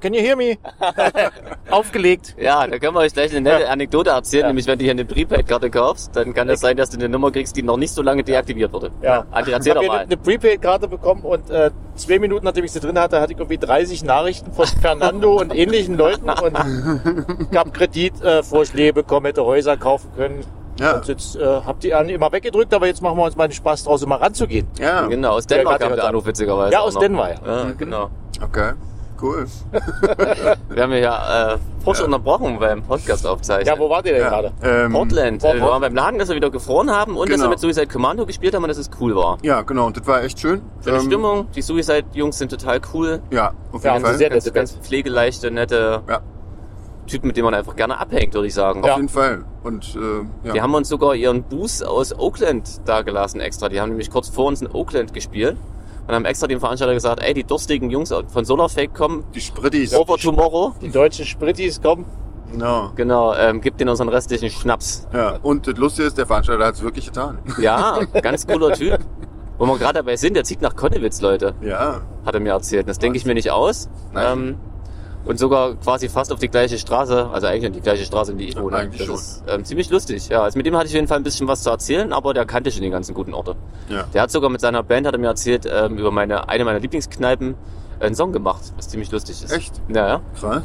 Can 0.00 0.14
you 0.14 0.20
hear 0.20 0.36
me? 0.36 0.58
Aufgelegt. 1.70 2.36
Ja, 2.38 2.66
da 2.66 2.78
können 2.78 2.94
wir 2.94 3.00
euch 3.00 3.12
gleich 3.12 3.32
eine 3.32 3.40
nette 3.40 3.68
Anekdote 3.68 4.10
erzählen. 4.10 4.42
Ja. 4.42 4.46
Nämlich, 4.48 4.66
wenn 4.68 4.78
du 4.78 4.84
hier 4.84 4.92
eine 4.92 5.04
Prepaid-Karte 5.04 5.70
kaufst, 5.70 6.14
dann 6.14 6.34
kann 6.34 6.48
es 6.48 6.60
sein, 6.60 6.76
dass 6.76 6.90
du 6.90 6.98
eine 6.98 7.08
Nummer 7.08 7.32
kriegst, 7.32 7.56
die 7.56 7.62
noch 7.62 7.76
nicht 7.76 7.92
so 7.92 8.02
lange 8.02 8.22
deaktiviert 8.22 8.72
wurde. 8.72 8.92
Ja. 9.02 9.26
Andi, 9.32 9.50
erzähl 9.50 9.72
ich 9.72 9.74
doch 9.74 9.82
habe 9.82 9.98
mal. 9.98 10.04
eine 10.04 10.16
Prepaid-Karte 10.16 10.86
bekommen 10.86 11.22
und 11.22 11.50
äh, 11.50 11.70
zwei 11.96 12.20
Minuten, 12.20 12.44
nachdem 12.44 12.64
ich 12.64 12.72
sie 12.72 12.80
drin 12.80 12.98
hatte, 12.98 13.20
hatte 13.20 13.32
ich 13.32 13.38
irgendwie 13.38 13.58
30 13.58 14.04
Nachrichten 14.04 14.52
von 14.52 14.66
Fernando 14.80 15.40
und 15.40 15.52
ähnlichen 15.54 15.96
Leuten 15.96 16.30
und 16.30 17.50
gab 17.50 17.74
Kreditvorschläge 17.74 18.90
äh, 18.90 18.92
bekommen, 18.92 19.26
hätte 19.26 19.44
Häuser 19.44 19.76
kaufen 19.76 20.10
können. 20.16 20.44
Ja. 20.78 20.92
Und 20.92 21.08
jetzt 21.08 21.34
äh, 21.34 21.44
habt 21.44 21.84
ihr 21.84 21.98
an 21.98 22.08
immer 22.08 22.30
weggedrückt, 22.30 22.72
aber 22.72 22.86
jetzt 22.86 23.02
machen 23.02 23.18
wir 23.18 23.24
uns 23.24 23.34
mal 23.34 23.48
den 23.48 23.54
Spaß 23.54 23.84
draus, 23.84 24.02
immer 24.02 24.20
ranzugehen. 24.20 24.68
Ja. 24.78 25.06
Genau, 25.06 25.32
aus 25.32 25.46
Denver 25.46 25.76
kam 25.76 25.96
der 25.96 26.04
Anruf 26.04 26.24
witzigerweise. 26.26 26.72
Ja, 26.72 26.80
aus. 26.80 26.96
Denver. 26.96 27.30
Ja, 27.44 27.72
genau. 27.76 28.10
Okay. 28.40 28.74
Cool. 29.20 29.46
Wir 30.68 30.82
haben 30.82 30.92
ja 30.92 31.54
äh, 31.54 31.58
frisch 31.84 32.00
unterbrochen 32.00 32.58
beim 32.58 32.82
Podcast 32.82 33.26
aufzeichnen. 33.26 33.66
Ja, 33.66 33.78
wo 33.78 33.90
wart 33.90 34.06
ihr 34.06 34.12
denn 34.12 34.22
Ja. 34.22 34.28
gerade? 34.28 34.52
Ähm, 34.62 34.92
Portland. 34.92 35.42
Port- 35.42 35.54
Äh, 35.54 35.58
Wir 35.60 35.66
waren 35.66 35.80
beim 35.80 35.94
Laden, 35.94 36.18
dass 36.18 36.28
wir 36.28 36.36
wieder 36.36 36.50
gefroren 36.50 36.90
haben 36.90 37.16
und 37.16 37.28
dass 37.28 37.36
Genau. 37.36 37.46
wir 37.46 37.50
mit 37.50 37.58
Suicide 37.58 37.86
Commando 37.88 38.26
gespielt 38.26 38.54
haben 38.54 38.62
und 38.62 38.68
dass 38.68 38.78
es 38.78 38.90
cool 39.00 39.16
war. 39.16 39.38
Ja, 39.42 39.62
genau. 39.62 39.86
Und 39.86 39.96
das 39.96 40.06
war 40.06 40.22
echt 40.22 40.38
schön. 40.40 40.62
Schöne 40.84 40.98
Ähm, 40.98 41.02
Stimmung, 41.06 41.48
die 41.54 41.62
Suicide-Jungs 41.62 42.38
sind 42.38 42.50
total 42.50 42.80
cool. 42.94 43.20
Ja, 43.30 43.52
auf 43.72 43.82
Ja, 43.84 43.92
jeden 43.94 44.04
sie 44.04 44.10
Fall. 44.10 44.18
sehr 44.18 44.30
Ganz, 44.30 44.44
nette 44.44 44.54
ganz 44.54 44.72
pflegeleichte, 44.76 45.50
nette 45.50 46.02
Ja. 46.08 46.20
Typen, 47.06 47.28
mit 47.28 47.36
denen 47.38 47.46
man 47.46 47.54
einfach 47.54 47.74
gerne 47.74 47.98
abhängt, 47.98 48.34
würde 48.34 48.46
ich 48.48 48.54
sagen. 48.54 48.84
Auf 48.84 48.96
jeden 48.96 49.08
Fall. 49.08 49.44
Und 49.64 49.96
äh, 49.96 50.46
ja. 50.48 50.52
Die 50.52 50.60
haben 50.62 50.74
uns 50.74 50.88
sogar 50.90 51.14
ihren 51.14 51.42
Boost 51.42 51.84
aus 51.84 52.12
Oakland 52.16 52.82
da 52.84 53.00
gelassen 53.02 53.40
extra. 53.40 53.68
Die 53.70 53.80
haben 53.80 53.88
nämlich 53.88 54.10
kurz 54.10 54.28
vor 54.28 54.44
uns 54.46 54.60
in 54.60 54.68
Oakland 54.70 55.14
gespielt 55.14 55.56
und 56.08 56.14
haben 56.14 56.24
extra 56.24 56.46
dem 56.46 56.58
Veranstalter 56.58 56.94
gesagt, 56.94 57.22
ey, 57.22 57.34
die 57.34 57.44
durstigen 57.44 57.90
Jungs 57.90 58.12
von 58.28 58.44
Solarfake 58.44 58.92
kommen 58.94 59.24
die 59.34 59.40
Sprittis. 59.40 59.94
over 59.94 60.16
tomorrow. 60.16 60.72
Die 60.80 60.90
deutschen 60.90 61.24
Sprittis 61.26 61.80
kommen. 61.80 62.04
Genau. 62.50 62.90
Genau, 62.96 63.34
ähm, 63.34 63.60
gibt 63.60 63.78
denen 63.78 63.90
unseren 63.90 64.08
restlichen 64.08 64.48
Schnaps. 64.48 65.06
Ja. 65.12 65.38
Und 65.42 65.66
das 65.66 65.76
Lustige 65.76 66.08
ist, 66.08 66.16
der 66.16 66.26
Veranstalter 66.26 66.64
hat 66.66 66.74
es 66.76 66.82
wirklich 66.82 67.04
getan. 67.06 67.38
Ja, 67.60 68.00
ganz 68.22 68.46
cooler 68.46 68.72
Typ. 68.72 68.98
Wo 69.58 69.66
wir 69.66 69.76
gerade 69.76 69.94
dabei 69.94 70.16
sind, 70.16 70.34
der 70.34 70.44
zieht 70.44 70.62
nach 70.62 70.74
Konnewitz, 70.74 71.20
Leute, 71.20 71.54
Ja. 71.60 72.00
hat 72.24 72.32
er 72.34 72.40
mir 72.40 72.52
erzählt. 72.52 72.88
Das 72.88 72.98
denke 72.98 73.18
ich 73.18 73.26
mir 73.26 73.34
nicht 73.34 73.50
aus. 73.50 73.90
Nein. 74.12 74.38
Ähm, 74.38 74.56
und 75.28 75.38
sogar 75.38 75.74
quasi 75.74 76.08
fast 76.08 76.32
auf 76.32 76.38
die 76.38 76.48
gleiche 76.48 76.78
Straße, 76.78 77.28
also 77.30 77.46
eigentlich 77.46 77.72
die 77.72 77.80
gleiche 77.82 78.04
Straße, 78.04 78.32
in 78.32 78.38
die 78.38 78.48
ich 78.48 78.58
wohne. 78.58 78.76
eigentlich 78.76 78.98
das 78.98 79.06
schon. 79.06 79.16
ist 79.16 79.42
ähm, 79.46 79.64
ziemlich 79.64 79.90
lustig. 79.90 80.28
Ja, 80.30 80.42
also 80.42 80.56
mit 80.56 80.64
dem 80.64 80.74
hatte 80.74 80.86
ich 80.86 80.92
auf 80.92 80.96
jeden 80.96 81.06
Fall 81.06 81.18
ein 81.18 81.22
bisschen 81.22 81.46
was 81.46 81.62
zu 81.62 81.68
erzählen, 81.70 82.14
aber 82.14 82.32
der 82.32 82.46
kannte 82.46 82.70
schon 82.70 82.80
die 82.80 82.88
ganzen 82.88 83.14
guten 83.14 83.34
Orte. 83.34 83.54
Ja. 83.90 84.04
Der 84.14 84.22
hat 84.22 84.30
sogar 84.30 84.48
mit 84.48 84.62
seiner 84.62 84.82
Band, 84.82 85.06
hat 85.06 85.14
er 85.14 85.20
mir 85.20 85.26
erzählt, 85.26 85.68
ähm, 85.70 85.98
über 85.98 86.10
meine, 86.10 86.48
eine 86.48 86.64
meiner 86.64 86.80
Lieblingskneipen 86.80 87.56
einen 88.00 88.14
Song 88.14 88.32
gemacht, 88.32 88.72
was 88.76 88.88
ziemlich 88.88 89.10
lustig 89.12 89.44
ist. 89.44 89.52
Echt? 89.52 89.82
Ja, 89.88 90.08
ja. 90.08 90.20
Krass. 90.40 90.62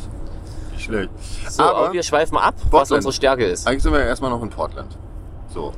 Nicht 0.71 0.85
schlecht. 0.85 1.09
So, 1.49 1.63
aber, 1.63 1.77
aber 1.77 1.93
wir 1.93 2.03
schweifen 2.03 2.37
ab, 2.37 2.55
was 2.55 2.69
Portland. 2.69 2.91
unsere 2.99 3.13
Stärke 3.13 3.43
ist. 3.45 3.67
eigentlich 3.67 3.83
sind 3.83 3.91
wir 3.91 3.99
ja 3.99 4.05
erstmal 4.05 4.31
noch 4.31 4.41
in 4.41 4.49
Portland. 4.49 4.97
So. 5.53 5.73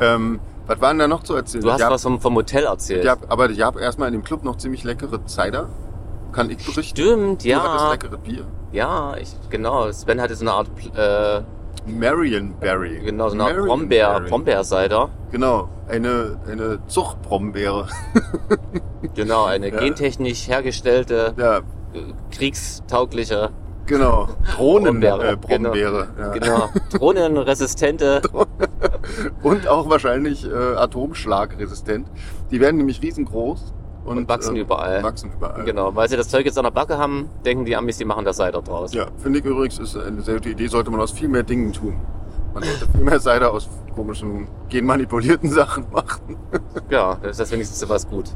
Ähm, 0.00 0.40
was 0.66 0.80
war 0.80 0.88
denn 0.88 1.00
da 1.00 1.08
noch 1.08 1.22
zu 1.22 1.34
erzählen? 1.34 1.64
Du 1.64 1.70
hast 1.70 1.80
ich 1.80 1.84
hab, 1.84 1.92
was 1.92 2.02
vom, 2.02 2.18
vom 2.18 2.34
Hotel 2.34 2.64
erzählt. 2.64 3.04
ich 3.04 3.10
hab, 3.10 3.30
aber 3.30 3.50
ich 3.50 3.60
habe 3.60 3.80
erstmal 3.80 4.08
in 4.08 4.14
dem 4.14 4.24
Club 4.24 4.42
noch 4.42 4.56
ziemlich 4.56 4.84
leckere 4.84 5.20
Cider. 5.26 5.68
Kann 6.32 6.50
ich 6.50 6.58
berichten? 6.58 6.82
Stimmt, 6.82 7.44
Du 7.44 7.54
hattest 7.54 7.84
ja. 7.84 7.90
leckere 7.92 8.18
Bier. 8.18 8.44
Ja, 8.72 9.14
ich, 9.20 9.34
genau. 9.50 9.90
Sven 9.92 10.20
hatte 10.20 10.34
so 10.34 10.44
eine 10.44 10.52
Art, 10.52 10.68
äh, 10.96 11.42
Marionberry. 11.90 13.00
genau, 13.04 13.28
so 13.28 13.34
eine 13.34 13.44
Art 13.44 13.56
Brombeer. 13.56 14.20
Brombeercider. 14.28 15.10
Genau, 15.30 15.68
eine, 15.88 16.38
eine 16.50 16.78
Zuchtbrombeere. 16.86 17.86
Genau, 19.14 19.44
eine 19.46 19.68
Ja. 19.70 19.80
gentechnisch 19.80 20.46
hergestellte, 20.48 21.34
ja, 21.36 21.58
äh, 21.58 21.62
kriegstaugliche 22.30 23.50
genau. 23.84 24.28
Drohnen, 24.54 24.84
Brombeere. 25.00 25.32
äh, 25.32 25.36
Brombeere. 25.36 26.08
Genau, 26.16 26.28
Ja. 26.28 26.32
genau. 26.32 26.68
Drohnenresistente. 26.92 28.22
Und 29.42 29.66
auch 29.66 29.90
wahrscheinlich 29.90 30.46
äh, 30.46 30.54
atomschlagresistent. 30.76 32.06
Die 32.52 32.60
werden 32.60 32.76
nämlich 32.76 33.02
riesengroß. 33.02 33.74
Und, 34.04 34.18
Und 34.18 34.28
wachsen 34.28 34.56
äh, 34.56 34.60
überall. 34.60 35.02
Wachsen 35.02 35.32
überall. 35.32 35.64
Genau, 35.64 35.94
weil 35.94 36.08
sie 36.08 36.16
das 36.16 36.28
Zeug 36.28 36.44
jetzt 36.44 36.58
an 36.58 36.64
der 36.64 36.70
Backe 36.70 36.98
haben, 36.98 37.28
denken 37.44 37.64
die 37.64 37.76
Amis, 37.76 37.98
die 37.98 38.04
machen 38.04 38.24
da 38.24 38.32
Cider 38.32 38.62
draus. 38.62 38.92
Ja, 38.92 39.06
finde 39.18 39.38
ich 39.38 39.44
übrigens, 39.44 39.78
ist 39.78 39.96
eine 39.96 40.22
sehr 40.22 40.34
gute 40.34 40.50
Idee, 40.50 40.66
sollte 40.66 40.90
man 40.90 41.00
aus 41.00 41.12
viel 41.12 41.28
mehr 41.28 41.42
Dingen 41.42 41.72
tun. 41.72 42.00
Man 42.54 42.64
sollte 42.64 42.86
viel 42.92 43.04
mehr 43.04 43.18
Cider 43.18 43.52
aus 43.52 43.68
komischen, 43.94 44.46
genmanipulierten 44.68 45.50
Sachen 45.60 45.86
machen. 45.92 46.36
Ja, 46.90 47.16
das 47.22 47.32
ist 47.32 47.40
das 47.40 47.52
wenigstens 47.52 47.88
was 47.88 48.08
gut. 48.08 48.30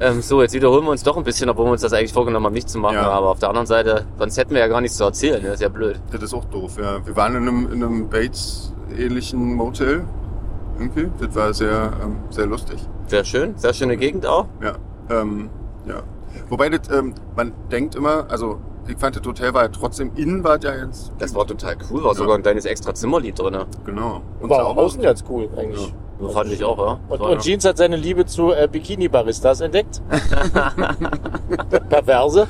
Ähm, 0.00 0.22
so, 0.22 0.42
jetzt 0.42 0.54
wiederholen 0.54 0.84
wir 0.84 0.90
uns 0.90 1.02
doch 1.02 1.16
ein 1.16 1.24
bisschen, 1.24 1.48
obwohl 1.48 1.66
wir 1.66 1.72
uns 1.72 1.82
das 1.82 1.92
eigentlich 1.92 2.12
vorgenommen 2.12 2.46
haben, 2.46 2.54
nicht 2.54 2.68
zu 2.68 2.78
machen. 2.78 2.94
Ja. 2.94 3.10
Aber 3.10 3.28
auf 3.28 3.38
der 3.38 3.48
anderen 3.48 3.66
Seite, 3.66 4.06
sonst 4.18 4.36
hätten 4.38 4.54
wir 4.54 4.60
ja 4.60 4.68
gar 4.68 4.80
nichts 4.80 4.96
zu 4.96 5.04
erzählen. 5.04 5.42
Das 5.42 5.54
ist 5.54 5.60
ja 5.60 5.68
blöd. 5.68 6.00
Das 6.10 6.22
ist 6.22 6.34
auch 6.34 6.44
doof, 6.46 6.78
ja. 6.80 7.04
Wir 7.06 7.14
waren 7.16 7.36
in 7.36 7.48
einem, 7.48 7.72
in 7.72 7.82
einem 7.82 8.08
Bates-ähnlichen 8.08 9.54
Motel. 9.54 10.04
Irgendwie. 10.78 11.10
Das 11.18 11.34
war 11.34 11.52
sehr, 11.52 11.92
ähm, 12.02 12.16
sehr 12.30 12.46
lustig. 12.46 12.78
Sehr 13.06 13.24
schön, 13.24 13.56
sehr 13.56 13.74
schöne 13.74 13.96
Gegend 13.96 14.26
auch. 14.26 14.46
Ja. 14.62 14.74
Ähm, 15.10 15.50
ja. 15.86 16.02
Wobei 16.48 16.68
das, 16.68 16.88
ähm, 16.90 17.14
man 17.36 17.52
denkt 17.70 17.94
immer, 17.94 18.26
also 18.30 18.58
ich 18.86 18.96
fand 18.96 19.16
das 19.16 19.26
Hotel 19.26 19.52
war 19.54 19.64
ja 19.64 19.68
trotzdem 19.68 20.12
innen 20.16 20.42
war 20.44 20.60
ja 20.62 20.74
jetzt. 20.74 21.12
Das 21.18 21.34
war 21.34 21.46
total 21.46 21.76
cool, 21.90 22.04
war 22.04 22.14
sogar 22.14 22.36
ein 22.36 22.42
kleines 22.42 22.64
extra 22.64 22.94
Zimmerlied 22.94 23.38
drin. 23.38 23.56
Genau. 23.84 24.22
Und 24.40 24.50
War 24.50 24.62
sauber. 24.64 24.82
außen 24.82 25.02
ganz 25.02 25.24
cool 25.28 25.48
eigentlich. 25.56 25.92
So 26.20 26.28
fand 26.30 26.50
ich 26.50 26.64
auch, 26.64 26.78
ja. 26.78 26.98
Und, 27.08 27.20
und 27.20 27.40
Jeans 27.42 27.64
hat 27.64 27.76
seine 27.76 27.96
Liebe 27.96 28.26
zu 28.26 28.50
äh, 28.52 28.66
Bikini-Baristas 28.70 29.60
entdeckt. 29.60 30.02
Perverse. 31.88 32.48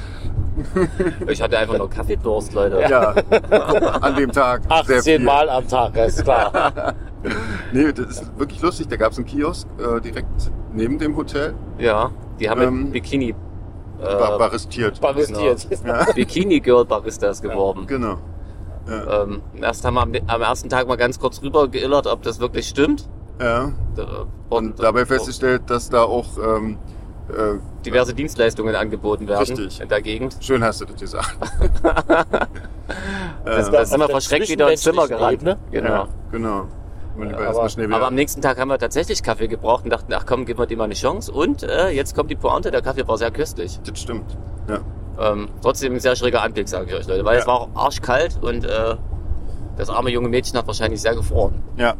ich 1.29 1.41
hatte 1.43 1.59
einfach 1.59 1.79
nur 1.79 1.89
Kaffeedurst, 1.91 2.53
Leute. 2.55 2.81
Ja, 2.89 3.15
an 4.01 4.17
dem 4.17 4.33
Tag. 4.33 4.63
sehr 4.87 4.99
18 4.99 5.03
viel. 5.03 5.19
Mal 5.21 5.49
am 5.49 5.67
Tag, 5.69 5.97
ist 5.97 6.25
klar. 6.25 6.95
Nee, 7.73 7.93
das 7.93 8.07
ist 8.23 8.39
wirklich 8.39 8.63
lustig. 8.63 8.87
Da 8.89 8.95
gab 8.97 9.11
es 9.11 9.19
einen 9.19 9.27
Kiosk 9.27 9.67
äh, 9.79 10.01
direkt 10.01 10.53
neben 10.73 10.99
dem 11.01 11.17
Hotel. 11.17 11.53
Ja, 11.77 12.13
die 12.39 12.49
haben 12.49 12.63
Ähm, 12.63 12.91
Bikini, 12.93 13.35
Bar 14.01 14.37
äh, 14.37 14.39
baristiert. 14.39 15.01
Baristiert. 15.01 15.67
Bikini 16.15 16.61
Girl 16.61 16.85
Baristas 16.85 17.43
geworben. 17.43 17.87
Genau. 17.89 18.19
Ähm, 18.89 19.43
erst 19.61 19.85
haben 19.85 19.95
wir 19.95 20.03
am, 20.03 20.13
am 20.29 20.41
ersten 20.43 20.69
Tag 20.69 20.87
mal 20.87 20.97
ganz 20.97 21.19
kurz 21.19 21.43
rüber 21.43 21.67
geillert, 21.69 22.07
ob 22.07 22.23
das 22.23 22.39
wirklich 22.39 22.69
stimmt. 22.69 23.09
Ja. 23.41 23.73
Da- 23.97 24.27
Und 24.49 24.81
dabei 24.81 25.05
festgestellt, 25.05 25.63
dass 25.67 25.91
da 25.91 26.05
auch 26.05 26.39
ähm, 26.39 26.79
äh, 27.29 27.59
diverse 27.85 28.15
Dienstleistungen 28.15 28.75
angeboten 28.75 29.29
werden 29.29 29.41
Richtig. 29.41 29.81
in 29.81 29.89
der 29.89 30.01
Gegend. 30.03 30.37
schön 30.41 30.63
hast 30.65 30.81
du 30.81 30.85
das 30.87 31.01
gesagt. 31.01 31.37
Das, 33.45 33.69
Äh, 33.69 33.73
da 33.73 33.85
sind 33.85 34.01
wir 34.01 34.09
verschreckt 34.09 34.49
wieder 34.49 34.71
ins 34.71 34.81
Zimmer 34.83 35.07
gerannt. 35.09 35.41
Genau. 35.71 35.91
Ja, 35.91 36.09
genau. 36.33 36.65
Aber-. 37.19 37.95
Aber 37.95 38.07
am 38.07 38.15
nächsten 38.15 38.41
Tag 38.41 38.59
haben 38.59 38.69
wir 38.69 38.79
tatsächlich 38.79 39.23
Kaffee 39.23 39.49
gebraucht 39.49 39.85
und 39.85 39.91
dachten, 39.91 40.13
ach 40.15 40.25
komm, 40.27 40.45
geben 40.47 40.59
wir 40.59 40.67
dem 40.67 40.79
mal 40.79 40.85
eine 40.85 40.95
Chance. 40.95 41.33
Und 41.33 41.63
äh, 41.65 41.91
jetzt 41.91 42.15
kommt 42.15 42.31
die 42.31 42.37
Pointe, 42.37 42.71
der 42.71 42.81
Kaffee 42.81 43.07
war 43.07 43.19
sehr 43.19 43.31
köstlich. 43.31 43.79
das 43.85 44.01
stimmt. 44.01 44.37
Ja. 44.69 44.79
Ähm, 45.21 45.49
trotzdem 45.63 45.95
ein 45.95 46.01
sehr 46.01 46.15
schräger 46.17 46.43
Anblick, 46.43 46.69
sage 46.69 46.87
ich 46.89 46.95
euch, 46.95 47.07
Leute. 47.09 47.25
Weil 47.25 47.35
Ja. 47.35 47.41
es 47.41 47.47
war 47.47 47.61
auch 47.61 47.69
arschkalt 47.75 48.39
und 48.41 48.65
äh, 48.65 48.95
das 49.77 49.91
arme 49.91 50.11
junge 50.11 50.29
Mädchen 50.29 50.57
hat 50.57 50.67
wahrscheinlich 50.67 51.01
sehr 51.03 51.15
gefroren 51.15 51.63
Ja. 51.77 51.95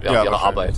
während 0.00 0.24
ihrer 0.24 0.32
wahrscheinlich. 0.32 0.42
Arbeit. 0.42 0.74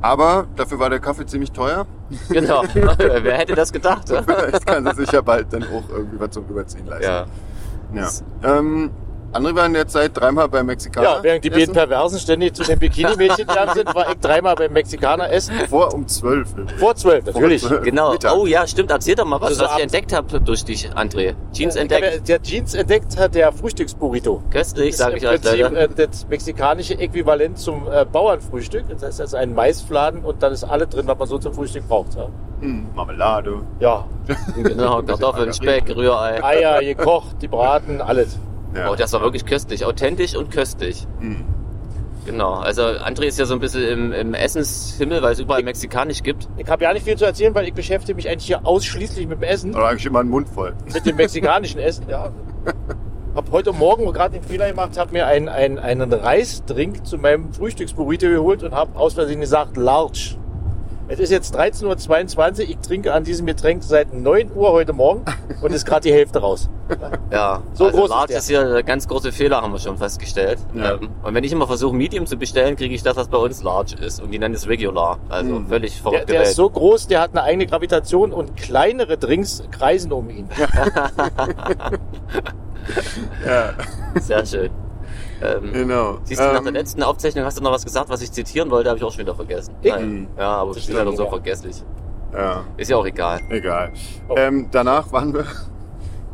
Aber 0.00 0.46
dafür 0.56 0.78
war 0.78 0.90
der 0.90 1.00
Kaffee 1.00 1.26
ziemlich 1.26 1.52
teuer. 1.52 1.86
Genau. 2.30 2.62
Wer 2.74 3.36
hätte 3.36 3.54
das 3.54 3.70
gedacht? 3.72 4.08
Vielleicht 4.08 4.66
kann 4.66 4.86
sie 4.86 5.02
sich 5.04 5.12
ja 5.12 5.20
bald 5.20 5.52
dann 5.52 5.62
auch 5.64 5.82
irgendwie 5.90 6.18
was 6.18 6.30
zum 6.30 6.46
Überziehen 6.46 6.86
leisten. 6.86 7.04
ja. 7.04 7.26
Ja. 7.94 8.08
Ähm, 8.58 8.90
André 9.32 9.54
war 9.54 9.66
in 9.66 9.74
der 9.74 9.86
Zeit 9.86 10.12
dreimal 10.18 10.48
beim 10.48 10.66
Mexikaner. 10.66 11.06
Ja, 11.16 11.22
während 11.22 11.44
die 11.44 11.50
beiden. 11.50 11.74
Perversen 11.74 12.18
ständig 12.18 12.54
zu 12.54 12.62
den 12.64 12.78
Bikini-Mädchen 12.78 13.46
gegangen 13.46 13.72
sind, 13.74 13.94
war 13.94 14.08
ich 14.10 14.18
dreimal 14.20 14.54
beim 14.54 14.72
Mexikaner 14.72 15.30
essen. 15.30 15.54
Vor 15.68 15.92
um 15.92 16.06
12. 16.08 16.48
Vor 16.78 16.94
zwölf, 16.96 17.26
natürlich. 17.26 17.60
Vor 17.62 17.70
12 17.70 17.82
Genau. 17.84 18.12
Mittag. 18.12 18.34
Oh 18.36 18.46
ja, 18.46 18.66
stimmt. 18.66 18.90
Erzähl 18.90 19.14
doch 19.16 19.26
mal, 19.26 19.40
was, 19.40 19.50
Also 19.50 19.64
was 19.64 19.76
ich 19.76 19.82
entdeckt 19.82 20.12
habe 20.14 20.40
durch 20.40 20.64
dich, 20.64 20.90
André. 20.92 21.34
Jeans 21.52 21.74
Ich 21.76 21.80
entdeckt. 21.82 22.06
habe 22.06 22.20
der 22.22 22.42
Jeans 22.42 22.74
entdeckt 22.74 23.18
hat 23.18 23.34
der 23.34 23.52
Frühstücksburrito. 23.52 24.42
Köstlich, 24.50 24.90
Das 24.90 24.98
sage 24.98 25.16
ist 25.16 25.22
ich 25.22 25.28
euch 25.28 25.44
leider. 25.44 25.72
äh, 25.78 25.88
das 25.94 26.26
mexikanische 26.28 26.98
Äquivalent 26.98 27.58
zum 27.58 27.86
äh, 27.90 28.04
Bauernfrühstück. 28.04 28.84
Das 28.88 29.02
heißt, 29.02 29.20
das 29.20 29.26
ist 29.28 29.34
ein 29.34 29.54
Maisfladen 29.54 30.24
und 30.24 30.42
dann 30.42 30.52
ist 30.52 30.64
alles 30.64 30.88
drin, 30.88 31.06
was 31.06 31.18
man 31.18 31.28
so 31.28 31.38
zum 31.38 31.52
Frühstück 31.52 31.86
braucht. 31.88 32.14
Ja, 32.16 32.28
Hm, 32.60 32.88
Marmelade. 32.94 33.62
ja. 33.78 34.04
Genau, 34.56 35.02
Kartoffeln, 35.02 35.52
Speck, 35.52 35.94
Rührei. 35.94 36.42
Eier 36.42 36.80
gekocht, 36.80 37.36
die 37.42 37.48
braten, 37.48 38.00
alles. 38.00 38.38
Ja. 38.74 38.90
Oh, 38.90 38.94
das 38.96 39.12
war 39.12 39.20
wirklich 39.22 39.44
köstlich. 39.46 39.84
Authentisch 39.84 40.34
und 40.36 40.50
köstlich. 40.50 41.06
Mhm. 41.20 41.44
Genau. 42.26 42.54
Also 42.54 42.82
André 42.82 43.22
ist 43.24 43.38
ja 43.38 43.46
so 43.46 43.54
ein 43.54 43.60
bisschen 43.60 43.82
im, 43.84 44.12
im 44.12 44.34
Essenshimmel, 44.34 45.22
weil 45.22 45.32
es 45.32 45.40
überall 45.40 45.62
mexikanisch 45.62 46.22
gibt. 46.22 46.46
Ich 46.58 46.68
habe 46.68 46.84
ja 46.84 46.92
nicht 46.92 47.04
viel 47.04 47.16
zu 47.16 47.24
erzählen, 47.24 47.54
weil 47.54 47.66
ich 47.66 47.72
beschäftige 47.72 48.14
mich 48.16 48.28
eigentlich 48.28 48.46
hier 48.46 48.66
ausschließlich 48.66 49.26
mit 49.26 49.38
dem 49.38 49.44
Essen, 49.44 49.72
Da 49.72 49.86
habe 49.86 49.96
ich 49.96 50.04
immer 50.04 50.20
einen 50.20 50.28
Mund 50.28 50.48
voll. 50.48 50.74
mit 50.92 51.06
dem 51.06 51.16
mexikanischen 51.16 51.80
Essen. 51.80 52.04
Ja. 52.08 52.30
Hab 53.34 53.50
heute 53.52 53.72
Morgen 53.72 54.12
gerade 54.12 54.34
den 54.38 54.42
Fehler 54.42 54.68
gemacht, 54.68 54.98
habe 54.98 55.12
mir 55.12 55.26
einen, 55.26 55.48
einen, 55.48 55.78
einen 55.78 56.12
Reisdrink 56.12 57.06
zu 57.06 57.18
meinem 57.18 57.52
Frühstücksburrito 57.52 58.26
geholt 58.28 58.62
und 58.62 58.74
habe 58.74 58.98
aus 58.98 59.14
Versehen 59.14 59.40
gesagt 59.40 59.76
Large. 59.76 60.36
Es 61.10 61.18
ist 61.20 61.30
jetzt 61.30 61.56
13.22 61.56 62.36
Uhr, 62.64 62.68
ich 62.68 62.76
trinke 62.78 63.14
an 63.14 63.24
diesem 63.24 63.46
Getränk 63.46 63.82
seit 63.82 64.12
9 64.12 64.52
Uhr 64.54 64.72
heute 64.72 64.92
Morgen 64.92 65.24
und 65.62 65.72
ist 65.72 65.86
gerade 65.86 66.02
die 66.02 66.12
Hälfte 66.12 66.40
raus. 66.40 66.68
Ja, 67.30 67.62
So 67.72 67.86
also 67.86 67.96
groß 67.96 68.10
ist 68.10 68.14
Large 68.14 68.26
der. 68.28 68.38
ist 68.38 68.48
hier 68.48 68.64
der 68.68 68.82
ganz 68.82 69.08
große 69.08 69.32
Fehler, 69.32 69.62
haben 69.62 69.72
wir 69.72 69.78
schon 69.78 69.96
festgestellt. 69.96 70.58
Ja. 70.74 70.94
Ähm, 70.96 71.08
und 71.22 71.34
wenn 71.34 71.44
ich 71.44 71.52
immer 71.52 71.66
versuche, 71.66 71.96
Medium 71.96 72.26
zu 72.26 72.36
bestellen, 72.36 72.76
kriege 72.76 72.94
ich 72.94 73.02
das, 73.02 73.16
was 73.16 73.28
bei 73.28 73.38
uns 73.38 73.62
Large 73.62 73.96
ist. 74.04 74.20
Und 74.20 74.32
die 74.32 74.38
nennen 74.38 74.54
es 74.54 74.68
Regular. 74.68 75.18
Also 75.30 75.54
Mhm. 75.54 75.68
völlig 75.68 75.94
Der, 75.94 76.02
verrückte 76.02 76.26
der 76.26 76.40
Welt. 76.40 76.48
ist 76.48 76.56
so 76.56 76.68
groß, 76.68 77.06
der 77.06 77.20
hat 77.22 77.30
eine 77.30 77.42
eigene 77.42 77.66
Gravitation 77.66 78.32
und 78.32 78.54
kleinere 78.56 79.16
Drinks 79.16 79.62
kreisen 79.70 80.12
um 80.12 80.28
ihn. 80.28 80.48
Ja, 83.46 83.72
Sehr 84.20 84.44
schön. 84.46 84.70
Ähm, 85.42 85.72
genau. 85.72 86.18
Siehst 86.24 86.40
du, 86.40 86.44
nach 86.44 86.58
der 86.60 86.66
Ähm, 86.68 86.74
letzten 86.74 87.02
Aufzeichnung 87.02 87.44
hast 87.44 87.58
du 87.58 87.62
noch 87.62 87.72
was 87.72 87.84
gesagt, 87.84 88.08
was 88.10 88.22
ich 88.22 88.32
zitieren 88.32 88.70
wollte, 88.70 88.88
habe 88.90 88.98
ich 88.98 89.04
auch 89.04 89.10
schon 89.12 89.20
wieder 89.20 89.34
vergessen. 89.34 89.74
Ich? 89.82 89.90
Nein. 89.92 90.26
Ja, 90.36 90.56
aber 90.56 90.70
ich 90.76 90.86
bin 90.86 90.94
ist 90.94 90.98
ja 90.98 91.04
noch 91.04 91.16
so 91.16 91.26
vergesslich. 91.28 91.82
Ja, 92.32 92.62
Ist 92.76 92.90
ja 92.90 92.96
auch 92.96 93.06
egal. 93.06 93.40
egal. 93.48 93.92
Oh. 94.28 94.34
Ähm, 94.36 94.68
danach 94.70 95.10
waren 95.12 95.32
wir. 95.34 95.44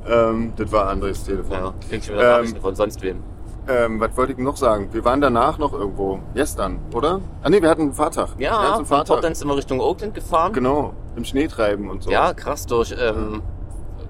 Ähm, 0.07 0.53
das 0.57 0.71
war 0.71 0.89
Andres 0.89 1.25
Telefon. 1.25 1.53
Ja, 1.57 1.75
krieg 1.89 2.03
ich 2.03 2.09
wieder 2.13 2.21
Ähm, 2.21 2.29
Nachrichten 2.43 2.61
von 2.61 2.75
sonst 2.75 3.01
wem. 3.01 3.23
Ähm, 3.67 3.99
was 4.01 4.15
wollte 4.19 4.33
ich 4.33 4.39
noch 4.39 4.59
sagen? 4.59 4.91
Wir 4.93 5.03
waren 5.03 5.23
danach 5.23 5.57
noch 5.57 5.73
irgendwo. 5.73 6.19
Gestern, 6.35 6.79
oder? 6.93 7.21
Ah 7.43 7.49
nee, 7.49 7.63
wir 7.63 7.71
hatten 7.71 7.81
einen 7.81 7.93
Fahrtag. 7.95 8.37
wir 8.37 8.45
Ja, 8.45 8.53
hatten 8.53 8.65
einen 8.67 8.75
von 8.75 8.85
Fahrtag. 8.85 9.07
Portland 9.15 9.35
sind 9.39 9.49
wir 9.49 9.57
Richtung 9.57 9.81
Oakland 9.81 10.13
gefahren. 10.15 10.53
Genau, 10.53 10.93
im 11.17 11.25
Schneetreiben 11.25 11.89
und 11.89 12.03
so. 12.03 12.11
Ja, 12.11 12.35
krass 12.35 12.67
durch 12.67 12.95
ähm, 13.01 13.43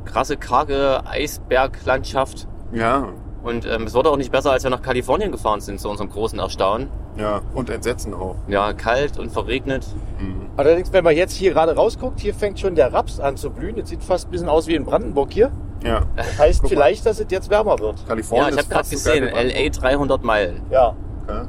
krasse, 0.05 0.37
karge 0.37 1.01
Eisberglandschaft. 1.07 2.49
Ja, 2.73 3.09
Und 3.45 3.67
ähm, 3.67 3.83
es 3.85 3.95
wurde 3.95 4.11
auch 4.11 4.17
nicht 4.17 4.33
besser, 4.33 4.53
als 4.53 4.65
wir 4.65 4.71
nach 4.71 4.81
Kalifornien 4.83 5.31
gefahren 5.31 5.61
sind, 5.61 5.79
zu 5.79 5.89
unserem 5.91 6.11
großen 6.11 6.39
Erstaunen. 6.39 6.89
ja. 7.19 7.41
Und 7.55 7.69
Entsetzen 7.71 8.15
auch. 8.15 8.37
Ja, 8.49 8.73
kalt 8.73 9.19
und 9.19 9.31
verregnet. 9.31 9.87
Mhm. 10.19 10.47
Allerdings, 10.57 10.93
wenn 10.93 11.05
man 11.05 11.15
jetzt 11.15 11.35
hier 11.35 11.53
gerade 11.53 11.75
rausguckt, 11.77 12.21
hier 12.21 12.35
fängt 12.35 12.59
schon 12.59 12.75
der 12.75 12.93
Raps 12.93 13.21
an 13.21 13.37
zu 13.37 13.51
blühen. 13.51 13.79
Es 13.79 13.91
sieht 13.91 14.03
fast 14.03 14.29
ein 14.29 14.31
bisschen 14.31 14.49
aus 14.49 14.67
wie 14.67 14.75
in 14.75 14.85
Brandenburg 14.85 15.33
hier. 15.33 15.53
Ja, 15.85 16.03
Das 16.17 16.39
heißt 16.39 16.63
Guck 16.63 16.71
mal. 16.71 16.77
vielleicht, 16.77 17.05
dass 17.05 17.21
es 17.21 17.27
jetzt 17.29 17.51
wärmer 17.51 17.79
wird. 17.79 17.99
Ja, 18.01 18.07
Kalifornien 18.09 18.49
ich 18.49 18.53
habe 18.55 18.63
ist 18.63 18.71
gerade 18.71 18.89
fast 18.89 19.05
so 19.05 19.11
gesehen, 19.11 19.25
LA 19.35 19.69
300 19.69 20.25
Meilen. 20.25 20.63
Ja, 20.71 20.95
Brandenburg, 21.29 21.47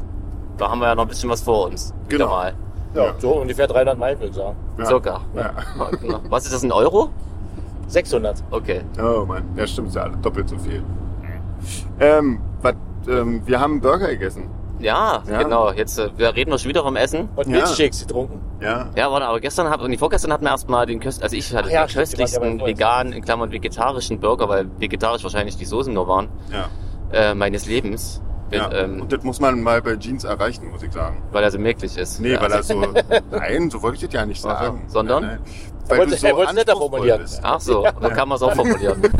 Da 0.57 0.69
haben 0.69 0.79
wir 0.79 0.87
ja 0.87 0.95
noch 0.95 1.03
ein 1.03 1.07
bisschen 1.07 1.29
was 1.29 1.41
vor 1.41 1.67
uns. 1.67 1.93
Genau. 2.09 2.27
mal. 2.27 2.53
ja, 2.93 3.05
Ja. 3.05 3.13
so 3.19 3.29
ungefähr 3.39 3.67
300 3.67 3.97
Meilen, 3.97 4.19
würde 4.19 4.29
ich 4.31 4.35
sagen. 4.35 4.57
Ja. 4.77 4.85
Circa. 4.85 5.21
Ja. 5.33 5.51
Was 6.29 6.43
ist 6.45 6.53
das 6.53 6.63
in 6.63 6.71
Euro? 6.73 7.09
600. 7.87 8.43
Okay. 8.51 8.81
Oh 8.99 9.25
Mann, 9.25 9.43
ja 9.55 9.65
stimmt, 9.67 9.89
ist 9.89 9.95
ja 9.95 10.09
doppelt 10.09 10.49
so 10.49 10.57
viel. 10.57 10.83
Ähm, 11.99 12.39
wat, 12.61 12.75
ähm, 13.07 13.41
wir 13.45 13.59
haben 13.59 13.81
Burger 13.81 14.07
gegessen. 14.09 14.49
Ja, 14.79 15.23
Ja. 15.29 15.41
genau. 15.43 15.71
Jetzt 15.71 15.97
äh, 15.99 16.09
wir 16.17 16.35
reden 16.35 16.51
wir 16.51 16.57
schon 16.57 16.69
wieder 16.69 16.83
vom 16.83 16.95
Essen. 16.97 17.29
Und 17.35 17.47
Ja. 17.47 17.57
Milchshakes 17.57 18.01
getrunken. 18.01 18.41
Ja, 18.61 18.89
Ja, 18.95 19.09
warte, 19.11 19.25
aber 19.27 19.39
gestern 19.39 19.69
hat, 19.69 19.81
nee, 19.87 19.97
vorgestern 19.97 20.33
hatten 20.33 20.43
wir 20.45 20.51
erstmal 20.51 20.85
den 20.85 20.99
köst, 20.99 21.21
also 21.23 21.35
ich 21.35 21.53
hatte 21.55 21.67
Ach 21.69 21.71
ja, 21.71 21.81
den 21.83 21.89
stimmt, 21.89 21.95
ja 21.95 22.01
köstlichsten 22.01 22.59
veganen, 22.65 23.13
in 23.13 23.23
Klammern 23.23 23.51
vegetarischen 23.51 24.19
Burger, 24.19 24.49
weil 24.49 24.67
vegetarisch 24.79 25.23
wahrscheinlich 25.23 25.55
die 25.57 25.65
Soßen 25.65 25.93
nur 25.93 26.07
waren, 26.07 26.27
ja. 26.51 26.65
äh, 27.11 27.33
meines 27.35 27.65
Lebens. 27.67 28.21
Mit, 28.51 28.59
ja. 28.59 28.71
ähm, 28.73 29.01
und 29.01 29.11
das 29.11 29.23
muss 29.23 29.39
man 29.39 29.61
mal 29.63 29.81
bei 29.81 29.95
Jeans 29.97 30.23
erreichen, 30.23 30.69
muss 30.71 30.83
ich 30.83 30.91
sagen. 30.93 31.23
weil 31.31 31.43
er 31.43 31.49
so 31.51 31.57
möglich 31.57 31.97
ist. 31.97 32.19
Nee, 32.19 32.33
ja, 32.33 32.41
weil 32.41 32.51
er 32.51 32.57
also, 32.57 32.79
so. 32.79 32.87
Nein, 33.31 33.69
so 33.71 33.81
wollte 33.81 33.95
ich 33.97 34.03
das 34.05 34.13
ja 34.13 34.25
nicht 34.25 34.39
sagen. 34.41 34.83
sondern? 34.87 35.23
Nein, 35.23 35.39
nein. 35.43 35.51
Er 35.85 35.89
Weil 35.89 35.97
wollte- 35.99 36.11
du 36.11 36.17
so 36.17 36.27
er 36.27 36.35
wollte 36.35 36.49
es 36.51 36.55
netter 36.57 36.75
formulieren. 36.77 37.25
Ach 37.43 37.59
so, 37.59 37.83
so 38.01 38.09
kann 38.09 38.27
man 38.29 38.35
es 38.35 38.41
auch 38.43 38.53
formulieren. 38.55 39.01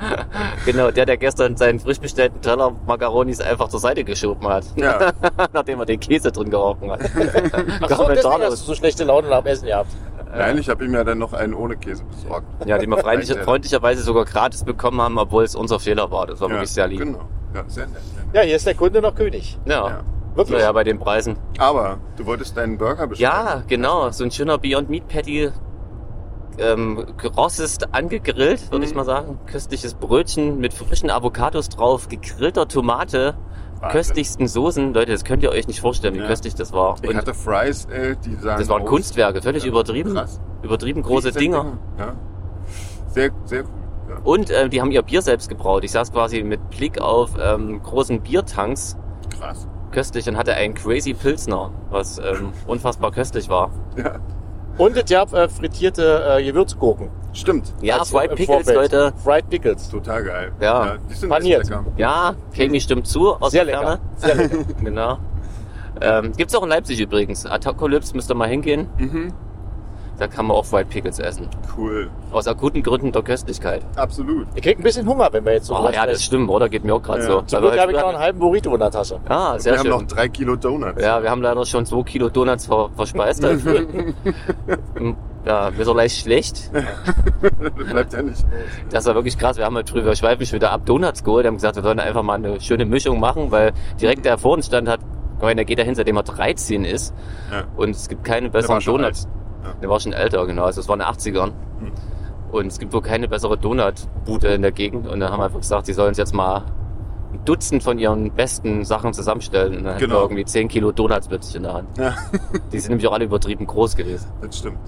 genau, 0.66 0.90
der, 0.90 1.06
der 1.06 1.16
gestern 1.16 1.56
seinen 1.56 1.80
frisch 1.80 1.98
bestellten 1.98 2.40
Teller 2.40 2.72
Macaronis 2.86 3.40
einfach 3.40 3.68
zur 3.68 3.80
Seite 3.80 4.04
geschoben 4.04 4.46
hat. 4.48 4.64
Ja. 4.76 5.12
Nachdem 5.52 5.80
er 5.80 5.86
den 5.86 6.00
Käse 6.00 6.32
drin 6.32 6.50
gerochen 6.50 6.90
hat. 6.90 7.00
Ach 7.82 7.88
so, 7.88 8.08
deswegen 8.08 8.42
hast 8.42 8.50
du 8.62 8.66
so 8.66 8.74
schlechte 8.74 9.04
Laune 9.04 9.28
nach 9.28 9.42
dem 9.42 9.46
Essen 9.48 9.66
gehabt. 9.66 9.90
Nein, 10.36 10.58
ich 10.58 10.68
habe 10.68 10.84
ihm 10.84 10.92
ja 10.92 11.04
dann 11.04 11.18
noch 11.18 11.32
einen 11.32 11.54
ohne 11.54 11.76
Käse 11.76 12.04
besorgt. 12.04 12.46
Ja, 12.66 12.76
den 12.78 12.90
wir 12.90 12.98
freundlich, 12.98 13.36
freundlicherweise 13.38 14.02
sogar 14.02 14.24
gratis 14.26 14.62
bekommen 14.62 15.00
haben, 15.00 15.18
obwohl 15.18 15.44
es 15.44 15.54
unser 15.54 15.80
Fehler 15.80 16.10
war. 16.10 16.26
Das 16.26 16.40
war 16.40 16.50
wirklich 16.50 16.70
sehr 16.70 16.86
lieb. 16.86 16.98
Genau. 17.00 17.20
Ja, 17.54 17.64
sehr 17.66 17.86
nett. 17.86 17.96
Sehr 18.14 18.24
nett. 18.24 18.34
Ja, 18.34 18.40
hier 18.42 18.56
ist 18.56 18.66
der 18.66 18.74
Kunde 18.74 19.00
noch 19.00 19.14
König. 19.14 19.58
Ja, 19.64 19.88
Ja. 19.88 20.00
Wirklich? 20.34 20.58
naja, 20.58 20.70
bei 20.70 20.84
den 20.84 20.98
Preisen. 21.00 21.36
Aber 21.58 21.98
du 22.16 22.24
wolltest 22.26 22.56
deinen 22.56 22.78
Burger 22.78 23.06
bestellen. 23.08 23.32
Ja, 23.32 23.62
genau. 23.66 24.10
So 24.10 24.22
ein 24.22 24.30
schöner 24.30 24.56
Beyond 24.58 24.88
Meat 24.88 25.08
Patty. 25.08 25.50
Ähm, 26.60 27.06
gerossest 27.16 27.94
angegrillt, 27.94 28.72
würde 28.72 28.84
ich 28.84 28.90
Mhm. 28.92 28.96
mal 28.98 29.04
sagen. 29.04 29.38
Köstliches 29.46 29.94
Brötchen 29.94 30.58
mit 30.58 30.72
frischen 30.74 31.10
Avocados 31.10 31.68
drauf, 31.68 32.08
gegrillter 32.08 32.66
Tomate, 32.66 33.34
Wahnsinn. 33.80 33.88
köstlichsten 33.90 34.48
Soßen. 34.48 34.92
Leute, 34.92 35.12
das 35.12 35.24
könnt 35.24 35.42
ihr 35.42 35.50
euch 35.50 35.68
nicht 35.68 35.80
vorstellen, 35.80 36.14
wie 36.14 36.18
Ja. 36.20 36.26
köstlich 36.26 36.54
das 36.56 36.72
war. 36.72 36.96
Ich 37.02 37.08
Und 37.10 37.16
hatte 37.16 37.32
Fries, 37.34 37.84
äh, 37.86 38.16
die 38.24 38.34
sahen 38.34 38.58
das 38.58 38.68
waren 38.68 38.82
aus- 38.82 38.88
Kunstwerke, 38.88 39.40
völlig 39.40 39.62
Ja, 39.62 39.68
übertrieben. 39.70 40.14
Krass. 40.14 40.40
Übertrieben 40.62 41.02
große 41.02 41.30
Dinger. 41.32 41.78
Ja. 41.98 42.14
Sehr, 43.08 43.30
sehr 43.44 43.62
cool. 43.64 43.70
Ja. 44.10 44.16
Und 44.24 44.50
äh, 44.50 44.68
die 44.68 44.80
haben 44.80 44.90
ihr 44.90 45.02
Bier 45.02 45.22
selbst 45.22 45.48
gebraut. 45.48 45.84
Ich 45.84 45.92
saß 45.92 46.12
quasi 46.12 46.42
mit 46.42 46.70
Blick 46.70 47.00
auf 47.00 47.30
ähm, 47.40 47.80
großen 47.82 48.20
Biertanks 48.22 48.96
Krass. 49.38 49.68
köstlich 49.92 50.28
und 50.28 50.36
hatte 50.36 50.54
einen 50.54 50.74
Crazy 50.74 51.14
Pilsner, 51.14 51.70
was 51.90 52.18
ähm, 52.18 52.52
unfassbar 52.66 53.12
köstlich 53.12 53.48
war. 53.48 53.70
Ja. 53.96 54.16
Und 54.78 54.96
es 54.96 55.10
gab 55.10 55.32
äh, 55.34 55.48
frittierte 55.48 56.36
äh, 56.38 56.44
Gewürzgurken. 56.44 57.08
Stimmt. 57.32 57.72
Ja, 57.82 57.98
Als 57.98 58.10
Fried 58.10 58.30
Pickles, 58.30 58.46
Vorfeld. 58.46 58.76
Leute. 58.92 59.12
Fried 59.22 59.50
Pickles. 59.50 59.88
Total 59.90 60.24
geil. 60.24 60.52
Ja. 60.60 60.96
die 61.10 61.14
sind 61.14 61.28
Paniert. 61.28 61.64
lecker. 61.64 61.84
Ja, 61.96 62.34
Kami 62.56 62.80
stimmt 62.80 63.06
zu 63.06 63.34
aus 63.34 63.52
Sehr 63.52 63.64
der 63.64 63.74
lecker. 63.80 63.98
Ferne. 64.16 64.48
Sehr 64.48 64.56
lecker. 64.58 64.64
Genau. 64.84 65.18
Ähm, 66.00 66.32
gibt's 66.36 66.54
auch 66.54 66.62
in 66.62 66.68
Leipzig 66.68 67.00
übrigens. 67.00 67.44
Apocalypse 67.44 68.14
müsst 68.14 68.30
ihr 68.30 68.34
mal 68.34 68.48
hingehen. 68.48 68.88
Mhm. 68.98 69.32
Da 70.18 70.26
kann 70.26 70.46
man 70.46 70.56
auch 70.56 70.64
Fried 70.64 70.88
Pickles 70.88 71.20
essen. 71.20 71.48
Cool. 71.76 72.10
Aus 72.32 72.48
akuten 72.48 72.82
Gründen 72.82 73.12
der 73.12 73.22
Köstlichkeit. 73.22 73.82
Absolut. 73.94 74.48
Ich 74.56 74.62
krieg 74.62 74.76
ein 74.78 74.82
bisschen 74.82 75.06
Hunger, 75.08 75.28
wenn 75.30 75.44
wir 75.44 75.52
jetzt 75.52 75.66
so 75.66 75.76
Oh, 75.76 75.88
ja, 75.92 76.06
das 76.06 76.24
stimmt, 76.24 76.50
oder? 76.50 76.68
Geht 76.68 76.82
mir 76.84 76.94
auch 76.94 77.02
gerade 77.02 77.20
Ja. 77.20 77.26
so. 77.26 77.42
Zum 77.42 77.62
wir 77.62 77.68
Glück 77.70 77.80
habe 77.80 77.92
ich 77.92 77.98
noch 77.98 78.08
einen 78.08 78.18
halben 78.18 78.38
Burrito 78.40 78.74
in 78.74 78.80
der 78.80 78.90
Tasche. 78.90 79.20
Ah, 79.28 79.56
sehr 79.58 79.74
wir 79.74 79.78
schön. 79.80 79.92
haben 79.92 80.00
noch 80.02 80.08
drei 80.08 80.28
Kilo 80.28 80.56
Donuts. 80.56 81.00
Ja, 81.00 81.22
wir 81.22 81.30
haben 81.30 81.40
leider 81.40 81.64
schon 81.64 81.86
zwei 81.86 82.02
Kilo 82.02 82.28
Donuts 82.30 82.66
ver 82.66 82.90
verspeist. 82.96 83.42
dafür. 83.44 83.86
ja, 85.46 85.70
mir 85.70 85.80
ist 85.82 85.88
auch 85.88 85.94
leicht 85.94 86.16
schlecht. 86.18 86.70
Bleibt 87.90 88.12
ja 88.12 88.22
nicht. 88.22 88.44
Das 88.90 89.06
war 89.06 89.14
wirklich 89.14 89.38
krass. 89.38 89.56
Wir 89.56 89.64
haben 89.64 89.76
halt 89.76 89.90
drüber, 89.92 90.06
wir 90.06 90.16
schweifen 90.16 90.44
schon 90.46 90.56
wieder 90.56 90.72
ab 90.72 90.82
Donuts 90.84 91.22
geholt. 91.24 91.44
Wir 91.44 91.48
haben 91.48 91.54
gesagt, 91.56 91.76
wir 91.76 91.82
sollen 91.82 92.00
einfach 92.00 92.22
mal 92.22 92.34
eine 92.34 92.60
schöne 92.60 92.84
Mischung 92.84 93.20
machen, 93.20 93.50
weil 93.50 93.72
direkt 94.00 94.24
der 94.24 94.36
vor 94.38 94.52
uns 94.54 94.66
stand 94.66 94.88
hat, 94.88 95.00
ich 95.36 95.42
meine, 95.42 95.56
der 95.56 95.64
geht 95.66 95.78
dahin, 95.78 95.94
seitdem 95.94 96.16
er 96.16 96.24
13 96.24 96.84
ist. 96.84 97.14
Ja. 97.52 97.62
Und 97.76 97.90
es 97.90 98.08
gibt 98.08 98.24
keine 98.24 98.50
besseren 98.50 98.80
Donuts. 98.80 99.26
alt. 99.26 99.32
Der 99.82 99.88
war 99.88 100.00
schon 100.00 100.12
älter, 100.12 100.46
genau. 100.46 100.64
Also 100.64 100.80
es 100.80 100.88
war 100.88 100.94
in 100.94 101.00
den 101.00 101.08
80ern. 101.08 101.52
Hm. 101.80 101.92
Und 102.50 102.66
es 102.66 102.78
gibt 102.78 102.92
wohl 102.92 103.02
keine 103.02 103.28
bessere 103.28 103.58
Donut-Bude 103.58 104.48
in 104.48 104.62
der 104.62 104.72
Gegend. 104.72 105.06
Und 105.06 105.20
dann 105.20 105.30
haben 105.30 105.40
wir 105.40 105.44
einfach 105.44 105.60
gesagt, 105.60 105.86
sie 105.86 105.92
sollen 105.92 106.08
uns 106.08 106.18
jetzt 106.18 106.34
mal 106.34 106.62
ein 107.32 107.40
Dutzend 107.44 107.82
von 107.82 107.98
ihren 107.98 108.30
besten 108.32 108.84
Sachen 108.86 109.12
zusammenstellen. 109.12 109.76
Und 109.76 109.84
dann 109.84 109.94
hatten 109.94 110.04
Genau. 110.04 110.16
wir 110.16 110.22
irgendwie 110.22 110.44
10 110.46 110.68
Kilo 110.68 110.92
Donuts 110.92 111.28
plötzlich 111.28 111.56
in 111.56 111.64
der 111.64 111.74
Hand. 111.74 111.98
Ja, 111.98 112.14
Die 112.72 112.78
sind 112.78 112.90
nämlich 112.90 113.06
auch 113.06 113.12
alle 113.12 113.26
übertrieben 113.26 113.66
groß 113.66 113.96
gewesen. 113.96 114.30
das 114.40 114.56
stimmt. 114.58 114.78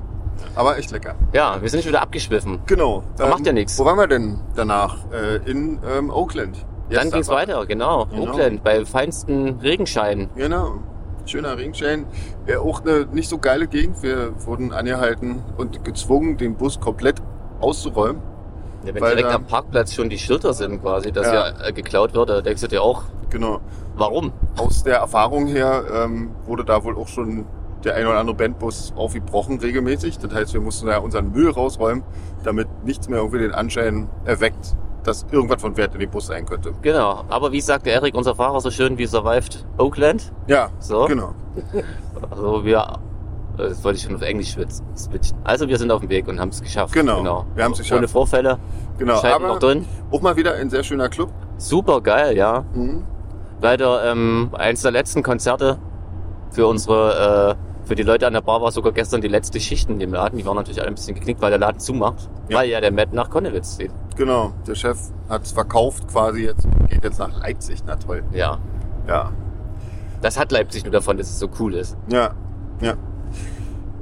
Aber 0.55 0.79
echt 0.79 0.91
lecker. 0.91 1.17
Ja, 1.35 1.61
wir 1.61 1.69
sind 1.69 1.83
schon 1.83 1.91
wieder 1.91 2.01
abgeschwiffen. 2.01 2.61
Genau. 2.65 3.03
Aber 3.19 3.29
macht 3.29 3.45
ja 3.47 3.53
nichts. 3.53 3.79
Wo 3.79 3.85
waren 3.85 3.99
wir 3.99 4.07
denn 4.07 4.41
danach? 4.57 4.97
Äh, 5.13 5.37
in 5.51 5.79
ähm, 5.87 6.09
Oakland. 6.11 6.57
Dann 6.89 7.05
Jetzt 7.05 7.13
ging's 7.13 7.29
aber. 7.29 7.39
weiter, 7.41 7.67
genau. 7.67 8.07
Genau. 8.07 8.23
Oakland, 8.23 8.65
bei 8.65 8.85
feinsten 8.87 9.61
Regenscheinen. 9.61 10.31
Genau. 10.35 10.77
Schöner 11.27 11.57
Ringchain. 11.57 12.07
Ja, 12.47 12.61
auch 12.61 12.83
eine 12.83 13.07
nicht 13.13 13.29
so 13.29 13.39
geile 13.39 13.67
Gegend. 13.69 14.03
Wir 14.03 14.33
wurden 14.47 14.73
angehalten 14.73 15.43
und 15.57 15.85
gezwungen, 15.85 16.37
den 16.37 16.55
Bus 16.57 16.81
komplett 16.81 17.17
auszuräumen. 17.61 18.21
Ja, 18.85 18.95
wenn 18.95 19.03
Weil 19.03 19.11
direkt 19.17 19.31
da- 19.33 19.37
am 19.37 19.45
Parkplatz 19.45 19.95
schon 19.95 20.09
die 20.09 20.19
Schilder 20.19 20.55
sind 20.55 20.81
quasi, 20.81 21.13
dass 21.13 21.27
Ja. 21.27 21.49
ja, 21.51 21.67
äh, 21.69 21.73
geklaut 21.73 22.15
wird, 22.15 22.31
da 22.31 22.41
denkst 22.41 22.63
du 22.63 22.69
dir 22.69 22.83
auch, 22.83 23.03
Genau. 23.29 23.61
warum? 23.97 24.33
Aus 24.57 24.83
der 24.83 24.97
Erfahrung 24.97 25.47
her 25.47 25.85
ähm, 25.93 26.31
wurde 26.47 26.65
da 26.65 26.83
wohl 26.83 26.97
auch 26.97 27.09
schon 27.09 27.45
der 27.85 27.95
ein 27.95 28.07
oder 28.07 28.19
andere 28.19 28.37
Bandbus 28.37 28.93
aufgebrochen 28.97 29.59
regelmäßig. 29.61 30.19
Das 30.19 30.33
heißt, 30.35 30.53
wir 30.55 30.61
mussten 30.61 30.87
da 30.87 30.99
unseren 30.99 31.31
Müll 31.33 31.51
rausräumen, 31.51 32.03
damit 32.43 32.69
nichts 32.85 33.09
mehr 33.09 33.19
irgendwie 33.19 33.39
den 33.39 33.53
Anschein 33.53 34.09
erweckt, 34.25 34.77
dass 35.05 35.27
irgendwas 35.31 35.61
von 35.63 35.77
Wert 35.77 35.95
in 35.95 36.01
dem 36.01 36.11
Bus 36.11 36.27
sein 36.27 36.45
könnte. 36.47 36.73
Genau. 36.83 37.25
Aber 37.29 37.53
wie 37.53 37.61
sagte 37.61 37.91
Erik, 37.91 38.15
unser 38.15 38.35
Fahrer 38.35 38.61
so 38.61 38.71
schön, 38.71 38.99
wie 38.99 39.07
survived 39.07 39.65
Oakland? 39.79 40.33
Ja, 40.47 40.71
So. 40.79 41.07
genau. 41.07 41.35
Also 42.31 42.65
wir, 42.65 42.79
äh, 43.59 43.63
das 43.69 43.83
wollte 43.85 43.99
ich 43.99 44.05
schon 44.05 44.15
auf 44.15 44.23
Englisch 44.23 44.53
switch- 44.55 44.83
switchen. 44.97 45.39
Also 45.45 45.69
wir 45.69 45.79
sind 45.79 45.91
auf 45.91 46.01
dem 46.01 46.11
Weg 46.11 46.29
und 46.29 46.39
haben 46.41 46.51
es 46.51 46.61
geschafft. 46.63 46.93
Genau. 46.93 47.47
Wir 47.55 47.65
haben's 47.65 47.79
geschafft. 47.79 47.99
Ohne 47.99 48.09
Vorfälle. 48.09 48.59
Genau. 48.99 49.17
Scheiben 49.21 49.45
Aber 49.45 49.55
noch 49.55 49.59
drin. 49.59 49.87
auch 50.11 50.21
mal 50.21 50.37
wieder 50.37 50.55
ein 50.55 50.71
sehr 50.71 50.83
schöner 50.83 51.09
Club. 51.09 51.31
Super 51.57 52.01
geil, 52.01 52.37
ja. 52.37 52.65
Mhm. 52.75 53.05
Leider 53.63 54.11
ähm, 54.11 54.51
eins 54.53 54.83
der 54.83 54.91
letzten 54.91 55.23
Konzerte 55.23 55.79
für 56.51 56.67
unsere, 56.67 57.57
äh, 57.57 57.70
für 57.91 57.97
die 57.97 58.05
Leute 58.05 58.25
an 58.25 58.33
der 58.35 58.41
Bar 58.41 58.63
war 58.63 58.71
sogar 58.71 58.93
gestern 58.93 59.21
die 59.21 59.27
letzte 59.27 59.59
Schicht 59.59 59.91
in 59.91 59.99
dem 59.99 60.15
Laden. 60.15 60.39
Die 60.39 60.47
waren 60.47 60.55
natürlich 60.55 60.79
alle 60.79 60.87
ein 60.91 60.95
bisschen 60.95 61.17
geknickt, 61.17 61.43
weil 61.43 61.51
der 61.51 61.59
Laden 61.59 61.81
zumacht. 61.81 62.31
Ja. 62.49 62.59
Weil 62.59 62.69
ja 62.71 62.81
der 62.81 62.93
Matt 62.93 63.13
nach 63.13 63.29
Konnewitz 63.31 63.79
zieht. 63.79 63.91
Genau. 64.17 64.53
Der 64.65 64.77
Chef 64.77 64.97
hat's 65.29 65.51
verkauft 65.51 66.07
quasi 66.07 66.45
jetzt 66.45 66.67
und 66.67 66.89
geht 66.89 67.03
jetzt 67.03 67.19
nach 67.19 67.37
Leipzig. 67.41 67.81
Na 67.85 67.97
toll. 67.97 68.23
Ja. 68.33 68.59
Ja. 69.09 69.33
Das 70.23 70.39
hat 70.39 70.53
Leipzig 70.53 70.85
nur 70.85 70.93
davon, 70.93 71.17
dass 71.19 71.29
es 71.31 71.41
so 71.41 71.49
cool 71.59 71.75
ist. 71.75 71.97
Ja. 72.07 72.31
Ja. 72.81 72.95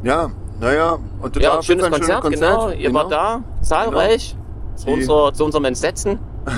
Ja. 0.03 0.31
Naja. 0.61 0.99
Und 1.23 1.35
das 1.35 1.43
Ja, 1.43 1.57
ein 1.57 1.63
schönes 1.63 1.89
Konzert, 1.91 2.25
schönes 2.25 2.41
genau. 2.41 2.69
Ihr 2.69 2.93
wart 2.93 3.11
da, 3.11 3.43
zahlreich. 3.63 4.37
Zu, 4.75 4.85
Die- 4.85 4.93
unserer, 4.93 5.33
zu 5.33 5.47
unserem 5.47 5.65
Entsetzen. 5.65 6.19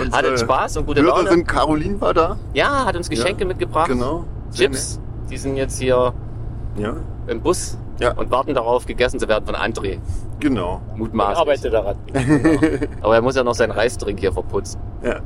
Unsere 0.00 0.16
Hattet 0.16 0.38
Spaß 0.38 0.76
und 0.76 0.86
gute 0.86 1.02
Laune. 1.02 1.24
Hörerin 1.24 1.44
Caroline 1.44 2.00
war 2.00 2.14
da. 2.14 2.36
Ja, 2.52 2.84
hat 2.84 2.94
uns 2.94 3.10
Geschenke 3.10 3.44
mitgebracht. 3.44 3.88
Genau. 3.88 4.22
Chips. 4.52 5.00
Die 5.34 5.38
sind 5.38 5.56
jetzt 5.56 5.80
hier. 5.80 6.14
Ja. 6.78 6.94
im 7.26 7.40
Bus 7.40 7.76
Ja. 7.98 8.12
und 8.16 8.30
warten 8.30 8.54
darauf, 8.54 8.86
gegessen 8.86 9.18
zu 9.18 9.26
werden 9.26 9.44
von 9.44 9.56
André. 9.56 9.98
Genau. 10.38 10.80
Ich 10.92 10.98
Mutmaßlich. 11.00 11.38
arbeite 11.38 11.70
daran. 11.70 11.96
Aber 13.02 13.16
er 13.16 13.20
muss 13.22 13.34
ja 13.34 13.42
noch 13.42 13.54
seinen 13.54 13.72
Reisdrink 13.72 14.20
hier 14.20 14.32
verputzen. 14.32 14.80
Ja. 15.02 15.16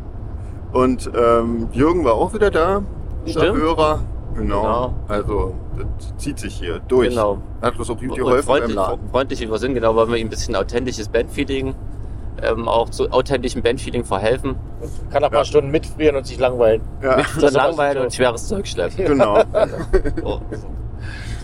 Und 0.72 1.10
ähm, 1.14 1.68
Jürgen 1.72 2.04
war 2.06 2.14
auch 2.14 2.32
wieder 2.32 2.50
da. 2.50 2.82
Unser 3.26 3.40
Stimmt. 3.40 3.58
Hörer. 3.58 4.00
Genau. 4.34 4.62
Genau. 4.62 4.94
Also, 5.08 5.54
das 5.76 6.16
zieht 6.16 6.38
sich 6.38 6.54
hier 6.54 6.78
durch. 6.88 7.10
Genau. 7.10 7.38
Hat 7.60 7.78
uns 7.78 7.90
auch 7.90 7.98
gut 7.98 8.10
Und 8.12 8.16
geholfen 8.16 8.46
freundlich, 8.46 8.78
freundlich 9.10 9.40
wie 9.42 9.50
wir 9.50 9.58
sind, 9.58 9.74
genau, 9.74 9.94
wollen 9.94 10.08
wir 10.10 10.16
ihm 10.16 10.28
ein 10.28 10.30
bisschen 10.30 10.56
authentisches 10.56 11.08
Bandfeeling, 11.10 11.74
ähm, 12.42 12.68
auch 12.68 12.90
zu 12.90 13.10
authentischem 13.10 13.62
Bandfeeling 13.62 14.04
verhelfen. 14.04 14.56
Kann 15.10 15.22
auch 15.24 15.28
ein 15.28 15.32
paar 15.32 15.44
Stunden 15.44 15.70
mitfrieren 15.70 16.16
und 16.16 16.26
sich 16.26 16.38
langweilen. 16.38 16.82
Ja, 17.02 17.22
So 17.38 17.46
ist 17.46 17.54
langweilen 17.54 18.02
und 18.04 18.12
schweres 18.14 18.46
Zeug 18.48 18.66
schleppen. 18.66 19.04
genau. 19.06 19.42
Oh. 20.24 20.40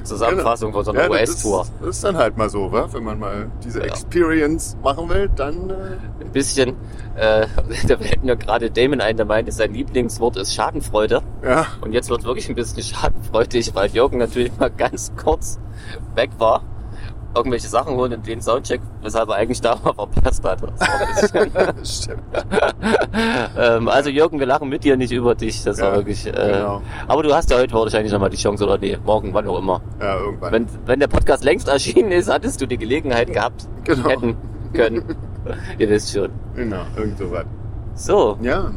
Zusammenfassung 0.02 0.72
von 0.72 0.84
so 0.84 0.90
einer 0.90 1.04
Ja, 1.04 1.10
US-Tour. 1.10 1.62
ist, 1.62 1.72
das 1.80 1.88
ist 1.96 2.04
dann 2.04 2.18
halt 2.18 2.36
mal 2.36 2.50
so, 2.50 2.70
wa? 2.70 2.86
wenn 2.92 3.04
man 3.04 3.18
mal 3.18 3.50
diese 3.64 3.78
Ja. 3.80 3.86
Experience 3.86 4.76
machen 4.82 5.08
will, 5.08 5.30
dann 5.34 5.70
äh, 5.70 5.72
Ein 6.24 6.30
bisschen, 6.32 6.70
äh, 7.16 7.46
da 7.88 7.96
fällt 7.96 8.22
mir 8.22 8.36
gerade 8.36 8.70
Damon 8.70 9.00
ein, 9.00 9.16
der 9.16 9.24
meinte, 9.24 9.50
sein 9.50 9.72
Lieblingswort 9.72 10.36
ist 10.36 10.54
Schadenfreude. 10.54 11.22
ja, 11.42 11.66
Und 11.80 11.92
jetzt 11.92 12.10
wird 12.10 12.24
wirklich 12.24 12.48
ein 12.50 12.54
bisschen 12.54 12.82
schadenfreudig, 12.82 13.74
weil 13.74 13.88
Jürgen 13.90 14.18
natürlich 14.18 14.52
mal 14.58 14.70
ganz 14.70 15.10
kurz 15.16 15.58
weg 16.14 16.30
war. 16.38 16.62
Irgendwelche 17.36 17.68
Sachen 17.68 17.96
holen 17.96 18.12
und 18.14 18.26
den 18.26 18.40
Soundcheck, 18.40 18.80
weshalb 19.02 19.28
er 19.28 19.34
eigentlich 19.36 19.60
da 19.60 19.76
war, 19.82 19.94
verpasst 19.94 20.44
hat. 20.44 20.62
War 20.62 21.74
stimmt. 21.84 22.22
ähm, 23.58 23.88
also 23.88 24.10
Jürgen, 24.10 24.38
wir 24.38 24.46
lachen 24.46 24.68
mit 24.68 24.84
dir, 24.84 24.96
nicht 24.96 25.12
über 25.12 25.34
dich. 25.34 25.62
Das 25.64 25.80
war 25.80 25.90
Ja, 25.90 25.96
wirklich. 25.96 26.26
Äh, 26.26 26.30
genau. 26.32 26.82
Aber 27.08 27.22
du 27.22 27.34
hast 27.34 27.50
ja 27.50 27.58
heute 27.58 27.72
wahrscheinlich 27.74 28.12
nochmal 28.12 28.30
die 28.30 28.36
Chance 28.36 28.64
oder 28.64 28.78
nee, 28.78 28.96
morgen, 29.04 29.34
wann 29.34 29.46
auch 29.48 29.58
immer. 29.58 29.80
Ja, 30.00 30.18
irgendwann. 30.18 30.52
Wenn, 30.52 30.66
wenn 30.86 31.00
der 31.00 31.08
Podcast 31.08 31.44
längst 31.44 31.68
erschienen 31.68 32.12
ist, 32.12 32.30
hattest 32.32 32.60
du 32.60 32.66
die 32.66 32.78
Gelegenheit 32.78 33.32
gehabt, 33.32 33.68
Genau. 33.84 34.08
hätten 34.08 34.36
können. 34.72 35.16
Ihr 35.78 35.88
wisst 35.90 36.12
schon. 36.12 36.30
Genau, 36.54 36.82
irgend 36.96 37.18
so 37.18 37.30
was. 37.30 37.44
So, 37.94 38.38
Ja. 38.42 38.70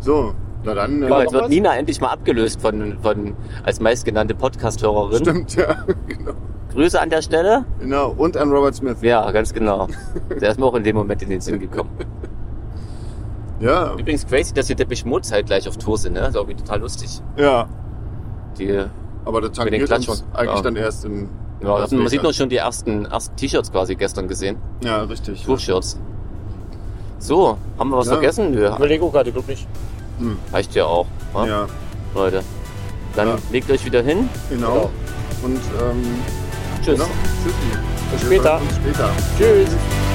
So, 0.00 0.34
na 0.64 0.74
dann. 0.74 1.02
Äh, 1.02 1.08
jetzt 1.20 1.32
wird 1.32 1.42
was? 1.44 1.48
Nina 1.48 1.76
endlich 1.76 2.00
mal 2.00 2.08
abgelöst 2.10 2.60
von, 2.60 2.98
von 3.02 3.34
als 3.64 3.80
meistgenannte 3.80 4.34
Podcast-Hörerin. 4.34 5.18
stimmt, 5.22 5.54
ja. 5.56 5.84
Genau. 6.06 6.32
Grüße 6.76 7.00
an 7.00 7.10
der 7.10 7.22
Stelle. 7.22 7.64
genau. 7.80 8.14
Und 8.16 8.36
an 8.36 8.52
Robert 8.52 8.74
Smith. 8.74 8.98
Ja, 9.00 9.28
ganz 9.32 9.52
genau. 9.52 9.88
Der 10.40 10.50
ist 10.50 10.60
mir 10.60 10.66
auch 10.66 10.74
in 10.74 10.84
dem 10.84 10.94
Moment 10.96 11.22
in 11.22 11.30
den 11.30 11.40
Sinn 11.40 11.58
gekommen. 11.58 11.90
Ja, 13.58 13.94
Übrigens 13.94 14.26
crazy, 14.26 14.52
dass 14.52 14.66
hier 14.66 14.76
Depeche 14.76 15.08
Mode 15.08 15.22
zeitgleich 15.22 15.66
auf 15.66 15.78
Tour 15.78 15.96
sind, 15.96 16.12
ne? 16.12 16.20
Das 16.20 16.28
ist 16.28 16.34
irgendwie 16.36 16.56
total 16.56 16.80
lustig. 16.80 17.08
ja. 17.38 17.66
Die, 18.58 18.84
Aber 19.24 19.40
den 19.40 19.50
tangiert 19.54 19.80
uns 19.80 19.88
Klatschern. 20.04 20.16
eigentlich 20.34 20.56
Ja. 20.56 20.62
dann 20.62 20.76
erst 20.76 21.04
im. 21.06 21.28
ja, 21.62 21.78
Las 21.78 21.90
man 21.90 22.06
sieht 22.08 22.22
nur 22.22 22.34
schon 22.34 22.50
die 22.50 22.56
ersten, 22.56 23.06
ersten 23.06 23.34
T-Shirts 23.36 23.72
quasi 23.72 23.94
gestern 23.94 24.28
gesehen. 24.28 24.56
Ja, 24.82 25.02
richtig. 25.04 25.40
Ja. 25.40 25.46
Tour-Shirts. 25.46 25.98
So, 27.18 27.56
haben 27.78 27.88
wir 27.90 27.96
was 27.96 28.06
Ja. 28.08 28.12
vergessen? 28.12 28.50
Nö, 28.50 28.66
Überlege 28.68 29.04
auch 29.04 29.12
gerade, 29.12 29.32
glaub 29.32 29.48
nicht. 29.48 29.66
reicht 30.52 30.74
ja 30.74 30.84
auch, 30.84 31.06
wa? 31.32 31.46
Ja, 31.46 31.66
Leute. 32.14 32.42
Dann 33.14 33.28
Ja. 33.28 33.36
legt 33.52 33.70
euch 33.70 33.84
wieder 33.86 34.02
hin. 34.02 34.28
genau. 34.50 34.68
Genau. 34.68 34.90
Und 35.44 35.56
ähm, 35.80 36.02
Tschüss. 36.86 37.00
Tschüssi. 37.42 37.78
Bis 38.12 38.20
später. 38.22 38.60
uns 38.60 38.76
später. 38.76 39.10
Tschüss. 39.36 40.05